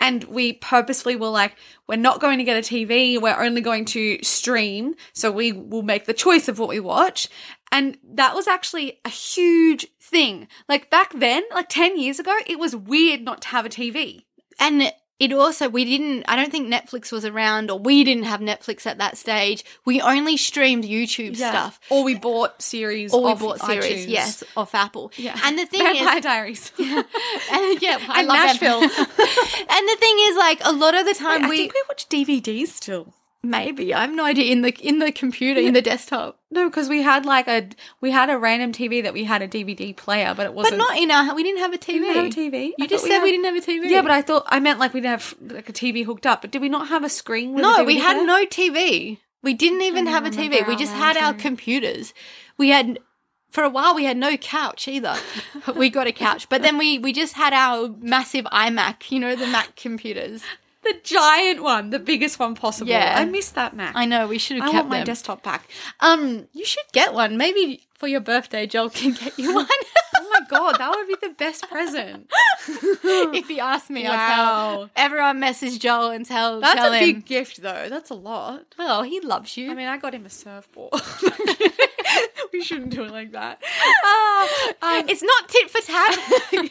And 0.00 0.24
we 0.24 0.54
purposefully 0.54 1.14
were 1.16 1.28
like, 1.28 1.54
we're 1.86 1.96
not 1.96 2.20
going 2.20 2.38
to 2.38 2.44
get 2.44 2.56
a 2.56 2.74
TV. 2.74 3.20
We're 3.20 3.40
only 3.40 3.60
going 3.60 3.84
to 3.86 4.18
stream. 4.22 4.94
So 5.12 5.30
we 5.30 5.52
will 5.52 5.82
make 5.82 6.06
the 6.06 6.14
choice 6.14 6.48
of 6.48 6.58
what 6.58 6.70
we 6.70 6.80
watch. 6.80 7.28
And 7.70 7.98
that 8.02 8.34
was 8.34 8.48
actually 8.48 8.98
a 9.04 9.10
huge 9.10 9.86
thing. 10.00 10.48
Like 10.68 10.90
back 10.90 11.12
then, 11.14 11.44
like 11.52 11.68
10 11.68 11.98
years 11.98 12.18
ago, 12.18 12.36
it 12.46 12.58
was 12.58 12.74
weird 12.74 13.20
not 13.20 13.42
to 13.42 13.48
have 13.48 13.66
a 13.66 13.68
TV. 13.68 14.24
And 14.60 14.92
it 15.20 15.32
also, 15.34 15.68
we 15.68 15.84
didn't, 15.84 16.24
I 16.28 16.34
don't 16.34 16.50
think 16.50 16.72
Netflix 16.72 17.12
was 17.12 17.26
around, 17.26 17.70
or 17.70 17.78
we 17.78 18.04
didn't 18.04 18.24
have 18.24 18.40
Netflix 18.40 18.86
at 18.86 18.96
that 18.98 19.18
stage. 19.18 19.64
We 19.84 20.00
only 20.00 20.38
streamed 20.38 20.84
YouTube 20.84 21.36
stuff. 21.36 21.78
Or 21.90 22.02
we 22.02 22.14
bought 22.14 22.62
series. 22.62 23.12
Or 23.12 23.24
we 23.24 23.30
off 23.32 23.40
bought 23.40 23.60
series, 23.60 24.06
iTunes. 24.06 24.08
yes, 24.08 24.44
off 24.56 24.74
Apple. 24.74 25.12
Yeah. 25.16 25.38
And 25.44 25.58
the 25.58 25.66
thing 25.66 25.82
Vampire 25.82 26.16
is, 26.16 26.24
Diaries. 26.24 26.72
and 26.78 27.82
yeah, 27.82 27.98
I 28.08 28.20
And 28.20 28.28
love 28.28 28.36
Nashville. 28.36 28.80
And 28.80 29.88
the 29.88 29.96
thing 30.00 30.16
is, 30.20 30.36
like, 30.36 30.60
a 30.64 30.72
lot 30.72 30.94
of 30.94 31.04
the 31.04 31.14
time 31.14 31.44
I 31.44 31.48
we, 31.50 31.56
think 31.58 31.74
we 31.74 31.82
watch 31.88 32.08
DVDs 32.08 32.68
still. 32.68 33.12
Maybe, 33.42 33.94
I 33.94 34.02
have 34.02 34.12
no 34.12 34.24
idea, 34.24 34.52
in 34.52 34.62
the, 34.62 34.70
in 34.80 34.98
the 34.98 35.12
computer, 35.12 35.60
in 35.60 35.72
the 35.72 35.82
desktop. 35.82 36.38
No, 36.50 36.68
because 36.68 36.88
we 36.88 37.02
had 37.02 37.24
like 37.26 37.46
a 37.46 37.68
we 38.00 38.10
had 38.10 38.28
a 38.28 38.36
random 38.36 38.72
TV 38.72 39.02
that 39.04 39.12
we 39.12 39.24
had 39.24 39.40
a 39.40 39.46
DVD 39.48 39.96
player, 39.96 40.34
but 40.36 40.46
it 40.46 40.52
wasn't. 40.52 40.78
But 40.78 40.84
not 40.84 40.98
in 40.98 41.10
our, 41.10 41.34
we 41.34 41.42
didn't 41.44 41.60
have 41.60 41.72
a 41.72 41.78
TV. 41.78 41.92
We 41.92 42.00
didn't 42.00 42.16
have 42.16 42.24
a 42.24 42.28
TV. 42.28 42.66
You 42.76 42.84
I 42.84 42.86
just 42.86 43.04
said 43.04 43.12
had- 43.18 43.22
we 43.22 43.30
didn't 43.30 43.44
have 43.44 43.56
a 43.56 43.66
TV. 43.66 43.88
Yeah, 43.88 44.02
but 44.02 44.10
I 44.10 44.22
thought 44.22 44.44
I 44.48 44.58
meant 44.58 44.80
like 44.80 44.92
we 44.92 45.00
didn't 45.00 45.20
have 45.20 45.34
like 45.40 45.68
a 45.68 45.72
TV 45.72 46.04
hooked 46.04 46.26
up. 46.26 46.42
But 46.42 46.50
did 46.50 46.60
we 46.60 46.68
not 46.68 46.88
have 46.88 47.04
a 47.04 47.08
screen? 47.08 47.52
With 47.52 47.64
a 47.64 47.68
No, 47.68 47.84
we 47.84 47.98
had 47.98 48.26
no 48.26 48.44
TV. 48.46 49.18
We 49.42 49.54
didn't 49.54 49.82
even 49.82 50.06
have 50.06 50.26
a 50.26 50.30
TV. 50.30 50.66
We 50.66 50.76
just 50.76 50.92
had 50.92 51.16
our 51.16 51.32
computers. 51.32 52.12
We 52.58 52.70
had 52.70 52.98
for 53.50 53.64
a 53.64 53.68
while 53.68 53.94
we 53.94 54.04
had 54.04 54.16
no 54.16 54.36
couch 54.36 54.88
either. 54.88 55.16
we 55.76 55.88
got 55.88 56.06
a 56.06 56.12
couch, 56.12 56.48
but 56.48 56.62
then 56.62 56.78
we 56.78 56.98
we 56.98 57.12
just 57.12 57.34
had 57.34 57.52
our 57.52 57.94
massive 58.00 58.44
iMac, 58.46 59.10
you 59.10 59.20
know, 59.20 59.36
the 59.36 59.46
Mac 59.46 59.76
computers. 59.76 60.42
The 60.82 60.94
giant 61.04 61.62
one, 61.62 61.90
the 61.90 61.98
biggest 61.98 62.38
one 62.38 62.54
possible. 62.54 62.90
Yeah. 62.90 63.14
I 63.16 63.24
missed 63.24 63.54
that 63.54 63.74
Mac. 63.76 63.94
I 63.94 64.04
know 64.06 64.26
we 64.26 64.38
should 64.38 64.56
have 64.58 64.68
I 64.68 64.72
kept 64.72 64.84
want 64.84 64.88
my 64.90 64.96
them. 64.98 65.06
desktop 65.06 65.42
back. 65.42 65.68
um, 66.00 66.48
you 66.52 66.64
should 66.64 66.84
get 66.92 67.12
one. 67.14 67.36
Maybe 67.36 67.86
for 67.94 68.06
your 68.08 68.20
birthday, 68.20 68.66
Joel 68.66 68.88
can 68.90 69.12
get 69.12 69.38
you 69.38 69.54
one. 69.56 69.66
Oh 70.16 70.28
my 70.32 70.40
god, 70.48 70.78
that 70.78 70.90
would 70.90 71.06
be 71.06 71.16
the 71.20 71.34
best 71.34 71.68
present. 71.68 72.30
if 72.68 73.48
he 73.48 73.60
asks 73.60 73.90
me, 73.90 74.06
I'll 74.06 74.14
Wow. 74.16 74.70
tell. 74.76 74.90
Everyone 74.96 75.38
message 75.40 75.78
Joel 75.78 76.10
and 76.10 76.24
tell 76.24 76.60
That's 76.60 76.74
tell 76.76 76.92
a 76.92 76.96
him. 76.98 77.04
big 77.16 77.26
gift, 77.26 77.60
though. 77.62 77.88
That's 77.90 78.10
a 78.10 78.14
lot. 78.14 78.64
Oh, 78.78 79.02
he 79.02 79.20
loves 79.20 79.56
you. 79.56 79.70
I 79.70 79.74
mean, 79.74 79.88
I 79.88 79.98
got 79.98 80.14
him 80.14 80.24
a 80.24 80.30
surfboard. 80.30 80.92
we 82.52 82.62
shouldn't 82.62 82.90
do 82.90 83.04
it 83.04 83.10
like 83.10 83.32
that. 83.32 83.62
Ah, 84.04 84.98
um, 85.00 85.08
it's 85.08 85.22
not 85.22 85.48
tit 85.48 85.70
for 85.70 85.80
tat. 85.82 86.70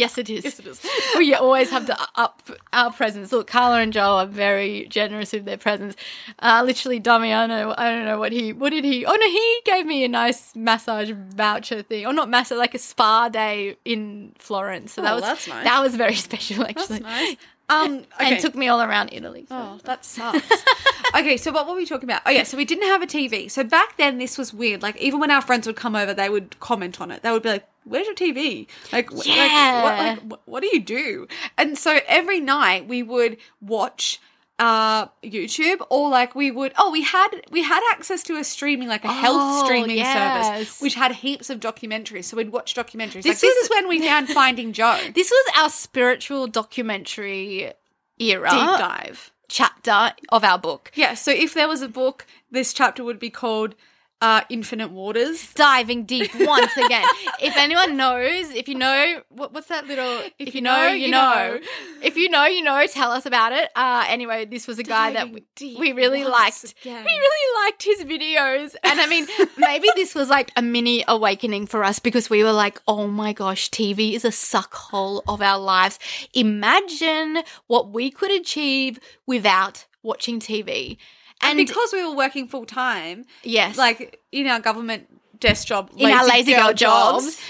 Yes, 0.00 0.18
it 0.18 0.28
is. 0.30 0.44
Yes, 0.44 0.58
it 0.58 0.66
is. 0.66 0.80
We 1.18 1.34
always 1.34 1.70
have 1.70 1.86
to 1.86 1.96
up 2.16 2.36
our 2.72 2.90
presents. 2.92 3.30
Look, 3.32 3.46
Carla 3.46 3.80
and 3.80 3.92
Joel 3.92 4.18
are 4.22 4.26
very 4.26 4.86
generous 4.88 5.32
with 5.32 5.44
their 5.44 5.58
presents. 5.58 5.96
Uh, 6.38 6.62
literally, 6.64 6.98
Damiano, 6.98 7.74
I 7.76 7.90
don't 7.92 8.04
know 8.06 8.18
what 8.18 8.32
he, 8.32 8.52
what 8.52 8.70
did 8.70 8.84
he? 8.84 9.04
Oh 9.04 9.12
no, 9.22 9.26
he 9.40 9.60
gave 9.64 9.84
me 9.86 10.04
a 10.04 10.08
nice 10.08 10.54
massage 10.56 11.10
voucher 11.12 11.82
thing, 11.82 12.06
or 12.06 12.12
not 12.12 12.28
massage, 12.30 12.58
like 12.58 12.74
a 12.74 12.78
spa 12.78 13.28
day 13.28 13.76
in 13.84 14.32
Florence. 14.38 14.92
So 14.92 15.02
that 15.02 15.12
Oh, 15.12 15.16
was 15.16 15.22
that's 15.24 15.48
nice. 15.48 15.64
That 15.64 15.80
was 15.82 15.94
very 15.96 16.14
special, 16.28 16.64
actually. 16.64 17.00
That's 17.00 17.02
nice. 17.02 17.36
Um, 17.70 17.98
okay. 18.20 18.32
And 18.34 18.40
took 18.40 18.54
me 18.54 18.68
all 18.68 18.82
around 18.82 19.10
Italy. 19.12 19.46
so- 19.48 19.56
Oh, 19.56 19.78
that 19.84 20.04
sucks. 20.04 20.64
okay, 21.14 21.36
so 21.36 21.52
what 21.52 21.66
were 21.68 21.74
we 21.74 21.86
talking 21.86 22.08
about? 22.08 22.22
Oh 22.26 22.30
yeah, 22.30 22.42
so 22.42 22.56
we 22.56 22.64
didn't 22.64 22.88
have 22.88 23.00
a 23.02 23.06
TV. 23.06 23.50
So 23.50 23.62
back 23.64 23.96
then 23.96 24.18
this 24.18 24.36
was 24.36 24.52
weird. 24.52 24.82
Like 24.82 24.96
even 24.96 25.20
when 25.20 25.30
our 25.30 25.40
friends 25.42 25.66
would 25.66 25.76
come 25.76 25.94
over, 25.96 26.12
they 26.12 26.28
would 26.28 26.58
comment 26.60 27.00
on 27.00 27.10
it. 27.10 27.22
They 27.22 27.30
would 27.30 27.42
be 27.42 27.50
like, 27.50 27.68
"Where's 27.84 28.06
your 28.06 28.16
TV? 28.16 28.66
Like, 28.92 29.08
Yeah. 29.24 29.82
like, 29.84 29.84
what, 29.84 29.98
like 30.30 30.40
wh- 30.40 30.48
what 30.48 30.60
do 30.62 30.70
you 30.72 30.80
do?" 30.80 31.28
And 31.56 31.78
so 31.78 32.00
every 32.08 32.40
night 32.40 32.88
we 32.88 33.02
would 33.02 33.36
watch 33.60 34.20
uh 34.60 35.06
YouTube 35.24 35.80
or 35.90 36.10
like 36.10 36.34
we 36.34 36.50
would 36.50 36.72
oh 36.78 36.90
we 36.92 37.02
had 37.02 37.28
we 37.50 37.62
had 37.62 37.80
access 37.92 38.22
to 38.24 38.36
a 38.36 38.44
streaming 38.44 38.88
like 38.88 39.04
a 39.04 39.12
health 39.12 39.36
Oh, 39.40 39.64
streaming 39.64 39.96
yes. 39.96 40.56
service 40.58 40.80
which 40.82 40.94
had 40.94 41.12
heaps 41.12 41.48
of 41.50 41.60
documentaries 41.60 42.24
so 42.24 42.36
we'd 42.36 42.52
watch 42.52 42.74
documentaries 42.74 43.22
This 43.22 43.42
like 43.42 43.48
this 43.48 43.56
is 43.64 43.70
when 43.70 43.88
we 43.88 44.00
found 44.00 44.28
Finding 44.40 44.72
Joe 44.74 44.98
This 45.14 45.30
was 45.30 45.46
our 45.56 45.70
spiritual 45.70 46.46
documentary 46.46 47.72
era 48.18 48.50
deep 48.50 48.78
dive 48.78 49.32
chapter 49.48 50.12
of 50.30 50.44
our 50.44 50.58
book. 50.58 50.92
yeah 50.94 51.14
so 51.14 51.30
if 51.32 51.54
there 51.54 51.66
was 51.66 51.80
a 51.82 51.88
book 51.88 52.26
this 52.50 52.72
chapter 52.74 53.02
would 53.02 53.18
be 53.18 53.30
called 53.30 53.74
uh 54.20 54.42
Infinite 54.48 54.90
Waters 54.90 55.52
Diving 55.54 56.04
deep 56.04 56.30
once 56.40 56.76
again. 56.76 57.06
if 57.40 57.56
anyone 57.56 57.96
knows, 57.96 58.50
if 58.50 58.68
you 58.68 58.74
know, 58.74 59.22
what, 59.28 59.52
what's 59.52 59.68
that 59.68 59.86
little? 59.86 60.22
If, 60.38 60.54
you 60.54 60.60
know, 60.60 60.88
you 60.88 61.10
know. 61.10 61.58
If 62.02 62.16
you 62.16 62.28
know, 62.28 62.44
you 62.46 62.62
know. 62.62 62.86
Tell 62.86 63.10
us 63.12 63.26
about 63.26 63.52
it. 63.52 63.70
Uh, 63.76 64.04
anyway, 64.08 64.44
this 64.44 64.66
was 64.66 64.78
a 64.78 64.82
guy 64.82 65.12
that 65.12 65.30
we, 65.32 65.44
we 65.78 65.92
really 65.92 66.24
liked. 66.24 66.64
again. 66.64 67.04
We 67.04 67.10
really 67.10 67.64
liked 67.64 67.82
his 67.82 68.04
videos, 68.04 68.74
and 68.82 69.00
I 69.00 69.06
mean, 69.06 69.26
maybe 69.56 69.88
this 69.94 70.14
was 70.14 70.28
like 70.28 70.50
a 70.56 70.62
mini 70.62 71.04
awakening 71.06 71.66
for 71.66 71.84
us 71.84 71.98
because 71.98 72.28
we 72.28 72.42
were 72.42 72.52
like, 72.52 72.80
"Oh 72.88 73.06
my 73.06 73.32
gosh, 73.32 73.70
TV 73.70 74.14
is 74.14 74.24
a 74.24 74.32
suck 74.32 74.74
hole 74.74 75.22
of 75.28 75.40
our 75.40 75.58
lives." 75.58 75.98
Imagine 76.34 77.42
what 77.66 77.90
we 77.90 78.10
could 78.10 78.30
achieve 78.30 78.98
without 79.26 79.86
watching 80.02 80.40
TV. 80.40 80.96
And 81.42 81.56
because 81.56 81.92
we 81.92 82.06
were 82.06 82.14
working 82.14 82.48
full 82.48 82.66
time 82.66 83.24
yes, 83.42 83.76
like 83.76 84.20
in 84.32 84.46
our 84.46 84.60
government 84.60 85.06
desk 85.38 85.66
job, 85.66 85.90
In 85.96 86.10
our 86.10 86.26
lazy 86.26 86.54
girl 86.54 86.72
jobs. 86.72 87.40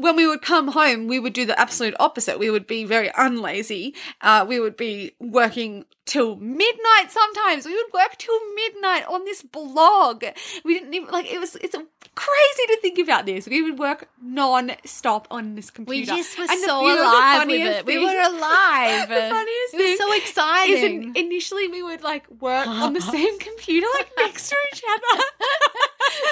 When 0.00 0.16
we 0.16 0.26
would 0.26 0.42
come 0.42 0.68
home, 0.68 1.06
we 1.06 1.18
would 1.18 1.32
do 1.32 1.44
the 1.46 1.58
absolute 1.58 1.94
opposite. 2.00 2.38
We 2.38 2.50
would 2.50 2.66
be 2.66 2.84
very 2.84 3.08
unlazy. 3.10 3.94
Uh, 4.20 4.44
we 4.48 4.58
would 4.58 4.76
be 4.76 5.12
working 5.20 5.84
till 6.06 6.36
midnight. 6.36 7.06
Sometimes 7.10 7.66
we 7.66 7.74
would 7.74 7.92
work 7.92 8.16
till 8.18 8.38
midnight 8.54 9.04
on 9.06 9.24
this 9.24 9.42
blog. 9.42 10.24
We 10.64 10.74
didn't 10.74 10.94
even 10.94 11.08
like 11.10 11.30
it 11.32 11.38
was. 11.38 11.56
It's 11.56 11.76
crazy 12.14 12.64
to 12.68 12.78
think 12.82 12.98
about 12.98 13.26
this. 13.26 13.46
We 13.46 13.62
would 13.62 13.78
work 13.78 14.08
non-stop 14.22 15.28
on 15.30 15.54
this 15.54 15.70
computer. 15.70 16.12
We 16.12 16.18
just 16.18 16.36
were 16.38 16.44
And 16.50 16.60
so 16.60 16.78
the 16.86 16.94
alive 17.00 17.46
with 17.46 17.58
funniest 17.58 17.78
it. 17.80 17.86
We 17.86 17.94
thing- 17.94 18.04
were 18.04 18.20
alive. 18.36 19.08
the 19.08 19.14
funniest 19.36 19.74
it 19.74 19.90
was 19.90 19.98
so 19.98 20.12
exciting. 20.16 21.02
in- 21.14 21.16
initially 21.16 21.68
we 21.68 21.82
would 21.82 22.02
like 22.02 22.24
work 22.40 22.66
on 22.66 22.92
the 22.94 23.00
same 23.16 23.38
computer, 23.38 23.86
like 23.94 24.10
next 24.18 24.48
to 24.50 24.56
each 24.72 24.82
other. 24.92 25.22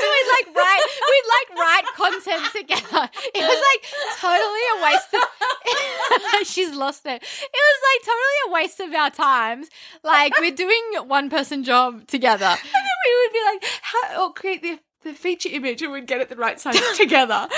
So 0.00 0.04
we'd 0.14 0.30
like 0.36 0.56
write, 0.56 0.84
we'd 1.10 1.28
like 1.36 1.48
write 1.58 1.86
content 1.96 2.44
together. 2.54 3.10
It 3.34 3.42
was 3.42 3.60
like 3.70 3.82
totally 4.20 4.64
a 4.74 4.82
waste 4.84 5.14
of. 5.14 6.46
She's 6.46 6.74
lost 6.74 7.06
it. 7.06 7.22
It 7.22 7.62
was 7.70 7.80
like 7.88 8.00
totally 8.04 8.38
a 8.46 8.52
waste 8.52 8.80
of 8.80 8.94
our 8.94 9.10
times. 9.10 9.68
Like 10.02 10.38
we're 10.40 10.54
doing 10.54 10.82
one 11.06 11.30
person 11.30 11.64
job 11.64 12.06
together. 12.06 12.56
And 12.78 12.84
then 12.84 12.96
we 13.06 13.26
would 13.26 13.32
be 13.32 13.44
like, 13.44 13.64
how, 13.82 14.24
or 14.24 14.32
create 14.32 14.62
the, 14.62 14.78
the 15.02 15.12
feature 15.12 15.48
image 15.50 15.82
and 15.82 15.92
we'd 15.92 16.06
get 16.06 16.20
it 16.20 16.28
the 16.28 16.36
right 16.36 16.60
size 16.60 16.80
together. 16.96 17.48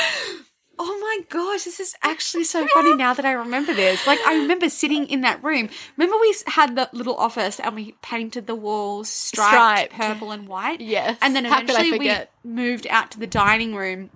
Oh 0.83 0.99
my 0.99 1.19
gosh, 1.29 1.65
this 1.65 1.79
is 1.79 1.95
actually 2.03 2.45
so 2.45 2.67
funny 2.75 2.95
now 2.97 3.13
that 3.13 3.27
I 3.27 3.33
remember 3.33 3.75
this. 3.75 4.07
Like, 4.07 4.19
I 4.27 4.37
remember 4.37 4.71
sitting 4.71 5.07
in 5.11 5.21
that 5.21 5.45
room. 5.45 5.69
Remember, 5.99 6.17
we 6.19 6.35
had 6.47 6.75
the 6.75 6.89
little 6.95 7.17
office 7.17 7.61
and 7.61 7.75
we 7.77 7.93
painted 8.01 8.47
the 8.47 8.55
walls 8.55 9.11
striped, 9.11 9.51
Striped. 9.51 9.93
purple 9.93 10.31
and 10.33 10.49
white. 10.49 10.81
Yes. 10.81 11.19
And 11.21 11.37
then 11.37 11.45
eventually 11.45 11.99
we 11.99 12.11
moved 12.43 12.87
out 12.89 13.11
to 13.11 13.19
the 13.19 13.27
dining 13.27 13.75
room. 13.75 14.09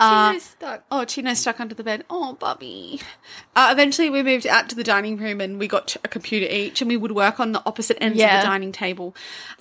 Uh, 0.00 0.28
Chino's 0.30 0.42
stuck. 0.44 0.84
Oh, 0.90 1.04
Chino's 1.04 1.38
stuck 1.38 1.60
under 1.60 1.74
the 1.74 1.84
bed. 1.84 2.04
Oh, 2.08 2.32
Bobby. 2.32 3.02
Uh, 3.54 3.68
eventually, 3.70 4.08
we 4.08 4.22
moved 4.22 4.46
out 4.46 4.70
to 4.70 4.74
the 4.74 4.84
dining 4.84 5.18
room 5.18 5.40
and 5.40 5.58
we 5.58 5.68
got 5.68 5.96
a 6.02 6.08
computer 6.08 6.46
each, 6.50 6.80
and 6.80 6.88
we 6.88 6.96
would 6.96 7.12
work 7.12 7.40
on 7.40 7.52
the 7.52 7.62
opposite 7.66 7.98
ends 8.00 8.18
of 8.18 8.40
the 8.40 8.46
dining 8.46 8.72
table. 8.72 9.14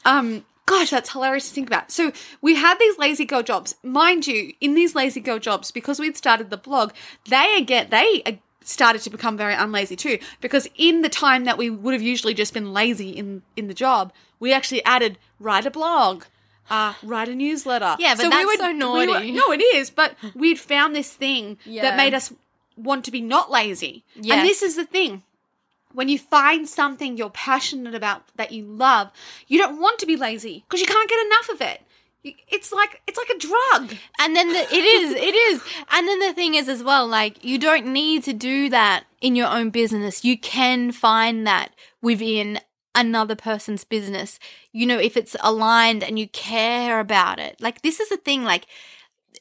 Um, 0.05 0.45
gosh, 0.67 0.91
that's 0.91 1.11
hilarious 1.11 1.47
to 1.49 1.53
think 1.55 1.67
about. 1.67 1.91
So 1.91 2.11
we 2.41 2.53
had 2.55 2.77
these 2.77 2.97
lazy 2.99 3.25
girl 3.25 3.41
jobs, 3.41 3.75
mind 3.83 4.27
you. 4.27 4.53
In 4.61 4.75
these 4.75 4.93
lazy 4.93 5.19
girl 5.19 5.39
jobs, 5.39 5.71
because 5.71 5.99
we'd 5.99 6.15
started 6.15 6.49
the 6.51 6.57
blog, 6.57 6.91
they 7.27 7.55
again 7.57 7.87
they. 7.89 8.39
started 8.63 9.01
to 9.01 9.09
become 9.09 9.37
very 9.37 9.53
unlazy 9.55 9.97
too 9.97 10.19
because 10.41 10.67
in 10.75 11.01
the 11.01 11.07
time 11.07 11.45
that 11.45 11.57
we 11.57 11.69
would 11.69 11.93
have 11.93 12.01
usually 12.03 12.33
just 12.33 12.53
been 12.53 12.73
lazy 12.73 13.11
in 13.11 13.41
in 13.55 13.69
the 13.69 13.73
job 13.73 14.11
we 14.41 14.51
actually 14.51 14.83
added 14.83 15.17
write 15.39 15.65
a 15.65 15.71
blog 15.71 16.25
uh, 16.69 16.93
write 17.01 17.29
a 17.29 17.35
newsletter 17.35 17.95
Yeah, 17.97 18.15
but 18.15 18.25
we 18.25 18.29
that's 18.29 18.45
would- 18.45 18.59
so 18.59 18.67
we 18.67 18.73
naughty. 18.73 19.31
were- 19.31 19.37
no, 19.39 19.53
it 19.53 19.61
is, 19.73 19.89
but 19.89 20.15
we'd 20.35 20.59
found 20.59 20.93
this 20.93 21.09
thing 21.13 21.57
Yeah. 21.65 21.83
that 21.83 21.95
made 21.95 22.13
us 22.13 22.33
want 22.75 23.05
to 23.05 23.11
be 23.11 23.21
not 23.21 23.49
lazy. 23.49 24.03
Yes. 24.17 24.35
And 24.39 24.45
this 24.45 24.61
is 24.61 24.75
the 24.75 24.83
thing. 24.83 25.23
When 25.97 26.09
you 26.09 26.19
find 26.19 26.69
something 26.69 27.17
you're 27.17 27.31
passionate 27.31 27.95
about 27.95 28.27
that 28.35 28.51
you 28.51 28.63
love, 28.65 29.09
you 29.47 29.57
don't 29.57 29.81
want 29.81 29.97
to 29.97 30.05
be 30.05 30.15
lazy 30.15 30.63
because 30.67 30.79
you 30.79 30.85
can't 30.85 31.09
get 31.09 31.25
enough 31.25 31.49
of 31.49 31.59
it. 31.59 31.81
It's 32.49 32.71
like 32.71 33.01
it's 33.07 33.17
like 33.17 33.35
a 33.35 33.39
drug. 33.39 33.97
And 34.19 34.35
then 34.35 34.49
the, 34.49 34.59
it 34.59 34.85
is, 34.85 35.11
it 35.13 35.33
is. 35.33 35.63
And 35.89 36.07
then 36.07 36.19
the 36.19 36.33
thing 36.33 36.53
is 36.53 36.69
as 36.69 36.83
well, 36.83 37.07
like 37.07 37.43
you 37.43 37.57
don't 37.57 37.87
need 37.87 38.23
to 38.25 38.33
do 38.33 38.69
that 38.69 39.05
in 39.21 39.35
your 39.35 39.47
own 39.47 39.71
business. 39.71 40.23
You 40.23 40.37
can 40.37 40.91
find 40.91 41.47
that 41.47 41.71
within 41.99 42.59
another 42.93 43.35
person's 43.35 43.83
business. 43.83 44.37
You 44.71 44.85
know, 44.85 44.99
if 44.99 45.17
it's 45.17 45.35
aligned 45.39 46.03
and 46.03 46.19
you 46.19 46.27
care 46.27 46.99
about 46.99 47.39
it. 47.39 47.59
Like 47.59 47.81
this 47.81 47.99
is 47.99 48.09
the 48.09 48.17
thing, 48.17 48.43
like 48.43 48.67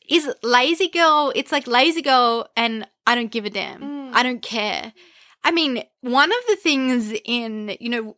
is 0.08 0.32
lazy 0.42 0.88
girl, 0.88 1.34
it's 1.36 1.52
like 1.52 1.66
lazy 1.66 2.00
girl 2.00 2.48
and 2.56 2.88
I 3.06 3.14
don't 3.14 3.30
give 3.30 3.44
a 3.44 3.50
damn. 3.50 3.82
Mm. 3.82 4.10
I 4.14 4.22
don't 4.22 4.40
care. 4.40 4.94
I 5.46 5.52
mean, 5.52 5.84
one 6.00 6.32
of 6.32 6.38
the 6.48 6.56
things 6.56 7.14
in, 7.24 7.76
you 7.78 7.88
know, 7.88 8.16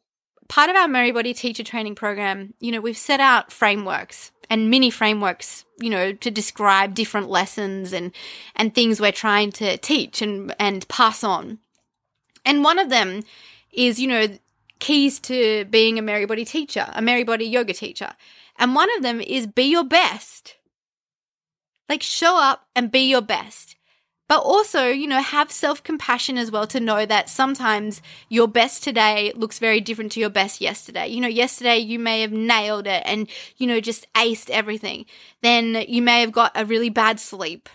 part 0.48 0.70
of 0.70 0.76
our 0.76 0.88
Merrybody 0.88 1.36
teacher 1.36 1.62
training 1.62 1.94
program, 1.94 2.54
you 2.58 2.72
know, 2.72 2.80
we've 2.80 2.96
set 2.96 3.20
out 3.20 3.52
frameworks 3.52 4.32
and 4.48 4.70
mini 4.70 4.88
frameworks, 4.88 5.66
you 5.78 5.90
know, 5.90 6.14
to 6.14 6.30
describe 6.30 6.94
different 6.94 7.28
lessons 7.28 7.92
and 7.92 8.12
and 8.56 8.74
things 8.74 8.98
we're 8.98 9.12
trying 9.12 9.52
to 9.52 9.76
teach 9.76 10.22
and 10.22 10.54
and 10.58 10.88
pass 10.88 11.22
on. 11.22 11.58
And 12.46 12.64
one 12.64 12.78
of 12.78 12.88
them 12.88 13.24
is, 13.72 14.00
you 14.00 14.08
know, 14.08 14.28
keys 14.78 15.20
to 15.20 15.66
being 15.66 15.98
a 15.98 16.02
Merrybody 16.02 16.46
teacher, 16.46 16.86
a 16.94 17.02
Merrybody 17.02 17.44
yoga 17.44 17.74
teacher. 17.74 18.14
And 18.58 18.74
one 18.74 18.88
of 18.96 19.02
them 19.02 19.20
is 19.20 19.46
be 19.46 19.64
your 19.64 19.84
best. 19.84 20.56
Like 21.90 22.02
show 22.02 22.40
up 22.40 22.68
and 22.74 22.90
be 22.90 23.00
your 23.00 23.20
best. 23.20 23.76
But 24.28 24.42
also, 24.42 24.88
you 24.88 25.06
know, 25.06 25.22
have 25.22 25.50
self 25.50 25.82
compassion 25.82 26.36
as 26.36 26.50
well 26.50 26.66
to 26.66 26.80
know 26.80 27.06
that 27.06 27.30
sometimes 27.30 28.02
your 28.28 28.46
best 28.46 28.84
today 28.84 29.32
looks 29.34 29.58
very 29.58 29.80
different 29.80 30.12
to 30.12 30.20
your 30.20 30.28
best 30.28 30.60
yesterday. 30.60 31.08
You 31.08 31.22
know, 31.22 31.28
yesterday 31.28 31.78
you 31.78 31.98
may 31.98 32.20
have 32.20 32.32
nailed 32.32 32.86
it 32.86 33.02
and, 33.06 33.28
you 33.56 33.66
know, 33.66 33.80
just 33.80 34.06
aced 34.12 34.50
everything. 34.50 35.06
Then 35.42 35.84
you 35.88 36.02
may 36.02 36.20
have 36.20 36.32
got 36.32 36.52
a 36.54 36.66
really 36.66 36.90
bad 36.90 37.18
sleep. 37.18 37.70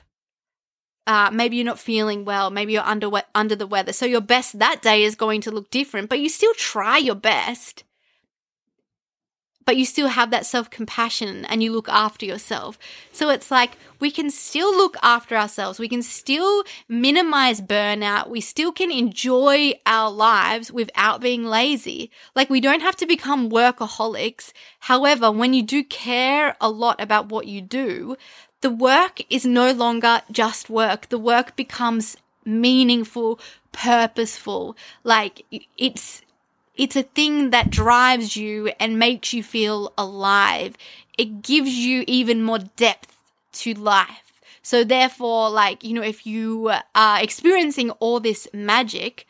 Uh, 1.08 1.30
maybe 1.34 1.58
you're 1.58 1.66
not 1.66 1.80
feeling 1.80 2.24
well. 2.24 2.50
Maybe 2.52 2.74
you're 2.74 2.84
under, 2.84 3.10
under 3.34 3.56
the 3.56 3.68
weather. 3.68 3.92
So 3.92 4.06
your 4.06 4.22
best 4.22 4.60
that 4.60 4.82
day 4.82 5.04
is 5.04 5.16
going 5.16 5.42
to 5.42 5.52
look 5.52 5.70
different, 5.72 6.08
but 6.08 6.20
you 6.20 6.30
still 6.30 6.54
try 6.54 6.98
your 6.98 7.16
best 7.16 7.84
but 9.66 9.78
you 9.78 9.86
still 9.86 10.08
have 10.08 10.32
that 10.32 10.46
self 10.46 10.70
compassion 10.70 11.46
and 11.46 11.64
you 11.64 11.72
look 11.72 11.90
after 11.90 12.26
yourself. 12.26 12.78
So 13.12 13.30
it's 13.30 13.52
like 13.52 13.78
we 14.00 14.12
can 14.12 14.30
still 14.30 14.76
look 14.76 14.98
after 15.02 15.36
ourselves. 15.36 15.80
We 15.80 15.90
can 15.90 16.04
still 16.04 16.64
minimize 16.88 17.62
burnout. 17.62 18.30
We 18.30 18.42
still 18.42 18.72
can 18.72 18.92
enjoy 18.92 19.74
our 19.86 20.12
lives 20.12 20.72
without 20.72 21.22
being 21.22 21.46
lazy. 21.46 22.12
Like 22.36 22.50
we 22.50 22.62
don't 22.62 22.82
have 22.82 22.96
to 22.98 23.06
become 23.06 23.50
workaholics. 23.50 24.52
However, 24.80 25.32
when 25.32 25.54
you 25.54 25.64
do 25.64 25.84
care 25.84 26.56
a 26.60 26.70
lot 26.70 27.00
about 27.02 27.30
what 27.30 27.48
you 27.48 27.62
do, 27.62 28.18
the 28.62 28.70
work 28.70 29.22
is 29.30 29.46
no 29.46 29.72
longer 29.72 30.22
just 30.32 30.70
work. 30.70 31.10
The 31.10 31.18
work 31.18 31.56
becomes 31.56 32.18
meaningful, 32.46 33.40
purposeful. 33.72 34.76
Like 35.04 35.46
it's 35.78 36.22
it's 36.76 36.96
a 36.96 37.04
thing 37.04 37.52
that 37.52 37.70
drives 37.70 38.36
you 38.36 38.72
and 38.80 38.98
makes 38.98 39.34
you 39.34 39.44
feel 39.44 39.94
alive. 39.98 40.76
It 41.18 41.42
gives 41.42 41.72
you 41.72 42.04
even 42.08 42.42
more 42.44 42.60
depth 42.60 43.18
to 43.54 43.74
life. 43.74 44.34
So 44.64 44.84
therefore, 44.84 45.50
like, 45.50 45.84
you 45.84 45.94
know, 45.94 46.02
if 46.02 46.26
you 46.26 46.72
are 46.96 47.22
experiencing 47.22 47.92
all 47.92 48.20
this 48.20 48.48
magic, 48.54 49.28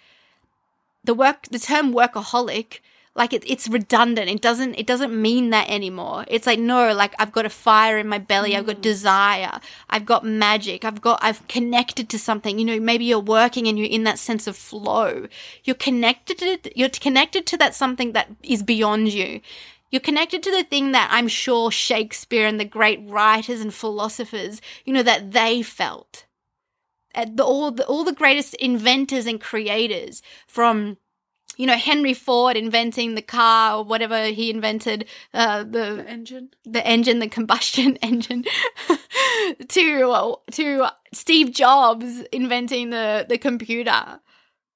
the 1.03 1.13
work, 1.13 1.47
the 1.51 1.59
term 1.59 1.91
workaholic, 1.91 2.79
like 3.15 3.31
it, 3.31 3.43
it's 3.45 3.67
redundant. 3.67 4.29
It 4.29 4.41
doesn't, 4.41 4.73
it 4.73 4.87
doesn't 4.87 5.19
mean 5.19 5.51
that 5.51 5.69
anymore. 5.69 6.25
It's 6.27 6.47
like, 6.47 6.57
no, 6.57 6.93
like 6.93 7.13
I've 7.19 7.31
got 7.31 7.45
a 7.45 7.49
fire 7.49 7.97
in 7.99 8.07
my 8.07 8.17
belly. 8.17 8.55
I've 8.55 8.65
got 8.65 8.81
desire. 8.81 9.59
I've 9.89 10.05
got 10.05 10.25
magic. 10.25 10.83
I've 10.83 11.01
got, 11.01 11.19
I've 11.21 11.47
connected 11.47 12.09
to 12.09 12.17
something. 12.17 12.57
You 12.57 12.65
know, 12.65 12.79
maybe 12.79 13.05
you're 13.05 13.19
working 13.19 13.67
and 13.67 13.77
you're 13.77 13.87
in 13.87 14.03
that 14.05 14.17
sense 14.17 14.47
of 14.47 14.57
flow. 14.57 15.27
You're 15.63 15.75
connected 15.75 16.39
to, 16.39 16.57
you're 16.75 16.89
connected 16.89 17.45
to 17.47 17.57
that 17.57 17.75
something 17.75 18.13
that 18.13 18.29
is 18.41 18.63
beyond 18.63 19.13
you. 19.13 19.41
You're 19.91 19.99
connected 19.99 20.41
to 20.41 20.51
the 20.51 20.63
thing 20.63 20.91
that 20.93 21.09
I'm 21.11 21.27
sure 21.27 21.69
Shakespeare 21.69 22.47
and 22.47 22.59
the 22.59 22.65
great 22.65 22.99
writers 23.03 23.61
and 23.61 23.71
philosophers, 23.71 24.59
you 24.85 24.93
know, 24.93 25.03
that 25.03 25.33
they 25.33 25.61
felt. 25.61 26.25
Uh, 27.13 27.27
the, 27.31 27.43
all 27.43 27.69
the 27.69 27.85
all 27.85 28.03
the 28.03 28.11
greatest 28.11 28.55
inventors 28.55 29.27
and 29.27 29.39
creators 29.39 30.23
from 30.47 30.97
you 31.57 31.67
know, 31.67 31.75
Henry 31.75 32.13
Ford 32.13 32.57
inventing 32.57 33.15
the 33.15 33.21
car 33.21 33.77
or 33.77 33.83
whatever 33.83 34.25
he 34.27 34.49
invented, 34.49 35.05
uh, 35.33 35.63
the 35.63 36.03
engine. 36.07 36.49
the 36.65 36.85
engine, 36.85 37.19
the 37.19 37.27
combustion 37.27 37.95
engine, 38.01 38.43
to 39.69 40.09
uh, 40.11 40.35
to 40.51 40.87
Steve 41.13 41.51
Jobs 41.51 42.21
inventing 42.31 42.89
the 42.89 43.25
the 43.27 43.37
computer 43.37 44.19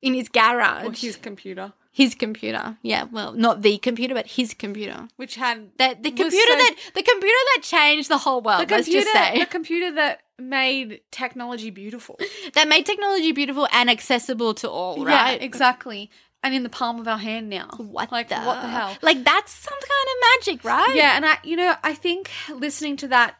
in 0.01 0.13
his 0.13 0.29
garage. 0.29 0.85
Or 0.85 0.91
his 0.91 1.15
computer. 1.15 1.73
His 1.91 2.13
computer. 2.13 2.77
Yeah, 2.83 3.05
well, 3.11 3.33
not 3.33 3.63
the 3.63 3.79
computer, 3.79 4.13
but 4.13 4.27
his 4.27 4.53
computer. 4.53 5.07
Which 5.15 5.33
had 5.35 5.71
That 5.79 6.03
the 6.03 6.11
computer 6.11 6.51
so- 6.51 6.57
that 6.57 6.75
the 6.93 7.01
computer 7.01 7.35
that 7.55 7.61
changed 7.63 8.07
the 8.09 8.19
whole 8.19 8.41
world. 8.41 8.67
the 8.67 8.75
let's 8.75 8.85
computer, 8.85 9.09
just 9.11 9.13
say 9.13 9.39
the 9.39 9.45
computer 9.47 9.91
that 9.95 10.19
made 10.37 11.01
technology 11.09 11.71
beautiful. 11.71 12.19
that 12.53 12.67
made 12.67 12.85
technology 12.85 13.31
beautiful 13.31 13.67
and 13.71 13.89
accessible 13.89 14.53
to 14.55 14.69
all. 14.69 15.03
Right? 15.03 15.39
Yeah, 15.41 15.45
exactly. 15.45 16.11
And 16.43 16.53
in 16.53 16.63
the 16.63 16.69
palm 16.69 16.99
of 16.99 17.07
our 17.07 17.17
hand 17.17 17.49
now. 17.49 17.69
What 17.77 18.11
like 18.11 18.29
the 18.29 18.39
what 18.39 18.61
the 18.61 18.67
hell? 18.67 18.95
Like 19.01 19.23
that's 19.23 19.51
some 19.51 19.73
kind 19.73 19.81
of 19.81 20.45
magic, 20.45 20.63
right? 20.63 20.95
Yeah, 20.95 21.15
and 21.15 21.25
I, 21.25 21.37
you 21.43 21.55
know, 21.57 21.75
I 21.83 21.93
think 21.93 22.29
listening 22.49 22.95
to 22.97 23.07
that, 23.09 23.35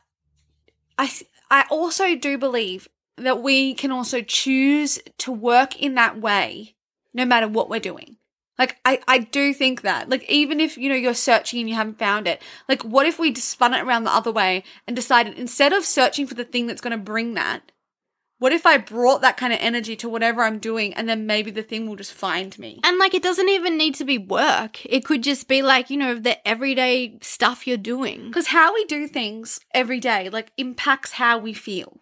I, 0.97 1.12
I 1.49 1.65
also 1.69 2.15
do 2.15 2.38
believe 2.38 2.89
that 3.15 3.41
we 3.41 3.75
can 3.75 3.91
also 3.91 4.21
choose 4.21 4.99
to 5.19 5.31
work 5.31 5.81
in 5.81 5.95
that 5.95 6.19
way, 6.19 6.75
no 7.13 7.23
matter 7.23 7.47
what 7.47 7.69
we're 7.69 7.79
doing. 7.79 8.17
Like, 8.60 8.77
I, 8.83 8.99
I 9.07 9.19
do 9.19 9.53
think 9.53 9.83
that, 9.83 10.10
like, 10.10 10.27
even 10.29 10.60
if, 10.60 10.77
you 10.77 10.89
know, 10.89 10.95
you're 10.95 11.13
searching 11.13 11.60
and 11.60 11.69
you 11.69 11.75
haven't 11.75 11.99
found 11.99 12.27
it, 12.27 12.41
like, 12.67 12.83
what 12.83 13.05
if 13.05 13.19
we 13.19 13.31
just 13.31 13.49
spun 13.49 13.75
it 13.75 13.83
around 13.83 14.03
the 14.03 14.13
other 14.13 14.31
way 14.31 14.63
and 14.88 14.95
decided 14.95 15.38
instead 15.38 15.73
of 15.73 15.86
searching 15.86 16.25
for 16.25 16.33
the 16.33 16.43
thing 16.43 16.65
that's 16.65 16.81
going 16.81 16.97
to 16.97 16.97
bring 16.97 17.36
that, 17.36 17.71
what 18.39 18.54
if 18.54 18.65
I 18.65 18.78
brought 18.78 19.21
that 19.21 19.38
kind 19.38 19.52
of 19.52 19.60
energy 19.62 19.95
to 19.97 20.10
whatever 20.10 20.43
I'm 20.43 20.60
doing 20.60 20.93
and 20.93 21.10
then 21.10 21.26
maybe 21.26 21.50
the 21.50 21.63
thing 21.63 21.88
will 21.88 21.95
just 21.95 22.13
find 22.13 22.58
me? 22.60 22.80
And 22.84 23.00
like 23.00 23.13
it 23.13 23.23
doesn't 23.23 23.50
even 23.50 23.78
need 23.78 23.95
to 23.95 24.06
be 24.06 24.17
work. 24.17 24.86
It 24.86 25.06
could 25.06 25.23
just 25.23 25.47
be 25.47 25.62
like, 25.62 25.89
you 25.89 25.97
know, 25.97 26.15
the 26.15 26.47
everyday 26.47 27.17
stuff 27.21 27.65
you're 27.65 27.78
doing. 27.78 28.28
Because 28.28 28.47
how 28.47 28.73
we 28.73 28.86
do 28.86 29.08
things 29.08 29.60
every 29.73 30.00
day, 30.00 30.30
like, 30.30 30.52
impacts 30.58 31.13
how 31.13 31.39
we 31.39 31.54
feel. 31.54 32.02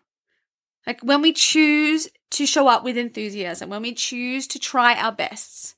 Like, 0.86 1.02
when 1.02 1.21
we 1.21 1.32
choose 1.32 2.10
to 2.32 2.45
show 2.45 2.67
up 2.67 2.84
with 2.84 2.98
enthusiasm, 2.98 3.69
when 3.69 3.82
we 3.82 3.93
choose 3.93 4.45
to 4.48 4.60
try 4.60 4.93
our 4.95 5.12
bests, 5.12 5.76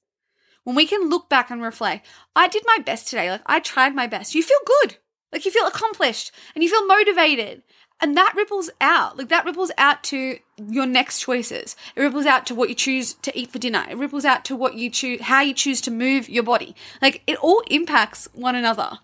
when 0.63 0.75
we 0.75 0.87
can 0.87 1.09
look 1.09 1.29
back 1.29 1.49
and 1.49 1.61
reflect, 1.61 2.05
I 2.35 2.47
did 2.47 2.63
my 2.65 2.79
best 2.83 3.07
today. 3.07 3.29
Like, 3.29 3.41
I 3.45 3.59
tried 3.59 3.95
my 3.95 4.07
best. 4.07 4.35
You 4.35 4.43
feel 4.43 4.57
good. 4.81 4.97
Like, 5.31 5.45
you 5.45 5.51
feel 5.51 5.67
accomplished 5.67 6.31
and 6.55 6.63
you 6.63 6.69
feel 6.69 6.85
motivated. 6.85 7.63
And 7.99 8.15
that 8.15 8.33
ripples 8.35 8.69
out. 8.79 9.17
Like, 9.17 9.29
that 9.29 9.45
ripples 9.45 9.71
out 9.77 10.03
to 10.05 10.37
your 10.57 10.85
next 10.85 11.19
choices. 11.19 11.75
It 11.95 12.01
ripples 12.01 12.27
out 12.27 12.45
to 12.47 12.55
what 12.55 12.69
you 12.69 12.75
choose 12.75 13.15
to 13.15 13.37
eat 13.37 13.51
for 13.51 13.57
dinner. 13.57 13.85
It 13.89 13.97
ripples 13.97 14.23
out 14.23 14.45
to 14.45 14.55
what 14.55 14.75
you 14.75 14.89
choose, 14.89 15.21
how 15.21 15.41
you 15.41 15.53
choose 15.53 15.81
to 15.81 15.91
move 15.91 16.29
your 16.29 16.43
body. 16.43 16.75
Like, 17.01 17.23
it 17.25 17.37
all 17.37 17.63
impacts 17.71 18.27
one 18.33 18.55
another. 18.55 18.99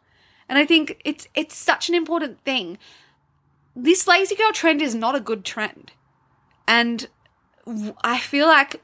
And 0.47 0.59
I 0.59 0.65
think 0.65 1.01
it's 1.03 1.27
it's 1.33 1.55
such 1.55 1.89
an 1.89 1.95
important 1.95 2.39
thing. 2.43 2.77
This 3.75 4.07
lazy 4.07 4.35
girl 4.35 4.51
trend 4.51 4.81
is 4.81 4.93
not 4.93 5.15
a 5.15 5.19
good 5.19 5.43
trend. 5.43 5.93
And 6.67 7.07
i 8.03 8.19
feel 8.19 8.45
like 8.45 8.81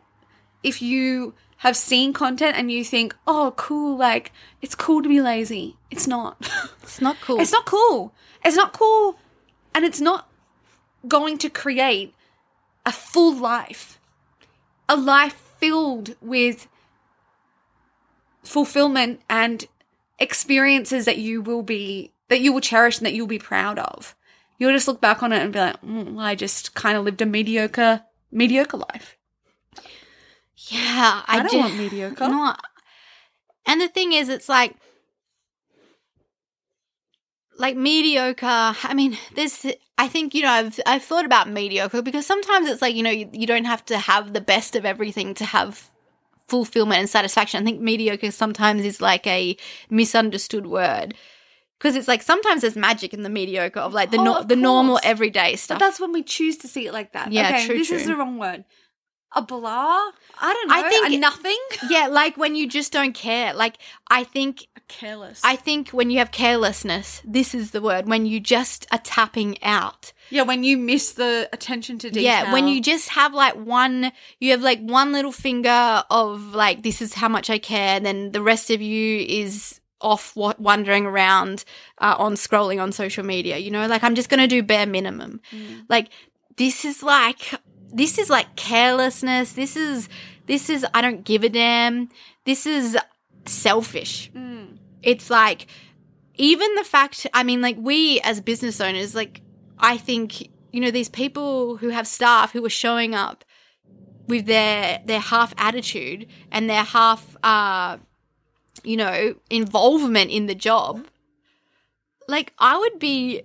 if 0.63 0.81
you 0.81 1.33
have 1.57 1.75
seen 1.75 2.13
content 2.13 2.55
and 2.55 2.71
you 2.71 2.83
think, 2.83 3.15
"Oh, 3.27 3.53
cool, 3.57 3.97
like 3.97 4.31
it's 4.61 4.73
cool 4.73 5.03
to 5.03 5.09
be 5.09 5.21
lazy." 5.21 5.75
It's 5.91 6.07
not. 6.07 6.49
It's 6.81 7.01
not 7.01 7.17
cool. 7.21 7.39
it's 7.39 7.51
not 7.51 7.65
cool. 7.65 8.15
It's 8.43 8.55
not 8.55 8.73
cool 8.73 9.19
and 9.73 9.85
it's 9.85 10.01
not 10.01 10.29
going 11.07 11.37
to 11.39 11.49
create 11.49 12.13
a 12.85 12.91
full 12.91 13.35
life. 13.35 13.99
A 14.87 14.95
life 14.95 15.33
filled 15.59 16.15
with 16.21 16.67
fulfillment 18.43 19.21
and 19.29 19.67
experiences 20.17 21.05
that 21.05 21.17
you 21.17 21.41
will 21.41 21.63
be 21.63 22.11
that 22.29 22.41
you 22.41 22.53
will 22.53 22.61
cherish 22.61 22.97
and 22.97 23.05
that 23.05 23.13
you'll 23.13 23.27
be 23.27 23.39
proud 23.39 23.79
of. 23.79 24.15
You'll 24.57 24.73
just 24.73 24.87
look 24.87 25.01
back 25.01 25.23
on 25.23 25.31
it 25.31 25.41
and 25.41 25.53
be 25.53 25.59
like, 25.59 25.81
mm, 25.81 26.13
well, 26.13 26.25
I 26.25 26.35
just 26.35 26.75
kind 26.75 26.97
of 26.97 27.03
lived 27.05 27.21
a 27.21 27.25
mediocre 27.25 28.03
mediocre 28.31 28.77
life. 28.77 29.17
Yeah, 30.67 31.23
I, 31.25 31.37
I 31.37 31.39
don't 31.39 31.51
do- 31.51 31.57
want 31.59 31.77
mediocre. 31.77 32.27
No. 32.27 32.55
And 33.65 33.79
the 33.79 33.87
thing 33.87 34.13
is, 34.13 34.29
it's 34.29 34.49
like, 34.49 34.75
like 37.59 37.75
mediocre. 37.77 38.45
I 38.47 38.93
mean, 38.95 39.17
there's. 39.35 39.65
I 39.97 40.07
think 40.07 40.33
you 40.33 40.41
know, 40.43 40.49
I've 40.49 40.79
I've 40.85 41.03
thought 41.03 41.25
about 41.25 41.49
mediocre 41.49 42.01
because 42.01 42.25
sometimes 42.25 42.67
it's 42.69 42.81
like 42.81 42.95
you 42.95 43.03
know, 43.03 43.11
you, 43.11 43.29
you 43.33 43.45
don't 43.45 43.65
have 43.65 43.85
to 43.85 43.97
have 43.99 44.33
the 44.33 44.41
best 44.41 44.75
of 44.75 44.85
everything 44.85 45.33
to 45.35 45.45
have 45.45 45.89
fulfillment 46.47 46.99
and 47.01 47.09
satisfaction. 47.09 47.61
I 47.61 47.65
think 47.65 47.79
mediocre 47.81 48.31
sometimes 48.31 48.83
is 48.83 48.99
like 49.01 49.27
a 49.27 49.55
misunderstood 49.89 50.65
word. 50.65 51.13
Because 51.77 51.95
it's 51.95 52.07
like 52.09 52.21
sometimes 52.21 52.61
there's 52.61 52.75
magic 52.75 53.13
in 53.13 53.21
the 53.23 53.29
mediocre 53.29 53.79
of 53.79 53.93
like 53.93 54.11
the 54.11 54.17
Oh, 54.17 54.23
no- 54.23 54.35
of 54.39 54.47
the 54.49 54.55
normal 54.57 54.99
everyday 55.03 55.51
But 55.53 55.59
stuff. 55.59 55.79
that's 55.79 55.99
when 55.99 56.11
we 56.11 56.23
choose 56.23 56.57
to 56.57 56.67
see 56.67 56.87
it 56.87 56.91
like 56.93 57.13
that. 57.13 57.31
Yeah, 57.31 57.47
okay, 57.49 57.65
true, 57.67 57.77
This 57.77 57.89
is 57.91 58.05
the 58.05 58.15
wrong 58.17 58.37
word. 58.37 58.65
A 59.35 59.41
blah? 59.41 60.09
I 60.41 60.53
don't 60.53 60.67
know. 60.69 60.75
I 60.75 60.89
think- 60.89 61.19
nothing. 61.19 61.57
yeah, 61.89 62.07
like 62.07 62.37
when 62.37 62.55
you 62.55 62.67
just 62.67 62.91
don't 62.91 63.13
care. 63.13 63.53
Like 63.53 63.77
I 64.09 64.23
think 64.23 64.67
Careless. 64.87 65.39
I 65.43 65.55
think 65.55 65.89
when 65.91 66.09
you 66.09 66.17
have 66.17 66.31
carelessness, 66.31 67.21
this 67.23 67.53
is 67.53 67.69
the 67.71 67.79
word, 67.81 68.07
when 68.07 68.25
you 68.25 68.39
just 68.39 68.87
are 68.91 68.97
tapping 68.97 69.61
out. 69.63 70.13
yeah, 70.31 70.41
when 70.41 70.63
you 70.63 70.77
miss 70.77 71.11
the 71.11 71.47
attention 71.53 71.99
to 71.99 72.09
detail. 72.09 72.23
Yeah, 72.23 72.51
when 72.51 72.67
you 72.67 72.81
just 72.81 73.09
have 73.09 73.31
like 73.35 73.53
one, 73.53 74.11
you 74.39 74.49
have 74.49 74.61
like 74.63 74.79
one 74.81 75.11
little 75.13 75.31
finger 75.31 76.03
of 76.09 76.55
like, 76.55 76.81
this 76.81 77.03
is 77.03 77.13
how 77.13 77.29
much 77.29 77.51
I 77.51 77.59
care, 77.59 77.97
and 77.97 78.05
then 78.05 78.31
the 78.31 78.41
rest 78.41 78.71
of 78.71 78.81
you 78.81 79.19
is 79.29 79.79
off 80.01 80.35
wa- 80.35 80.55
wandering 80.57 81.05
around 81.05 81.65
uh, 81.99 82.15
on 82.17 82.33
scrolling 82.33 82.81
on 82.81 82.91
social 82.91 83.23
media, 83.23 83.57
you 83.57 83.69
know? 83.69 83.85
Like, 83.85 84.03
I'm 84.03 84.15
just 84.15 84.29
going 84.29 84.39
to 84.39 84.47
do 84.47 84.63
bare 84.63 84.87
minimum. 84.87 85.39
Like, 85.87 86.09
this 86.57 86.83
is 86.83 87.03
like, 87.03 87.53
this 87.91 88.17
is 88.17 88.29
like 88.29 88.55
carelessness. 88.55 89.53
This 89.53 89.75
is, 89.75 90.09
this 90.45 90.69
is, 90.69 90.85
I 90.93 91.01
don't 91.01 91.23
give 91.23 91.43
a 91.43 91.49
damn. 91.49 92.09
This 92.45 92.65
is 92.65 92.97
selfish. 93.45 94.31
It's 95.01 95.29
like, 95.29 95.67
even 96.35 96.73
the 96.75 96.83
fact, 96.83 97.27
I 97.33 97.43
mean, 97.43 97.61
like, 97.61 97.77
we 97.77 98.21
as 98.21 98.41
business 98.41 98.79
owners, 98.79 99.13
like, 99.13 99.41
I 99.77 99.97
think, 99.97 100.49
you 100.71 100.81
know, 100.81 100.91
these 100.91 101.09
people 101.09 101.77
who 101.77 101.89
have 101.89 102.07
staff 102.07 102.51
who 102.51 102.63
are 102.65 102.69
showing 102.69 103.13
up 103.13 103.43
with 104.27 104.45
their, 104.45 105.01
their 105.05 105.19
half 105.19 105.53
attitude 105.57 106.27
and 106.51 106.69
their 106.69 106.83
half, 106.83 107.35
uh, 107.43 107.97
you 108.83 108.95
know, 108.95 109.35
involvement 109.49 110.31
in 110.31 110.45
the 110.45 110.55
job, 110.55 111.07
like, 112.27 112.53
I 112.59 112.77
would 112.77 112.99
be 112.99 113.43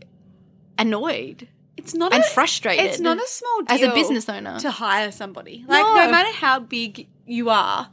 annoyed 0.79 1.49
it's 1.85 1.95
not 1.95 2.15
and 2.15 2.25
a, 2.25 2.27
frustrated. 2.27 2.85
It's 2.87 2.99
not 2.99 3.19
a 3.19 3.27
small 3.27 3.63
deal 3.63 3.75
as 3.77 3.83
a 3.83 3.93
business 3.95 4.29
owner. 4.29 4.59
to 4.59 4.71
hire 4.71 5.13
somebody. 5.13 5.65
Like 5.69 5.83
No. 5.85 5.95
no 5.95 6.11
matter 6.11 6.33
how 6.33 6.61
big 6.61 7.07
you 7.27 7.51
are, 7.51 7.91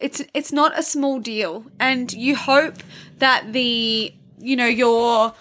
it's 0.00 0.22
it's 0.34 0.52
not 0.52 0.76
a 0.76 0.82
small 0.82 1.20
deal, 1.20 1.64
and 1.78 2.12
you 2.12 2.34
hope 2.34 2.78
that 3.18 3.52
the 3.52 4.12
you 4.38 4.56
know 4.56 4.66
your 4.66 5.34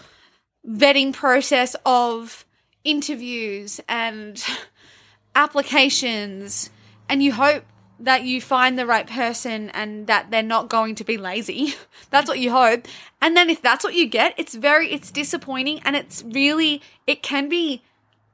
vetting 0.67 1.13
process 1.13 1.75
of 1.85 2.45
interviews 2.83 3.81
and 3.89 4.43
applications, 5.35 6.69
and 7.07 7.23
you 7.23 7.33
hope 7.33 7.63
that 7.99 8.23
you 8.23 8.41
find 8.41 8.79
the 8.79 8.85
right 8.85 9.07
person 9.07 9.69
and 9.71 10.07
that 10.07 10.31
they're 10.31 10.41
not 10.41 10.69
going 10.69 10.95
to 10.95 11.03
be 11.03 11.17
lazy. 11.17 11.75
that's 12.09 12.27
what 12.27 12.39
you 12.39 12.51
hope. 12.51 12.87
And 13.21 13.35
then 13.35 13.49
if 13.49 13.61
that's 13.61 13.83
what 13.83 13.93
you 13.93 14.07
get, 14.07 14.33
it's 14.37 14.55
very 14.55 14.91
it's 14.91 15.11
disappointing 15.11 15.81
and 15.83 15.95
it's 15.95 16.23
really 16.23 16.81
it 17.07 17.21
can 17.21 17.49
be 17.49 17.81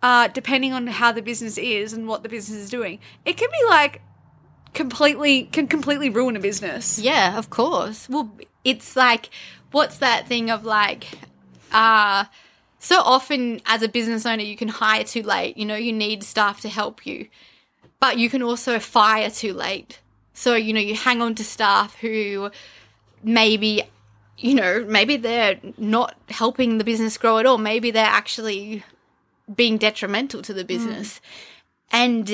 uh 0.04 0.28
depending 0.28 0.74
on 0.74 0.88
how 0.88 1.12
the 1.12 1.22
business 1.22 1.58
is 1.58 1.94
and 1.94 2.08
what 2.08 2.24
the 2.24 2.30
business 2.30 2.60
is 2.60 2.70
doing. 2.70 3.00
It 3.26 3.38
can 3.38 3.50
be 3.50 3.68
like 3.68 4.02
completely 4.76 5.44
can 5.46 5.68
completely 5.68 6.10
ruin 6.10 6.36
a 6.36 6.40
business. 6.40 7.00
Yeah, 7.00 7.38
of 7.38 7.50
course. 7.50 8.08
Well, 8.08 8.32
it's 8.64 8.96
like, 8.96 9.30
what's 9.72 9.98
that 10.00 10.28
thing 10.28 10.52
of 10.52 10.66
like, 10.66 11.08
uh, 11.72 12.26
so 12.80 13.00
often 13.00 13.62
as 13.66 13.82
a 13.82 13.88
business 13.88 14.26
owner, 14.26 14.44
you 14.44 14.58
can 14.58 14.68
hire 14.68 15.04
too 15.04 15.24
late. 15.24 15.58
You 15.58 15.66
know, 15.66 15.76
you 15.76 15.94
need 15.94 16.24
staff 16.24 16.62
to 16.62 16.70
help 16.70 17.06
you, 17.06 17.28
but 18.06 18.20
you 18.20 18.30
can 18.30 18.44
also 18.44 18.78
fire 18.78 19.32
too 19.32 19.52
late. 19.52 20.00
So, 20.36 20.54
you 20.54 20.74
know, 20.74 20.80
you 20.80 20.94
hang 20.94 21.24
on 21.24 21.34
to 21.36 21.44
staff 21.44 21.96
who 21.96 22.52
maybe, 23.24 23.82
you 24.38 24.54
know, 24.54 24.86
maybe 24.88 25.18
they're 25.18 25.60
not 25.80 26.16
helping 26.30 26.78
the 26.78 26.84
business 26.84 27.18
grow 27.18 27.40
at 27.40 27.48
all. 27.48 27.58
Maybe 27.58 27.90
they're 27.90 28.06
actually 28.06 28.84
being 29.56 29.80
detrimental 29.80 30.44
to 30.44 30.54
the 30.54 30.62
hmm. 30.62 30.68
business. 30.68 31.20
And 31.92 32.30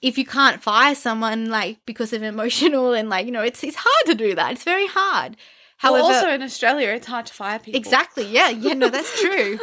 if 0.00 0.16
you 0.16 0.24
can't 0.24 0.62
fire 0.62 0.94
someone 0.94 1.50
like 1.50 1.84
because 1.84 2.14
of 2.14 2.22
emotional 2.22 2.94
and 2.94 3.10
like, 3.10 3.26
you 3.26 3.32
know, 3.32 3.42
it's 3.42 3.62
it's 3.62 3.76
hard 3.78 4.06
to 4.06 4.14
do 4.14 4.34
that. 4.34 4.52
It's 4.52 4.64
very 4.64 4.86
hard. 4.86 5.36
However, 5.82 6.04
also 6.04 6.30
in 6.30 6.42
Australia, 6.42 6.88
it's 6.90 7.06
hard 7.08 7.26
to 7.26 7.34
fire 7.34 7.58
people. 7.58 7.76
exactly, 7.78 8.24
yeah, 8.26 8.48
yeah, 8.50 8.74
no, 8.74 8.88
that's 8.88 9.20
true. 9.20 9.58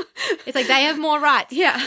it's 0.46 0.54
like 0.56 0.68
they 0.68 0.84
have 0.84 1.00
more 1.00 1.20
rights, 1.20 1.54
Yeah. 1.54 1.82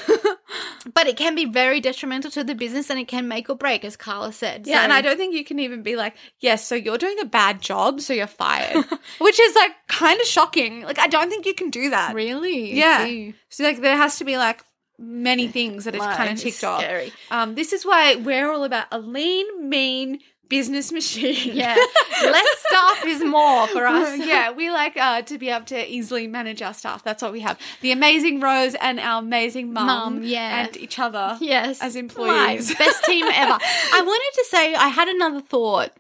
but 0.95 1.07
it 1.07 1.17
can 1.19 1.35
be 1.35 1.45
very 1.45 1.81
detrimental 1.81 2.31
to 2.33 2.43
the 2.43 2.55
business, 2.55 2.89
and 2.91 2.99
it 2.99 3.09
can 3.09 3.29
make 3.29 3.51
or 3.51 3.57
break, 3.57 3.85
as 3.85 3.97
Carla 3.97 4.33
said. 4.33 4.67
Yeah, 4.67 4.83
and 4.85 4.93
I 4.93 5.03
don't 5.03 5.17
think 5.19 5.35
you 5.35 5.45
can 5.45 5.59
even 5.59 5.83
be 5.83 5.97
like, 5.97 6.15
yes, 6.41 6.67
so 6.67 6.75
you're 6.75 6.99
doing 6.99 7.19
a 7.21 7.25
bad 7.27 7.61
job, 7.61 8.01
so 8.01 8.13
you're 8.15 8.27
fired. 8.27 8.85
Which 9.21 9.39
is 9.39 9.55
like 9.55 9.73
kind 9.89 10.21
of 10.21 10.27
shocking. 10.27 10.83
Like, 10.83 10.99
I 10.99 11.09
don't 11.09 11.29
think 11.29 11.45
you 11.47 11.55
can 11.55 11.71
do 11.71 11.91
that. 11.91 12.15
really, 12.15 12.75
Yeah. 12.75 13.33
So, 13.51 13.65
like, 13.65 13.81
there 13.83 13.97
has 13.97 14.19
to 14.19 14.25
be 14.25 14.39
like 14.39 14.65
many 14.99 15.49
things 15.49 15.85
that 15.85 15.95
are 15.95 16.15
kind 16.17 16.29
of 16.31 16.35
it's 16.35 16.43
ticked 16.43 16.65
off. 16.65 16.85
Um, 17.31 17.55
this 17.55 17.73
is 17.73 17.85
why 17.85 18.15
we're 18.17 18.51
all 18.51 18.65
about 18.65 18.87
a 18.93 18.99
lean, 18.99 19.69
mean 19.69 20.21
business 20.53 20.93
machine. 20.93 21.57
Yeah, 21.57 21.75
less 22.23 22.59
staff 22.69 23.07
is 23.07 23.25
more 23.25 23.67
for 23.69 23.87
us. 23.87 24.19
yeah, 24.27 24.51
we 24.53 24.71
like 24.71 24.99
uh, 24.99 25.23
to 25.23 25.39
be 25.39 25.49
able 25.49 25.65
to 25.67 25.91
easily 25.91 26.27
manage 26.27 26.61
our 26.61 26.75
staff. 26.75 27.03
That's 27.03 27.23
what 27.23 27.33
we 27.33 27.41
have. 27.41 27.59
The 27.81 27.91
amazing 27.91 28.39
Rose 28.39 28.75
and 28.75 29.01
our 29.01 29.23
amazing 29.23 29.73
mum, 29.73 30.23
yeah. 30.23 30.67
and 30.67 30.77
each 30.77 30.99
other. 30.99 31.39
Yes. 31.41 31.81
As 31.81 31.97
employees. 31.97 32.75
Best 32.79 33.03
team 33.05 33.25
ever. 33.25 33.59
I 33.63 34.03
wanted 34.05 34.43
to 34.43 34.45
say 34.51 34.75
I 34.75 34.89
had 34.89 35.09
another 35.09 35.41
thought 35.41 35.93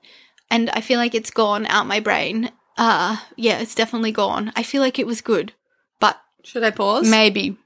and 0.51 0.69
I 0.71 0.83
feel 0.83 0.99
like 0.99 1.15
it's 1.15 1.31
gone 1.31 1.65
out 1.67 1.87
my 1.87 2.01
brain. 2.01 2.51
Uh 2.77 3.17
yeah, 3.37 3.59
it's 3.59 3.75
definitely 3.75 4.13
gone. 4.13 4.53
I 4.55 4.63
feel 4.63 4.83
like 4.83 4.99
it 4.99 5.07
was 5.07 5.23
good. 5.23 5.55
But 5.99 6.21
Should 6.45 6.63
I 6.63 6.73
pause? 6.73 7.09
maybe. 7.09 7.57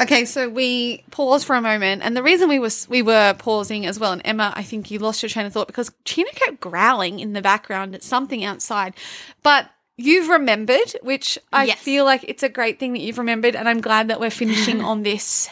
Okay, 0.00 0.24
so 0.24 0.48
we 0.48 1.04
paused 1.10 1.46
for 1.46 1.54
a 1.56 1.60
moment, 1.60 2.02
and 2.02 2.16
the 2.16 2.22
reason 2.22 2.48
we 2.48 2.58
was 2.58 2.88
we 2.88 3.02
were 3.02 3.34
pausing 3.34 3.84
as 3.84 3.98
well, 4.00 4.12
and 4.12 4.22
Emma, 4.24 4.52
I 4.56 4.62
think 4.62 4.90
you 4.90 4.98
lost 4.98 5.22
your 5.22 5.28
train 5.28 5.44
of 5.44 5.52
thought 5.52 5.66
because 5.66 5.92
Tina 6.04 6.30
kept 6.32 6.60
growling 6.60 7.20
in 7.20 7.34
the 7.34 7.42
background 7.42 7.94
at 7.94 8.02
something 8.02 8.42
outside, 8.42 8.94
but 9.42 9.68
you've 9.98 10.28
remembered, 10.28 10.94
which 11.02 11.38
I 11.52 11.66
Yes. 11.66 11.78
feel 11.80 12.06
like 12.06 12.24
it's 12.26 12.42
a 12.42 12.48
great 12.48 12.78
thing 12.78 12.94
that 12.94 13.00
you've 13.00 13.18
remembered, 13.18 13.54
and 13.54 13.68
I'm 13.68 13.82
glad 13.82 14.08
that 14.08 14.20
we're 14.20 14.30
finishing 14.30 14.80
on 14.90 15.02
this 15.02 15.50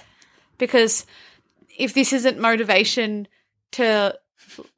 because 0.56 1.04
if 1.78 1.92
this 1.92 2.12
isn't 2.14 2.38
motivation 2.38 3.28
to 3.72 4.18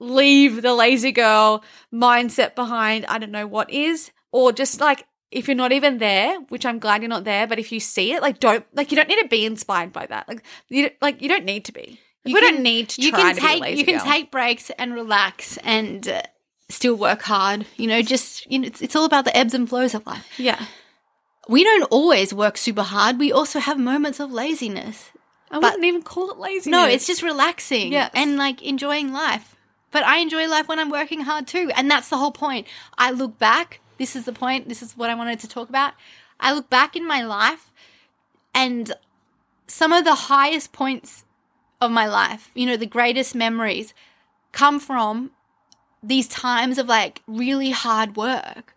leave 0.01 0.63
the 0.63 0.75
lazy 0.75 1.13
girl 1.13 1.63
mindset 1.93 2.57
behind, 2.57 3.07
I 3.07 3.19
don't 3.19 3.31
know 3.31 3.47
what 3.47 3.71
is, 3.71 4.11
or 4.33 4.53
just 4.53 4.81
like 4.81 5.07
if 5.31 5.47
you're 5.49 5.55
not 5.55 5.73
even 5.73 5.99
there, 5.99 6.39
which 6.49 6.67
I'm 6.67 6.79
glad 6.79 7.03
you're 7.03 7.09
not 7.09 7.25
there, 7.25 7.47
but 7.47 7.59
if 7.59 7.71
you 7.73 7.81
see 7.81 8.13
it, 8.13 8.23
like 8.23 8.41
don't 8.41 8.65
like 8.75 8.91
you 8.91 8.97
don't 8.97 9.09
need 9.09 9.21
to 9.23 9.29
be 9.29 9.45
inspired 9.47 9.93
by 9.93 10.07
that. 10.07 10.29
Like 10.29 10.43
you 10.69 10.91
like 11.01 11.23
you 11.23 11.29
don't 11.29 11.45
need 11.45 11.65
to 11.67 11.73
be. 11.73 12.01
You 12.25 12.35
we 12.35 12.41
can- 12.41 12.55
don't 12.55 12.63
need 12.63 12.89
to 12.91 13.03
You 13.03 13.11
try 13.11 13.21
can 13.23 13.35
to 13.37 13.41
take 13.41 13.61
lazy 13.63 13.79
you 13.79 13.85
can 13.87 13.97
girl. 13.99 14.05
take 14.07 14.31
breaks 14.31 14.71
and 14.79 14.93
relax 14.95 15.57
and 15.59 16.07
uh, 16.07 16.23
still 16.69 16.95
work 16.97 17.23
hard. 17.23 17.65
You 17.77 17.87
know, 17.87 18.03
just 18.03 18.51
you 18.51 18.59
know 18.59 18.67
it's, 18.67 18.83
it's 18.83 18.95
all 18.97 19.05
about 19.05 19.25
the 19.25 19.37
ebbs 19.37 19.55
and 19.55 19.69
flows 19.69 19.95
of 19.95 20.07
life. 20.07 20.27
yeah. 20.39 20.65
We 21.49 21.65
don't 21.65 21.83
always 21.85 22.33
work 22.33 22.57
super 22.57 22.83
hard. 22.83 23.19
We 23.19 23.33
also 23.33 23.59
have 23.59 23.79
moments 23.79 24.21
of 24.21 24.31
laziness. 24.31 25.11
I 25.51 25.59
But- 25.59 25.63
wouldn't 25.73 25.85
even 25.85 26.03
call 26.03 26.31
it 26.31 26.37
laziness. 26.39 26.67
No, 26.71 26.87
it's 26.87 27.07
just 27.07 27.23
relaxing 27.23 27.93
Yes. 27.93 28.11
and 28.15 28.37
like 28.37 28.63
enjoying 28.63 29.13
life. 29.13 29.57
But 29.91 30.05
I 30.05 30.19
enjoy 30.19 30.47
life 30.47 30.69
when 30.69 30.79
I'm 30.79 30.91
working 30.91 31.23
hard 31.23 31.49
too. 31.49 31.71
And 31.75 31.91
that's 31.91 32.09
the 32.09 32.19
whole 32.19 32.31
point. 32.31 32.69
I 32.97 33.11
look 33.11 33.39
back, 33.39 33.81
this 34.01 34.17
is 34.17 34.25
the 34.25 34.33
point, 34.33 34.67
this 34.67 34.83
is 34.83 34.97
what 34.97 35.11
I 35.11 35.15
wanted 35.15 35.39
to 35.41 35.47
talk 35.47 35.69
about. 35.69 35.93
I 36.41 36.55
look 36.55 36.71
back 36.71 36.97
in 36.97 37.07
my 37.07 37.23
life 37.23 37.71
and 38.55 38.95
some 39.67 39.93
of 39.93 40.05
the 40.05 40.15
highest 40.15 40.73
points 40.73 41.27
of 41.83 41.91
my 41.91 42.07
life, 42.07 42.51
you 42.55 42.65
know, 42.65 42.79
the 42.79 42.87
greatest 42.87 43.35
memories 43.35 43.93
come 44.53 44.81
from 44.81 45.33
these 46.03 46.27
times 46.27 46.79
of 46.79 46.89
like 46.89 47.21
really 47.27 47.73
hard 47.73 48.17
work, 48.17 48.75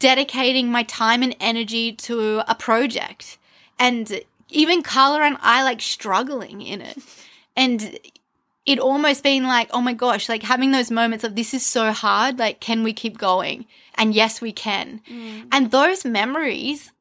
dedicating 0.00 0.68
my 0.68 0.82
time 0.82 1.22
and 1.22 1.36
energy 1.38 1.92
to 1.92 2.42
a 2.50 2.56
project. 2.56 3.38
And 3.78 4.20
even 4.48 4.82
Carla 4.82 5.22
and 5.22 5.36
I 5.40 5.62
like 5.62 5.80
struggling 5.80 6.60
in 6.60 6.80
it. 6.80 6.98
And 7.56 8.00
it 8.66 8.78
almost 8.78 9.22
being 9.22 9.44
like, 9.44 9.68
oh 9.72 9.80
my 9.80 9.94
gosh, 9.94 10.28
like 10.28 10.42
having 10.42 10.70
those 10.70 10.90
moments 10.90 11.24
of 11.24 11.34
this 11.34 11.54
is 11.54 11.64
so 11.64 11.92
hard, 11.92 12.38
like, 12.38 12.60
can 12.60 12.82
we 12.82 12.92
keep 12.92 13.18
going? 13.18 13.66
And 13.94 14.14
yes, 14.14 14.40
we 14.40 14.52
can. 14.52 15.00
Mm. 15.10 15.46
And 15.52 15.70
those 15.70 16.04
memories 16.04 16.92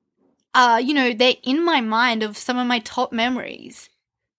are, 0.55 0.79
you 0.81 0.93
know, 0.93 1.13
they're 1.13 1.35
in 1.43 1.63
my 1.63 1.81
mind 1.81 2.23
of 2.23 2.37
some 2.37 2.57
of 2.57 2.65
my 2.67 2.79
top 2.79 3.11
memories, 3.11 3.89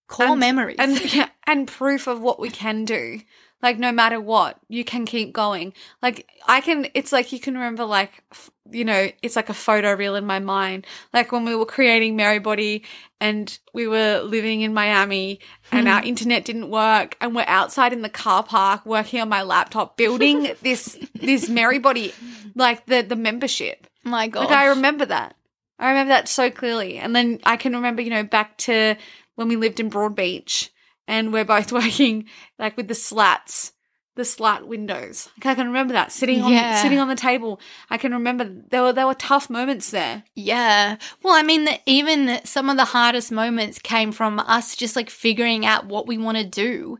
core 0.08 0.28
And- 0.28 0.40
memories. 0.40 0.76
and 0.78 0.98
yeah, 1.14 1.28
and 1.46 1.68
proof 1.68 2.06
of 2.06 2.20
what 2.20 2.40
we 2.40 2.50
can 2.50 2.84
do. 2.84 3.20
Like 3.62 3.78
no 3.78 3.92
matter 3.92 4.20
what, 4.20 4.58
you 4.68 4.84
can 4.84 5.04
keep 5.04 5.32
going. 5.32 5.74
Like 6.02 6.26
I 6.46 6.60
can. 6.60 6.86
It's 6.94 7.12
like 7.12 7.32
you 7.32 7.38
can 7.40 7.54
remember, 7.54 7.84
like 7.84 8.22
f- 8.32 8.50
you 8.70 8.84
know, 8.84 9.10
it's 9.22 9.36
like 9.36 9.50
a 9.50 9.54
photo 9.54 9.94
reel 9.94 10.14
in 10.14 10.24
my 10.24 10.38
mind. 10.38 10.86
Like 11.12 11.30
when 11.30 11.44
we 11.44 11.54
were 11.54 11.66
creating 11.66 12.16
MerryBody, 12.16 12.84
and 13.20 13.58
we 13.74 13.86
were 13.86 14.20
living 14.20 14.62
in 14.62 14.72
Miami, 14.72 15.40
and 15.72 15.88
our 15.88 16.00
hmm. 16.00 16.06
internet 16.06 16.46
didn't 16.46 16.70
work, 16.70 17.16
and 17.20 17.34
we're 17.34 17.44
outside 17.46 17.92
in 17.92 18.00
the 18.00 18.08
car 18.08 18.42
park 18.42 18.86
working 18.86 19.20
on 19.20 19.28
my 19.28 19.42
laptop, 19.42 19.96
building 19.96 20.54
this 20.62 20.98
this 21.14 21.48
MerryBody, 21.48 22.14
like 22.54 22.86
the 22.86 23.02
the 23.02 23.16
membership. 23.16 23.86
my 24.04 24.26
God. 24.28 24.46
Like 24.46 24.56
I 24.56 24.66
remember 24.68 25.04
that. 25.04 25.36
I 25.78 25.90
remember 25.90 26.10
that 26.10 26.28
so 26.28 26.50
clearly. 26.50 26.98
And 26.98 27.16
then 27.16 27.40
I 27.44 27.56
can 27.56 27.74
remember, 27.74 28.02
you 28.02 28.10
know, 28.10 28.22
back 28.22 28.58
to 28.58 28.96
when 29.34 29.48
we 29.48 29.56
lived 29.56 29.80
in 29.80 29.90
Broadbeach 29.90 30.68
and 31.10 31.32
we're 31.32 31.44
both 31.44 31.72
working 31.80 32.24
like 32.58 32.76
with 32.76 32.88
the 32.88 32.94
slats, 32.94 33.72
the 34.16 34.24
slat 34.24 34.66
windows. 34.66 35.28
Like 35.36 35.46
I 35.46 35.54
can 35.56 35.66
remember 35.66 35.92
that 35.94 36.12
sitting 36.12 36.40
on 36.42 36.52
Yeah. 36.52 36.82
sitting 36.82 36.98
on 36.98 37.08
the 37.08 37.14
table. 37.30 37.60
I 37.90 37.96
can 37.98 38.12
remember 38.12 38.44
there 38.70 38.82
were 38.82 38.92
there 38.92 39.06
were 39.06 39.14
tough 39.14 39.50
moments 39.50 39.90
there. 39.90 40.24
Yeah. 40.34 40.96
Well, 41.22 41.34
I 41.34 41.42
mean, 41.42 41.64
the- 41.64 41.80
even 41.86 42.40
some 42.44 42.70
of 42.70 42.76
the 42.76 42.86
hardest 42.96 43.30
moments 43.32 43.78
came 43.78 44.12
from 44.12 44.38
us 44.38 44.76
just 44.76 44.96
like 44.96 45.10
figuring 45.10 45.66
out 45.66 45.86
what 45.86 46.06
we 46.06 46.16
want 46.18 46.38
to 46.38 46.44
do. 46.44 46.98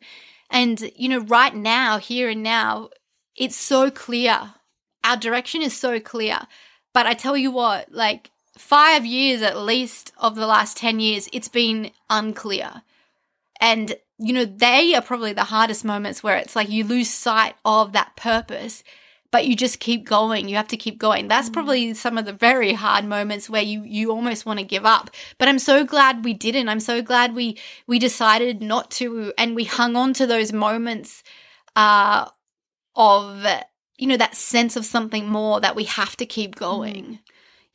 And, 0.53 0.91
you 0.97 1.09
know, 1.09 1.21
right 1.21 1.55
now, 1.55 1.99
here 1.99 2.29
and 2.29 2.43
now, 2.43 2.89
it's 3.37 3.55
so 3.57 3.89
clear. 3.91 4.55
Our 5.05 5.17
direction 5.17 5.63
is 5.63 5.77
so 5.77 6.01
clear. 6.01 6.39
But 6.93 7.07
I 7.07 7.15
tell 7.15 7.37
you 7.37 7.53
what, 7.53 7.93
like 7.93 8.33
five 8.59 9.07
years 9.07 9.43
at 9.43 9.57
least 9.57 10.13
of 10.19 10.35
the 10.35 10.49
last 10.49 10.77
10 10.77 10.99
years, 10.99 11.29
it's 11.33 11.47
been 11.49 11.93
unclear. 12.11 12.83
And, 13.61 13.95
you 14.19 14.33
know, 14.33 14.45
they 14.45 14.95
are 14.95 15.03
probably 15.03 15.33
the 15.33 15.45
hardest 15.45 15.85
moments 15.85 16.23
where 16.23 16.37
it's 16.37 16.57
like 16.57 16.71
you 16.71 16.85
lose 16.85 17.11
sight 17.11 17.55
of 17.65 17.93
that 17.93 18.17
purpose, 18.17 18.83
but 19.31 19.47
you 19.47 19.55
just 19.55 19.81
keep 19.81 20.07
going. 20.07 20.49
You 20.49 20.57
have 20.57 20.69
to 20.69 20.77
keep 20.77 20.99
going. 20.99 21.29
That's 21.29 21.51
probably 21.51 21.95
some 21.95 22.19
of 22.19 22.25
the 22.25 22.33
very 22.33 22.73
hard 22.73 23.05
moments 23.05 23.49
where 23.51 23.63
you, 23.63 23.83
you 23.85 24.11
almost 24.11 24.47
want 24.47 24.59
to 24.59 24.65
give 24.65 24.87
up. 24.87 25.11
But 25.39 25.49
I'm 25.49 25.59
so 25.59 25.85
glad 25.85 26.25
we 26.25 26.35
didn't. 26.35 26.69
I'm 26.69 26.81
so 26.81 27.03
glad 27.03 27.35
we, 27.35 27.59
we 27.87 27.99
decided 27.99 28.63
not 28.63 28.91
to 28.93 29.33
and 29.39 29.55
we 29.55 29.65
hung 29.65 29.95
on 29.95 30.15
to 30.15 30.27
those 30.27 30.53
moments, 30.53 31.23
uh, 31.77 32.29
of, 32.97 33.47
you 33.99 34.07
know, 34.07 34.17
that 34.17 34.35
sense 34.35 34.75
of 34.75 34.85
something 34.85 35.29
more 35.29 35.61
that 35.61 35.77
we 35.77 35.85
have 35.85 36.17
to 36.17 36.27
keep 36.27 36.57
going. 36.57 37.21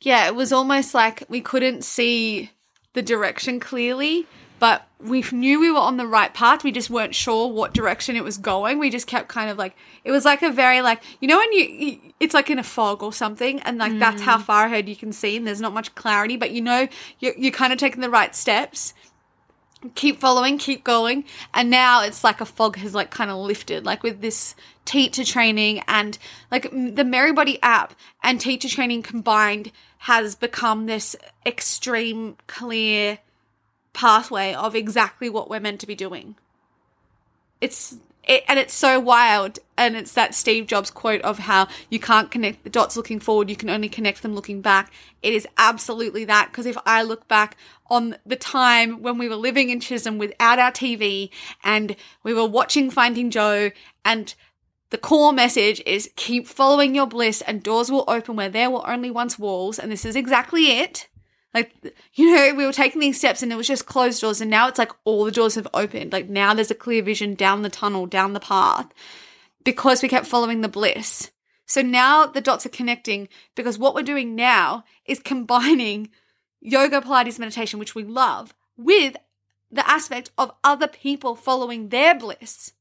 Yeah, 0.00 0.26
it 0.26 0.34
was 0.34 0.52
almost 0.52 0.94
like 0.94 1.24
we 1.28 1.40
couldn't 1.40 1.84
see 1.84 2.50
the 2.92 3.02
direction 3.02 3.60
clearly, 3.60 4.26
but 4.58 4.86
we 5.00 5.22
knew 5.32 5.60
we 5.60 5.70
were 5.70 5.78
on 5.78 5.96
the 5.96 6.06
right 6.06 6.32
path. 6.32 6.64
We 6.64 6.72
just 6.72 6.88
weren't 6.88 7.14
sure 7.14 7.48
what 7.48 7.74
direction 7.74 8.16
it 8.16 8.24
was 8.24 8.38
going. 8.38 8.78
We 8.78 8.90
just 8.90 9.06
kept 9.06 9.28
kind 9.28 9.50
of 9.50 9.58
like 9.58 9.76
it 10.04 10.10
was 10.10 10.24
like 10.24 10.42
a 10.42 10.50
very 10.50 10.80
like 10.80 11.02
you 11.20 11.28
know 11.28 11.36
when 11.36 11.52
you, 11.52 12.00
it's 12.20 12.34
like 12.34 12.48
in 12.50 12.58
a 12.58 12.62
fog 12.62 13.02
or 13.02 13.12
something, 13.12 13.60
and 13.60 13.78
like 13.78 13.98
that's 13.98 14.22
how 14.22 14.38
mm. 14.38 14.42
far 14.42 14.66
ahead 14.66 14.88
you 14.88 14.96
can 14.96 15.12
see, 15.12 15.36
and 15.36 15.46
there's 15.46 15.60
not 15.60 15.74
much 15.74 15.94
clarity, 15.94 16.36
but 16.36 16.50
you 16.52 16.62
know 16.62 16.88
you're, 17.20 17.34
you're 17.36 17.52
kind 17.52 17.72
of 17.72 17.78
taking 17.78 18.00
the 18.00 18.10
right 18.10 18.34
steps. 18.34 18.94
Keep 19.94 20.18
following, 20.20 20.56
keep 20.56 20.82
going, 20.82 21.24
and 21.52 21.68
now 21.68 22.02
it's 22.02 22.24
like 22.24 22.40
a 22.40 22.46
fog 22.46 22.76
has 22.76 22.94
like 22.94 23.10
kind 23.10 23.30
of 23.30 23.36
lifted, 23.36 23.84
like 23.84 24.02
with 24.02 24.22
this 24.22 24.54
teacher 24.86 25.24
training 25.24 25.82
and 25.86 26.16
like 26.50 26.62
the 26.70 27.04
Merrybody 27.04 27.58
app 27.62 27.92
and 28.22 28.40
teacher 28.40 28.68
training 28.68 29.02
combined 29.02 29.70
has 29.98 30.34
become 30.34 30.86
this 30.86 31.14
extreme 31.44 32.36
clear 32.46 33.18
pathway 33.96 34.52
of 34.52 34.76
exactly 34.76 35.30
what 35.30 35.48
we're 35.48 35.58
meant 35.58 35.80
to 35.80 35.86
be 35.86 35.94
doing. 35.94 36.36
It's 37.62 37.96
it, 38.24 38.44
and 38.46 38.58
it's 38.58 38.74
so 38.74 39.00
wild 39.00 39.58
and 39.78 39.96
it's 39.96 40.12
that 40.12 40.34
Steve 40.34 40.66
Jobs 40.66 40.90
quote 40.90 41.22
of 41.22 41.38
how 41.38 41.68
you 41.88 41.98
can't 41.98 42.30
connect 42.30 42.64
the 42.64 42.70
dots 42.70 42.96
looking 42.96 43.20
forward, 43.20 43.48
you 43.48 43.56
can 43.56 43.70
only 43.70 43.88
connect 43.88 44.22
them 44.22 44.34
looking 44.34 44.60
back. 44.60 44.92
It 45.22 45.32
is 45.32 45.48
absolutely 45.56 46.24
that 46.26 46.50
because 46.50 46.66
if 46.66 46.76
I 46.84 47.02
look 47.02 47.26
back 47.28 47.56
on 47.88 48.16
the 48.26 48.36
time 48.36 49.00
when 49.00 49.16
we 49.16 49.28
were 49.28 49.36
living 49.36 49.70
in 49.70 49.80
Chisholm 49.80 50.18
without 50.18 50.58
our 50.58 50.72
TV 50.72 51.30
and 51.64 51.96
we 52.22 52.34
were 52.34 52.44
watching 52.44 52.90
Finding 52.90 53.30
Joe 53.30 53.70
and 54.04 54.34
the 54.90 54.98
core 54.98 55.32
message 55.32 55.80
is 55.86 56.10
keep 56.16 56.46
following 56.46 56.94
your 56.94 57.06
bliss 57.06 57.42
and 57.42 57.62
doors 57.62 57.90
will 57.90 58.04
open 58.08 58.36
where 58.36 58.50
there 58.50 58.70
were 58.70 58.88
only 58.88 59.10
once 59.10 59.38
walls 59.38 59.78
and 59.78 59.90
this 59.90 60.04
is 60.04 60.16
exactly 60.16 60.78
it. 60.78 61.08
Like, 61.56 61.72
you 62.12 62.36
know, 62.36 62.54
we 62.54 62.66
were 62.66 62.72
taking 62.72 63.00
these 63.00 63.16
steps 63.16 63.42
and 63.42 63.50
it 63.50 63.56
was 63.56 63.66
just 63.66 63.86
closed 63.86 64.20
doors, 64.20 64.42
and 64.42 64.50
now 64.50 64.68
it's 64.68 64.78
like 64.78 64.92
all 65.04 65.24
the 65.24 65.30
doors 65.30 65.54
have 65.54 65.66
opened. 65.72 66.12
Like, 66.12 66.28
now 66.28 66.52
there's 66.52 66.70
a 66.70 66.74
clear 66.74 67.02
vision 67.02 67.34
down 67.34 67.62
the 67.62 67.70
tunnel, 67.70 68.04
down 68.04 68.34
the 68.34 68.40
path, 68.40 68.92
because 69.64 70.02
we 70.02 70.10
kept 70.10 70.26
following 70.26 70.60
the 70.60 70.68
bliss. 70.68 71.30
So 71.64 71.80
now 71.80 72.26
the 72.26 72.42
dots 72.42 72.66
are 72.66 72.68
connecting 72.68 73.30
because 73.54 73.78
what 73.78 73.94
we're 73.94 74.02
doing 74.02 74.34
now 74.34 74.84
is 75.06 75.18
combining 75.18 76.10
yoga, 76.60 77.00
Pilates, 77.00 77.38
meditation, 77.38 77.78
which 77.78 77.94
we 77.94 78.04
love, 78.04 78.54
with 78.76 79.16
the 79.72 79.88
aspect 79.88 80.30
of 80.36 80.52
other 80.62 80.86
people 80.86 81.34
following 81.34 81.88
their 81.88 82.14
bliss. 82.14 82.74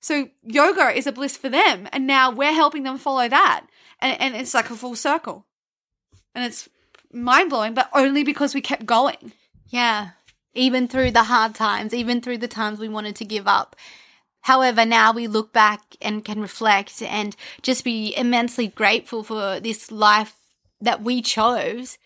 So 0.00 0.30
yoga 0.42 0.96
is 0.96 1.06
a 1.06 1.12
bliss 1.12 1.36
for 1.36 1.50
them, 1.50 1.88
and 1.92 2.06
now 2.06 2.30
we're 2.30 2.54
helping 2.54 2.84
them 2.84 2.96
follow 2.96 3.28
that. 3.28 3.66
And, 4.00 4.18
and 4.18 4.34
it's 4.34 4.54
like 4.54 4.70
a 4.70 4.74
full 4.76 4.96
circle. 4.96 5.44
And 6.34 6.46
it's 6.46 6.70
mind 7.12 7.50
blowing, 7.50 7.74
but 7.74 7.90
only 7.94 8.22
because 8.22 8.54
we 8.54 8.60
kept 8.60 8.86
going. 8.86 9.32
Yeah. 9.68 10.10
Even 10.54 10.88
through 10.88 11.12
the 11.12 11.24
hard 11.24 11.54
times, 11.54 11.94
even 11.94 12.20
through 12.20 12.38
the 12.38 12.48
times 12.48 12.78
we 12.78 12.88
wanted 12.88 13.16
to 13.16 13.24
give 13.24 13.46
up. 13.46 13.76
However, 14.42 14.84
now 14.86 15.12
we 15.12 15.26
look 15.26 15.52
back 15.52 15.82
and 16.00 16.24
can 16.24 16.40
reflect 16.40 17.02
and 17.02 17.36
just 17.62 17.84
be 17.84 18.14
immensely 18.16 18.68
grateful 18.68 19.22
for 19.22 19.60
this 19.60 19.92
life 19.92 20.34
that 20.80 21.02
we 21.02 21.20
chose. 21.22 21.98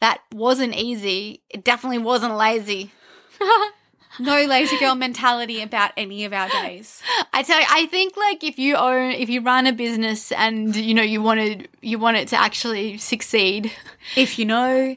That 0.00 0.20
wasn't 0.32 0.74
easy. 0.74 1.42
It 1.50 1.64
definitely 1.64 1.98
wasn't 1.98 2.36
lazy. 2.36 2.92
No 4.18 4.44
lazy 4.44 4.78
girl 4.78 4.94
mentality 4.94 5.62
about 5.62 5.92
any 5.96 6.24
of 6.24 6.32
our 6.32 6.48
days. 6.48 7.02
I 7.32 7.42
tell 7.42 7.58
you, 7.58 7.66
I 7.68 7.86
think 7.86 8.16
like 8.16 8.44
if 8.44 8.58
you 8.58 8.76
own, 8.76 9.12
if 9.12 9.28
you 9.28 9.40
run 9.40 9.66
a 9.66 9.72
business 9.72 10.32
and 10.32 10.74
you 10.76 10.94
know 10.94 11.02
you 11.02 11.22
wanted, 11.22 11.68
you 11.80 11.98
want 11.98 12.18
it 12.18 12.28
to 12.28 12.36
actually 12.36 12.98
succeed, 12.98 13.72
If 14.16 14.38
you 14.38 14.44
know, 14.44 14.96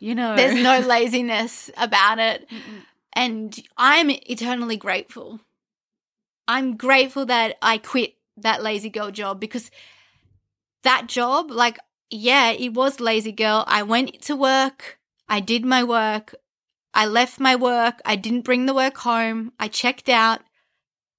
you 0.00 0.14
know. 0.14 0.36
there's 0.36 0.60
no 0.60 0.80
laziness 0.80 1.70
about 1.76 2.18
it, 2.18 2.48
and 3.12 3.58
I'm 3.76 4.10
eternally 4.10 4.76
grateful. 4.76 5.40
I'm 6.48 6.76
grateful 6.76 7.26
that 7.26 7.56
I 7.62 7.78
quit 7.78 8.14
that 8.36 8.62
lazy 8.62 8.90
girl 8.90 9.10
job 9.10 9.40
because 9.40 9.70
that 10.82 11.08
job, 11.08 11.50
like, 11.50 11.78
yeah, 12.10 12.50
it 12.50 12.74
was 12.74 13.00
lazy 13.00 13.32
girl. 13.32 13.64
I 13.66 13.82
went 13.82 14.20
to 14.22 14.36
work, 14.36 14.98
I 15.28 15.40
did 15.40 15.64
my 15.64 15.82
work, 15.82 16.34
I 16.96 17.04
left 17.04 17.38
my 17.38 17.54
work, 17.54 18.00
I 18.06 18.16
didn't 18.16 18.46
bring 18.46 18.64
the 18.64 18.72
work 18.72 18.96
home, 18.96 19.52
I 19.60 19.68
checked 19.68 20.08
out, 20.08 20.40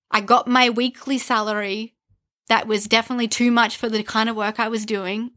I 0.09 0.21
got 0.21 0.47
my 0.47 0.71
weekly 0.71 1.19
salary. 1.19 1.93
That 2.49 2.65
was 2.65 2.88
definitely 2.88 3.28
too 3.28 3.51
much 3.51 3.78
for 3.78 3.88
the 3.88 4.01
kind 4.01 4.28
of 4.28 4.36
work 4.36 4.59
I 4.59 4.69
was 4.69 4.88
doing. 4.88 5.32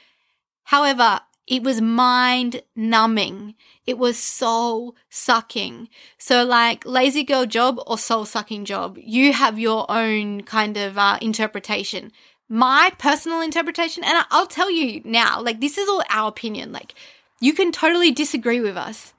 However, 0.64 1.20
it 1.46 1.62
was 1.62 1.80
mind 1.80 2.62
numbing. 2.74 3.54
It 3.86 3.98
was 3.98 4.18
soul 4.18 4.96
sucking. 5.10 5.88
So, 6.18 6.42
like, 6.42 6.84
lazy 6.84 7.22
girl 7.22 7.46
job 7.46 7.78
or 7.86 7.98
soul 7.98 8.24
sucking 8.24 8.64
job, 8.64 8.98
you 8.98 9.32
have 9.32 9.60
your 9.60 9.88
own 9.88 10.42
kind 10.42 10.76
of 10.76 10.98
uh, 10.98 11.18
interpretation. 11.22 12.10
My 12.48 12.90
personal 12.98 13.40
interpretation, 13.40 14.02
and 14.02 14.26
I'll 14.32 14.48
tell 14.48 14.72
you 14.72 15.02
now, 15.04 15.40
like, 15.40 15.60
this 15.60 15.78
is 15.78 15.88
all 15.88 16.02
our 16.10 16.28
opinion. 16.28 16.72
Like, 16.72 16.94
you 17.38 17.52
can 17.52 17.70
totally 17.70 18.10
disagree 18.10 18.60
with 18.60 18.76
us. 18.76 19.11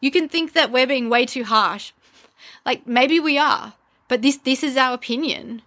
You 0.00 0.10
can 0.10 0.28
think 0.28 0.52
that 0.54 0.72
we're 0.72 0.86
being 0.86 1.10
way 1.10 1.26
too 1.26 1.44
harsh. 1.44 1.92
Like, 2.64 2.86
maybe 2.86 3.20
we 3.20 3.38
are, 3.38 3.74
but 4.08 4.22
this, 4.22 4.36
this 4.36 4.62
is 4.62 4.76
our 4.76 4.94
opinion. 4.94 5.62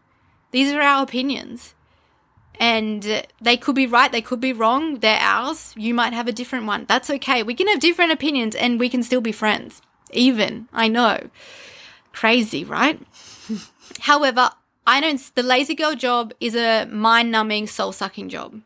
These 0.51 0.71
are 0.73 0.81
our 0.81 1.03
opinions 1.03 1.73
and 2.59 3.25
they 3.41 3.57
could 3.57 3.75
be 3.75 3.87
right, 3.87 4.11
they 4.11 4.21
could 4.21 4.39
be 4.39 4.53
wrong, 4.53 4.99
they're 4.99 5.19
ours. 5.19 5.73
You 5.75 5.93
might 5.93 6.13
have 6.13 6.27
a 6.27 6.31
different 6.31 6.65
one. 6.65 6.85
That's 6.87 7.09
okay. 7.09 7.43
We 7.43 7.55
can 7.55 7.67
have 7.67 7.79
different 7.79 8.11
opinions 8.11 8.55
and 8.55 8.79
we 8.79 8.89
can 8.89 9.03
still 9.03 9.21
be 9.21 9.31
friends. 9.31 9.81
Even, 10.11 10.67
I 10.71 10.87
know. 10.87 11.29
Crazy, 12.11 12.63
right? 12.63 12.99
However, 14.01 14.51
I 14.85 15.01
don't, 15.01 15.19
the 15.35 15.43
lazy 15.43 15.75
girl 15.75 15.95
job 15.95 16.33
is 16.39 16.55
a 16.55 16.85
mind 16.85 17.31
numbing, 17.31 17.67
soul 17.67 17.91
sucking 17.91 18.29
job. 18.29 18.61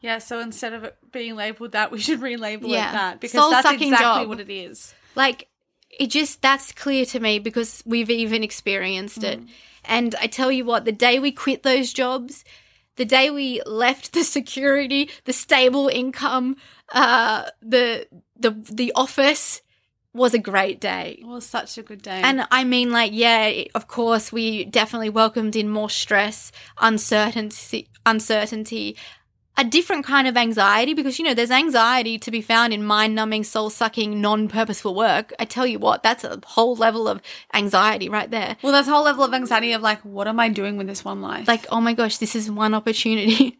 Yeah, 0.00 0.18
so 0.18 0.38
instead 0.40 0.72
of 0.74 0.84
it 0.84 0.96
being 1.10 1.34
labeled 1.34 1.72
that, 1.72 1.90
we 1.90 1.98
should 1.98 2.20
relabel 2.20 2.68
Yeah. 2.68 2.90
it 2.90 2.92
that 2.92 3.20
because 3.20 3.40
Soul 3.40 3.50
that's 3.50 3.70
exactly 3.70 3.98
job. 3.98 4.28
what 4.28 4.40
it 4.40 4.50
is. 4.50 4.94
Like, 5.14 5.48
it 5.90 6.08
just, 6.10 6.40
that's 6.42 6.70
clear 6.72 7.04
to 7.06 7.18
me 7.20 7.38
because 7.40 7.82
we've 7.84 8.10
even 8.10 8.44
experienced 8.44 9.24
it. 9.24 9.40
And 9.84 10.14
I 10.20 10.26
tell 10.28 10.52
you 10.52 10.64
what, 10.64 10.84
the 10.84 10.92
day 10.92 11.18
we 11.18 11.32
quit 11.32 11.62
those 11.64 11.92
jobs, 11.92 12.44
the 12.96 13.04
day 13.04 13.30
we 13.30 13.60
left 13.66 14.12
the 14.12 14.22
security, 14.22 15.10
the 15.24 15.32
stable 15.32 15.88
income, 15.88 16.56
uh, 16.92 17.44
the, 17.60 18.06
the, 18.36 18.50
the 18.70 18.92
office 18.94 19.62
was 20.12 20.34
a 20.34 20.38
great 20.38 20.80
day. 20.80 21.18
It 21.20 21.26
was 21.26 21.46
such 21.46 21.78
a 21.78 21.82
good 21.82 22.02
day. 22.02 22.20
And 22.22 22.46
I 22.50 22.64
mean, 22.64 22.90
like, 22.90 23.12
yeah, 23.14 23.64
of 23.74 23.88
course, 23.88 24.30
we 24.30 24.64
definitely 24.64 25.10
welcomed 25.10 25.56
in 25.56 25.68
more 25.68 25.90
stress, 25.90 26.52
uncertainty, 26.80 27.88
uncertainty, 28.04 28.96
a 29.58 29.64
different 29.64 30.06
kind 30.06 30.28
of 30.28 30.36
anxiety 30.36 30.94
because, 30.94 31.18
you 31.18 31.24
know, 31.24 31.34
there's 31.34 31.50
anxiety 31.50 32.16
to 32.16 32.30
be 32.30 32.40
found 32.40 32.72
in 32.72 32.84
mind 32.84 33.16
numbing, 33.16 33.42
soul 33.42 33.70
sucking, 33.70 34.20
non 34.20 34.46
purposeful 34.46 34.94
work. 34.94 35.34
I 35.40 35.44
tell 35.44 35.66
you 35.66 35.80
what, 35.80 36.04
that's 36.04 36.22
a 36.22 36.40
whole 36.46 36.76
level 36.76 37.08
of 37.08 37.20
anxiety 37.52 38.08
right 38.08 38.30
there. 38.30 38.56
well, 38.62 38.72
that's 38.72 38.86
a 38.86 38.92
whole 38.92 39.02
level 39.02 39.24
of 39.24 39.34
anxiety 39.34 39.72
of 39.72 39.82
like, 39.82 40.00
what 40.02 40.28
am 40.28 40.38
I 40.38 40.48
doing 40.48 40.76
with 40.76 40.86
this 40.86 41.04
one 41.04 41.20
life? 41.20 41.48
Like, 41.48 41.66
oh 41.70 41.80
my 41.80 41.92
gosh, 41.92 42.18
this 42.18 42.36
is 42.36 42.48
one 42.48 42.72
opportunity. 42.72 43.58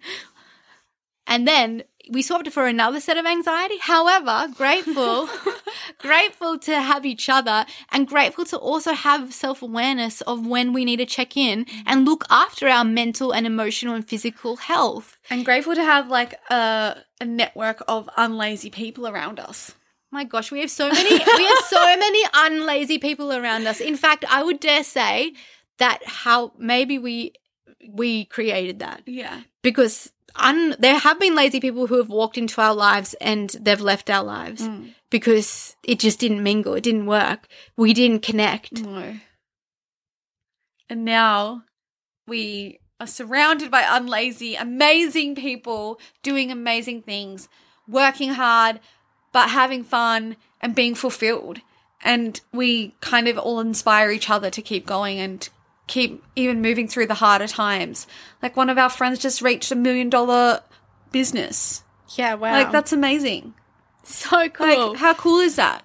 and 1.26 1.48
then 1.48 1.82
we 2.10 2.22
swapped 2.22 2.46
it 2.46 2.52
for 2.52 2.68
another 2.68 3.00
set 3.00 3.16
of 3.16 3.26
anxiety. 3.26 3.78
However, 3.80 4.48
grateful, 4.54 5.28
grateful 5.98 6.58
to 6.58 6.80
have 6.80 7.04
each 7.06 7.28
other 7.28 7.66
and 7.90 8.06
grateful 8.06 8.44
to 8.46 8.56
also 8.56 8.92
have 8.92 9.32
self 9.34 9.62
awareness 9.62 10.20
of 10.22 10.46
when 10.46 10.72
we 10.72 10.84
need 10.84 10.96
to 10.96 11.06
check 11.06 11.36
in 11.36 11.66
and 11.86 12.04
look 12.04 12.24
after 12.30 12.68
our 12.68 12.84
mental 12.84 13.32
and 13.32 13.46
emotional 13.46 13.94
and 13.94 14.08
physical 14.08 14.56
health. 14.56 15.16
I'm 15.30 15.42
grateful 15.42 15.74
to 15.74 15.82
have 15.82 16.08
like 16.08 16.34
a, 16.50 16.96
a 17.20 17.24
network 17.24 17.82
of 17.88 18.08
unlazy 18.18 18.72
people 18.72 19.06
around 19.06 19.38
us. 19.40 19.74
My 20.10 20.24
gosh, 20.24 20.50
we 20.50 20.60
have 20.60 20.70
so 20.70 20.88
many, 20.88 21.10
we 21.10 21.44
have 21.44 21.58
so 21.66 21.84
many 21.84 22.24
unlazy 22.28 23.00
people 23.00 23.32
around 23.32 23.66
us. 23.66 23.80
In 23.80 23.96
fact, 23.96 24.24
I 24.30 24.42
would 24.42 24.58
dare 24.60 24.82
say 24.84 25.34
that 25.78 26.00
how 26.06 26.52
maybe 26.58 26.98
we, 26.98 27.34
we 27.90 28.24
created 28.24 28.78
that. 28.78 29.02
Yeah. 29.06 29.42
because 29.62 30.10
un- 30.36 30.76
there 30.78 30.98
have 30.98 31.18
been 31.20 31.34
lazy 31.34 31.60
people 31.60 31.86
who 31.86 31.96
have 31.98 32.08
walked 32.08 32.38
into 32.38 32.60
our 32.60 32.74
lives 32.74 33.14
and 33.20 33.50
they've 33.60 33.80
left 33.80 34.08
our 34.10 34.22
lives 34.24 34.62
Mm. 34.62 34.94
because 35.10 35.76
it 35.82 35.98
just 35.98 36.18
didn't 36.18 36.42
mingle, 36.42 36.74
it 36.74 36.82
didn't 36.82 37.06
work, 37.06 37.46
we 37.76 37.92
didn't 37.94 38.22
connect. 38.22 38.80
No. 38.82 39.16
And 40.90 41.04
now 41.04 41.62
we 42.26 42.80
are 43.00 43.06
surrounded 43.06 43.70
by 43.70 43.82
unlazy, 43.82 44.60
amazing 44.60 45.34
people 45.34 46.00
doing 46.22 46.50
amazing 46.50 47.02
things, 47.02 47.48
working 47.86 48.30
hard, 48.34 48.80
but 49.32 49.50
having 49.50 49.84
fun 49.84 50.36
and 50.60 50.74
being 50.74 50.94
fulfilled. 50.94 51.60
And 52.02 52.40
we 52.52 52.94
kind 53.00 53.28
of 53.28 53.38
all 53.38 53.60
inspire 53.60 54.10
each 54.10 54.30
other 54.30 54.50
to 54.50 54.62
keep 54.62 54.86
going 54.86 55.18
and 55.18 55.48
keep 55.88 56.22
even 56.36 56.62
moving 56.62 56.86
through 56.86 57.06
the 57.06 57.14
harder 57.14 57.48
times. 57.48 58.06
Like 58.42 58.56
one 58.56 58.70
of 58.70 58.78
our 58.78 58.88
friends 58.90 59.18
just 59.18 59.42
reached 59.42 59.72
a 59.72 59.76
million 59.76 60.08
dollar 60.10 60.62
business. 61.10 61.82
Yeah, 62.16 62.34
wow, 62.34 62.52
Like 62.52 62.70
that's 62.72 62.92
amazing. 62.92 63.54
so 64.04 64.48
cool. 64.48 64.90
Like, 64.92 64.98
how 64.98 65.14
cool 65.14 65.40
is 65.40 65.56
that? 65.56 65.84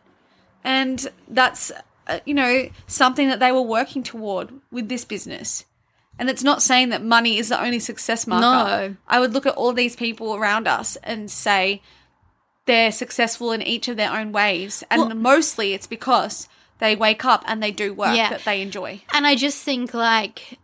And 0.64 1.06
that's, 1.28 1.72
uh, 2.08 2.20
you 2.26 2.34
know, 2.34 2.70
something 2.88 3.28
that 3.30 3.40
they 3.40 3.52
were 3.52 3.62
working 3.62 4.04
toward 4.04 4.52
with 4.72 4.88
this 4.88 5.04
business. 5.04 5.66
And 6.20 6.30
it's 6.30 6.44
not 6.44 6.62
saying 6.62 6.90
that 6.90 7.04
money 7.04 7.38
is 7.38 7.50
the 7.50 7.62
only 7.62 7.80
success 7.80 8.28
marker. 8.28 8.90
No. 8.90 8.96
I 9.08 9.20
would 9.20 9.34
look 9.34 9.46
at 9.46 9.56
all 9.56 9.74
these 9.74 9.96
people 9.96 10.36
around 10.36 10.68
us 10.68 10.96
and 11.04 11.30
say 11.30 11.82
they're 12.66 12.92
successful 12.92 13.52
in 13.52 13.62
each 13.62 13.88
of 13.88 13.98
their 13.98 14.12
own 14.12 14.32
ways. 14.32 14.84
And 14.90 15.02
Well- 15.02 15.16
mostly 15.16 15.74
it's 15.74 15.88
because 15.88 16.48
they 16.84 16.96
wake 16.96 17.24
up 17.34 17.42
and 17.48 17.58
they 17.64 17.72
do 17.72 17.88
work 17.94 18.16
Yeah. 18.16 18.30
that 18.30 18.44
they 18.46 18.62
enjoy. 18.62 19.02
and 19.16 19.26
I 19.26 19.34
just 19.36 19.60
think 19.64 19.94
like 19.94 20.60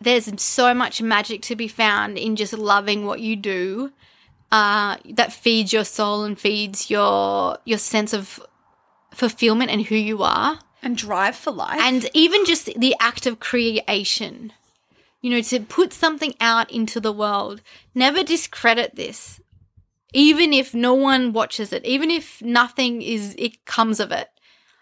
there's 0.00 0.26
so 0.40 0.72
much 0.82 1.02
magic 1.02 1.42
to 1.42 1.54
be 1.56 1.68
found 1.68 2.16
in 2.26 2.36
just 2.36 2.54
loving 2.54 3.04
what 3.04 3.20
you 3.20 3.36
do. 3.36 3.92
Uh, 4.52 4.96
that 5.18 5.32
feeds 5.32 5.72
your 5.72 5.84
soul 5.84 6.24
and 6.24 6.36
feeds 6.46 6.90
your 6.90 7.58
your 7.70 7.78
sense 7.78 8.12
of 8.12 8.40
fulfillment 9.12 9.70
and 9.70 9.82
who 9.86 9.94
you 9.94 10.22
are. 10.24 10.58
And 10.82 10.96
drive 10.96 11.36
for 11.36 11.50
life. 11.52 11.78
and 11.88 12.08
even 12.14 12.44
just 12.46 12.64
the 12.84 12.94
act 13.00 13.26
of 13.26 13.38
creation 13.38 14.52
you 15.20 15.28
know 15.30 15.42
to 15.42 15.60
put 15.60 15.92
something 15.92 16.32
out 16.40 16.70
into 16.70 16.98
the 17.00 17.12
world 17.12 17.60
never 17.94 18.22
discredit 18.24 18.96
this 18.96 19.40
even 20.14 20.54
if 20.54 20.72
no 20.74 20.94
one 20.94 21.32
watches 21.34 21.70
it 21.76 21.84
even 21.84 22.10
if 22.10 22.40
nothing 22.42 23.02
is 23.02 23.34
it 23.38 23.62
comes 23.66 24.00
of 24.00 24.10
it 24.10 24.28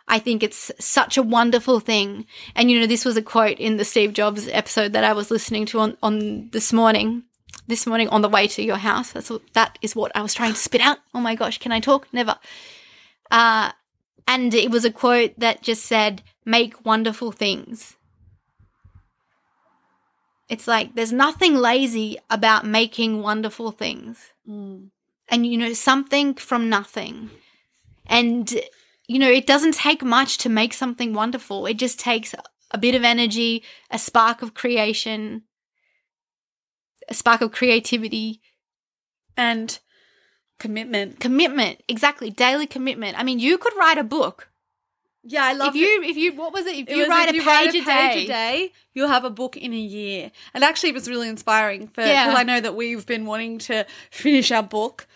i 0.09 0.19
think 0.19 0.43
it's 0.43 0.71
such 0.79 1.17
a 1.17 1.23
wonderful 1.23 1.81
thing 1.81 2.27
and 2.55 2.71
you 2.71 2.81
know 2.81 2.87
this 2.87 3.05
was 3.05 3.17
a 3.17 3.23
quote 3.23 3.59
in 3.59 3.77
the 3.77 3.85
steve 3.85 4.13
jobs 4.13 4.49
episode 4.49 4.93
that 4.93 5.05
i 5.05 5.13
was 5.13 5.31
listening 5.31 5.65
to 5.65 5.79
on, 5.79 5.97
on 6.03 6.51
this 6.51 6.73
morning 6.73 7.23
this 7.67 7.87
morning 7.87 8.09
on 8.09 8.23
the 8.23 8.29
way 8.29 8.47
to 8.47 8.63
your 8.63 8.77
house 8.77 9.13
that's 9.13 9.31
what 9.31 9.43
that 9.53 9.79
is 9.83 9.95
what 9.95 10.11
i 10.15 10.23
was 10.23 10.35
trying 10.35 10.53
to 10.53 10.59
spit 10.59 10.81
out 10.81 10.99
oh 11.15 11.21
my 11.21 11.35
gosh 11.35 11.59
can 11.59 11.73
i 11.73 11.81
talk 11.81 12.07
never 12.13 12.37
uh 13.31 13.71
and 14.29 14.53
it 14.53 14.71
was 14.71 14.85
a 14.85 14.93
quote 14.93 15.33
that 15.39 15.63
just 15.63 15.87
said, 15.87 16.23
make 16.45 16.85
wonderful 16.85 17.33
things. 17.33 17.97
It's 20.51 20.69
like 20.69 20.95
there's 20.95 21.13
nothing 21.13 21.55
lazy 21.55 22.19
about 22.29 22.67
making 22.67 23.23
wonderful 23.23 23.73
things. 23.73 24.33
Mm. 24.47 24.91
And 25.31 25.47
you 25.47 25.57
know, 25.57 25.73
something 25.73 26.35
from 26.35 26.69
nothing. 26.69 27.31
And 28.07 28.61
you 29.09 29.19
know, 29.19 29.31
it 29.31 29.47
doesn't 29.47 29.75
take 29.75 30.03
much 30.05 30.39
to 30.39 30.49
make 30.49 30.73
something 30.75 31.15
wonderful. 31.15 31.67
It 31.67 31.79
just 31.79 31.99
takes 31.99 32.35
a 32.71 32.79
bit 32.79 32.95
of 32.95 33.03
energy, 33.03 33.65
a 33.91 33.99
spark 33.99 34.43
of 34.43 34.55
creation, 34.55 35.43
a 37.09 37.15
spark 37.15 37.41
of 37.41 37.51
creativity, 37.53 38.41
And 39.37 39.79
commitment. 40.59 41.21
commitment. 41.21 41.83
Exactly, 41.89 42.31
daily 42.31 42.67
commitment. 42.67 43.19
I 43.19 43.23
mean, 43.23 43.39
you 43.39 43.57
could 43.59 43.73
write 43.79 43.99
a 43.99 44.05
book. 44.05 44.51
Yeah, 45.25 45.45
I 45.45 45.53
love 45.53 45.75
if 45.75 45.81
you 45.81 46.03
if 46.05 46.17
you 46.17 46.33
what 46.35 46.53
was 46.53 46.65
it? 46.67 46.77
If 46.77 46.89
It 46.89 46.97
you 46.97 47.07
write 47.09 47.29
if 47.29 47.33
a 47.33 47.37
you 47.37 47.43
page, 47.43 47.49
write 47.49 47.75
a, 47.75 47.85
day, 47.85 48.27
day, 48.27 48.73
you'll 48.95 49.09
have 49.09 49.25
a 49.25 49.31
book 49.31 49.57
in 49.57 49.73
a 49.73 49.77
year. 49.77 50.31
And 50.55 50.63
actually, 50.63 50.91
it 50.91 50.95
was 50.95 51.09
really 51.09 51.29
inspiring 51.29 51.89
for 51.89 52.03
Yeah. 52.03 52.27
because 52.27 52.41
I 52.41 52.45
know 52.45 52.61
that 52.61 52.77
we've 52.77 53.05
been 53.05 53.27
wanting 53.27 53.59
to 53.61 53.85
finish 54.11 54.51
our 54.53 54.63
book. 54.63 55.07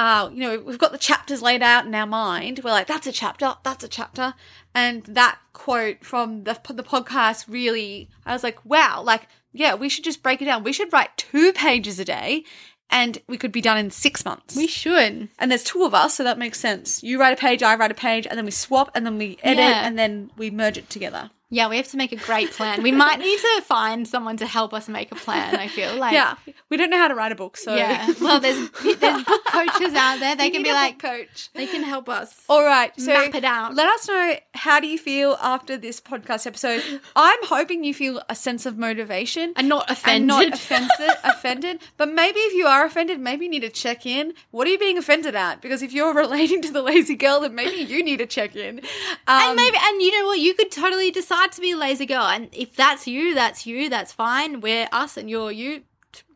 Uh, 0.00 0.30
you 0.32 0.40
know, 0.40 0.58
we've 0.60 0.78
got 0.78 0.92
the 0.92 0.98
chapters 0.98 1.42
laid 1.42 1.62
out 1.62 1.84
in 1.84 1.94
our 1.94 2.06
mind. 2.06 2.60
We're 2.64 2.70
like, 2.70 2.86
that's 2.86 3.06
a 3.06 3.12
chapter, 3.12 3.54
that's 3.62 3.84
a 3.84 3.88
chapter, 3.88 4.32
and 4.74 5.04
that 5.04 5.38
quote 5.52 6.04
from 6.04 6.44
the 6.44 6.58
the 6.70 6.82
podcast 6.82 7.44
really, 7.48 8.08
I 8.24 8.32
was 8.32 8.42
like, 8.42 8.64
wow, 8.64 9.02
like 9.02 9.28
yeah, 9.52 9.74
we 9.74 9.88
should 9.90 10.04
just 10.04 10.22
break 10.22 10.40
it 10.40 10.46
down. 10.46 10.64
We 10.64 10.72
should 10.72 10.90
write 10.92 11.16
two 11.18 11.52
pages 11.52 11.98
a 11.98 12.04
day, 12.06 12.44
and 12.88 13.18
we 13.28 13.36
could 13.36 13.52
be 13.52 13.60
done 13.60 13.76
in 13.76 13.90
six 13.90 14.24
months. 14.24 14.56
we 14.56 14.66
should. 14.66 15.28
and 15.38 15.50
there's 15.50 15.64
two 15.64 15.82
of 15.84 15.92
us, 15.92 16.14
so 16.14 16.24
that 16.24 16.38
makes 16.38 16.58
sense. 16.58 17.02
You 17.02 17.20
write 17.20 17.36
a 17.38 17.40
page, 17.40 17.62
I 17.62 17.74
write 17.76 17.90
a 17.90 17.94
page, 17.94 18.26
and 18.26 18.38
then 18.38 18.46
we 18.46 18.52
swap, 18.52 18.90
and 18.94 19.04
then 19.04 19.18
we 19.18 19.36
edit, 19.42 19.58
Yeah. 19.58 19.86
and 19.86 19.98
then 19.98 20.30
we 20.38 20.50
merge 20.50 20.78
it 20.78 20.88
together. 20.88 21.30
Yeah, 21.52 21.68
we 21.68 21.76
have 21.78 21.88
to 21.88 21.96
make 21.96 22.12
a 22.12 22.16
great 22.16 22.52
plan. 22.52 22.80
We 22.82 22.92
might 22.92 23.18
need 23.18 23.38
to 23.38 23.62
find 23.62 24.06
someone 24.06 24.36
to 24.36 24.46
help 24.46 24.72
us 24.72 24.88
make 24.88 25.10
a 25.10 25.16
plan. 25.16 25.56
I 25.56 25.66
feel 25.66 25.96
like 25.96 26.12
yeah, 26.12 26.36
we 26.68 26.76
don't 26.76 26.90
know 26.90 26.96
how 26.96 27.08
to 27.08 27.14
write 27.16 27.32
a 27.32 27.34
book, 27.34 27.56
so 27.56 27.74
yeah. 27.74 28.12
Well, 28.20 28.38
there's 28.38 28.70
there's 29.00 29.24
book 29.24 29.44
coaches 29.46 29.94
out 29.94 30.20
there. 30.20 30.36
They 30.36 30.46
We 30.46 30.50
can 30.52 30.62
be 30.62 30.72
like 30.72 31.00
coach. 31.00 31.50
they 31.54 31.66
can 31.66 31.82
help 31.82 32.08
us. 32.08 32.34
All 32.48 32.64
right, 32.64 32.92
so 33.00 33.12
Map 33.12 33.34
it 33.34 33.44
out. 33.44 33.74
Let 33.74 33.88
us 33.88 34.06
know 34.06 34.36
how 34.54 34.78
do 34.78 34.86
you 34.86 34.96
feel 34.96 35.36
after 35.40 35.76
this 35.76 36.00
podcast 36.00 36.46
episode. 36.46 36.82
I'm 37.16 37.38
hoping 37.44 37.82
you 37.82 37.94
feel 37.94 38.22
a 38.28 38.36
sense 38.36 38.64
of 38.64 38.78
motivation. 38.78 39.52
And 39.56 39.68
not 39.68 39.90
offended. 39.90 40.20
and 40.20 40.26
not 40.28 40.54
offended, 40.54 41.10
offended. 41.24 41.80
But 41.96 42.12
maybe 42.12 42.38
if 42.38 42.54
you 42.54 42.66
are 42.66 42.84
offended, 42.84 43.18
maybe 43.18 43.46
you 43.46 43.50
need 43.50 43.62
to 43.62 43.70
check 43.70 44.06
in. 44.06 44.34
What 44.52 44.68
are 44.68 44.70
you 44.70 44.78
being 44.78 44.98
offended 44.98 45.34
at? 45.34 45.60
Because 45.62 45.82
if 45.82 45.92
you're 45.92 46.14
relating 46.24 46.62
to 46.62 46.70
the 46.70 46.82
lazy 46.82 47.16
girl, 47.16 47.40
then 47.40 47.56
maybe 47.56 47.76
you 47.82 48.04
need 48.04 48.18
to 48.18 48.26
check 48.26 48.54
in. 48.54 48.78
Um, 48.78 48.84
and 49.26 49.56
maybe 49.56 49.78
and 49.82 50.00
you 50.00 50.16
know 50.16 50.26
what 50.26 50.38
you 50.38 50.54
could 50.54 50.70
totally 50.70 51.10
decide 51.10 51.39
to 51.48 51.60
be 51.60 51.72
a 51.72 51.76
lazy 51.76 52.06
girl 52.06 52.22
and 52.24 52.48
if 52.52 52.74
that's 52.76 53.06
you 53.06 53.34
that's 53.34 53.66
you 53.66 53.88
that's 53.88 54.12
fine 54.12 54.60
we're 54.60 54.88
us 54.92 55.16
and 55.16 55.28
you're 55.30 55.50
you 55.52 55.82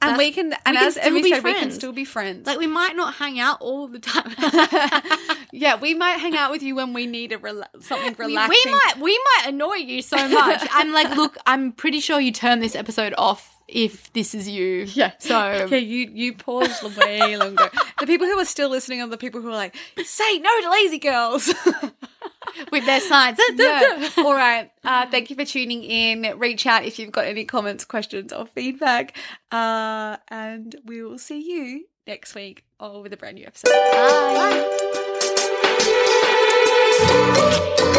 and 0.01 0.17
we 0.17 0.31
can, 0.31 0.53
and 0.65 0.77
can 0.77 0.87
as 0.87 0.95
still 0.95 1.15
be 1.21 1.31
said, 1.31 1.43
we 1.43 1.53
can 1.55 1.71
still 1.73 1.93
be 1.93 2.05
friends. 2.05 2.47
like 2.47 2.59
we 2.59 2.67
might 2.69 2.95
not 2.95 3.15
hang 3.15 3.41
out 3.41 3.61
all 3.61 3.89
the 3.89 3.99
time 3.99 4.33
yeah, 5.53 5.75
we 5.81 5.95
might 5.95 6.19
hang 6.19 6.37
out 6.37 6.53
with 6.53 6.63
you 6.63 6.77
when 6.77 6.93
we 6.93 7.07
need 7.07 7.33
a 7.33 7.39
rela- 7.39 7.65
something 7.81 8.15
we, 8.17 8.25
relaxing. 8.27 8.61
we 8.67 8.71
might 8.73 8.95
we 9.01 9.19
might 9.19 9.49
annoy 9.49 9.75
you 9.75 10.01
so 10.01 10.17
much 10.29 10.63
i'm 10.73 10.93
like 10.93 11.11
look 11.17 11.37
i'm 11.47 11.73
pretty 11.73 11.99
sure 11.99 12.21
you 12.21 12.31
turn 12.31 12.61
this 12.61 12.77
episode 12.77 13.15
off 13.19 13.51
if 13.67 14.13
this 14.13 14.35
is 14.35 14.49
you 14.49 14.85
Yeah. 14.93 15.13
so 15.19 15.41
Okay, 15.65 15.79
you 15.81 16.09
you 16.13 16.35
paused 16.35 16.83
way 16.99 17.37
longer. 17.37 17.71
The 17.99 18.07
people 18.07 18.27
who 18.27 18.39
are 18.39 18.45
still 18.45 18.69
listening 18.69 19.01
are 19.01 19.09
the 19.09 19.17
people 19.17 19.41
who 19.41 19.49
are 19.49 19.53
like, 19.55 19.75
say 20.05 20.39
no 20.39 20.61
to 20.61 20.71
lazy 20.71 20.99
girls. 20.99 21.53
with 22.73 22.87
their 22.87 23.01
signs. 23.01 23.39
All 24.19 24.35
right. 24.35 24.71
Uh, 24.83 25.07
thank 25.11 25.31
you 25.31 25.37
for 25.37 25.45
tuning 25.45 25.83
in. 25.83 26.39
Reach 26.39 26.67
out 26.67 26.85
if 26.85 26.99
you've 26.99 27.13
got 27.13 27.27
any 27.27 27.45
comments, 27.45 27.85
questions, 27.85 28.33
or 28.33 28.47
feedback. 28.47 29.17
Uh, 29.51 30.17
and 30.29 30.75
we 30.85 31.03
will 31.03 31.19
see 31.19 31.41
you 31.41 31.87
next 32.07 32.35
week 32.35 32.65
or 32.79 33.03
with 33.03 33.13
a 33.13 33.17
brand 33.17 33.37
new 33.37 33.47
episode. 33.47 33.71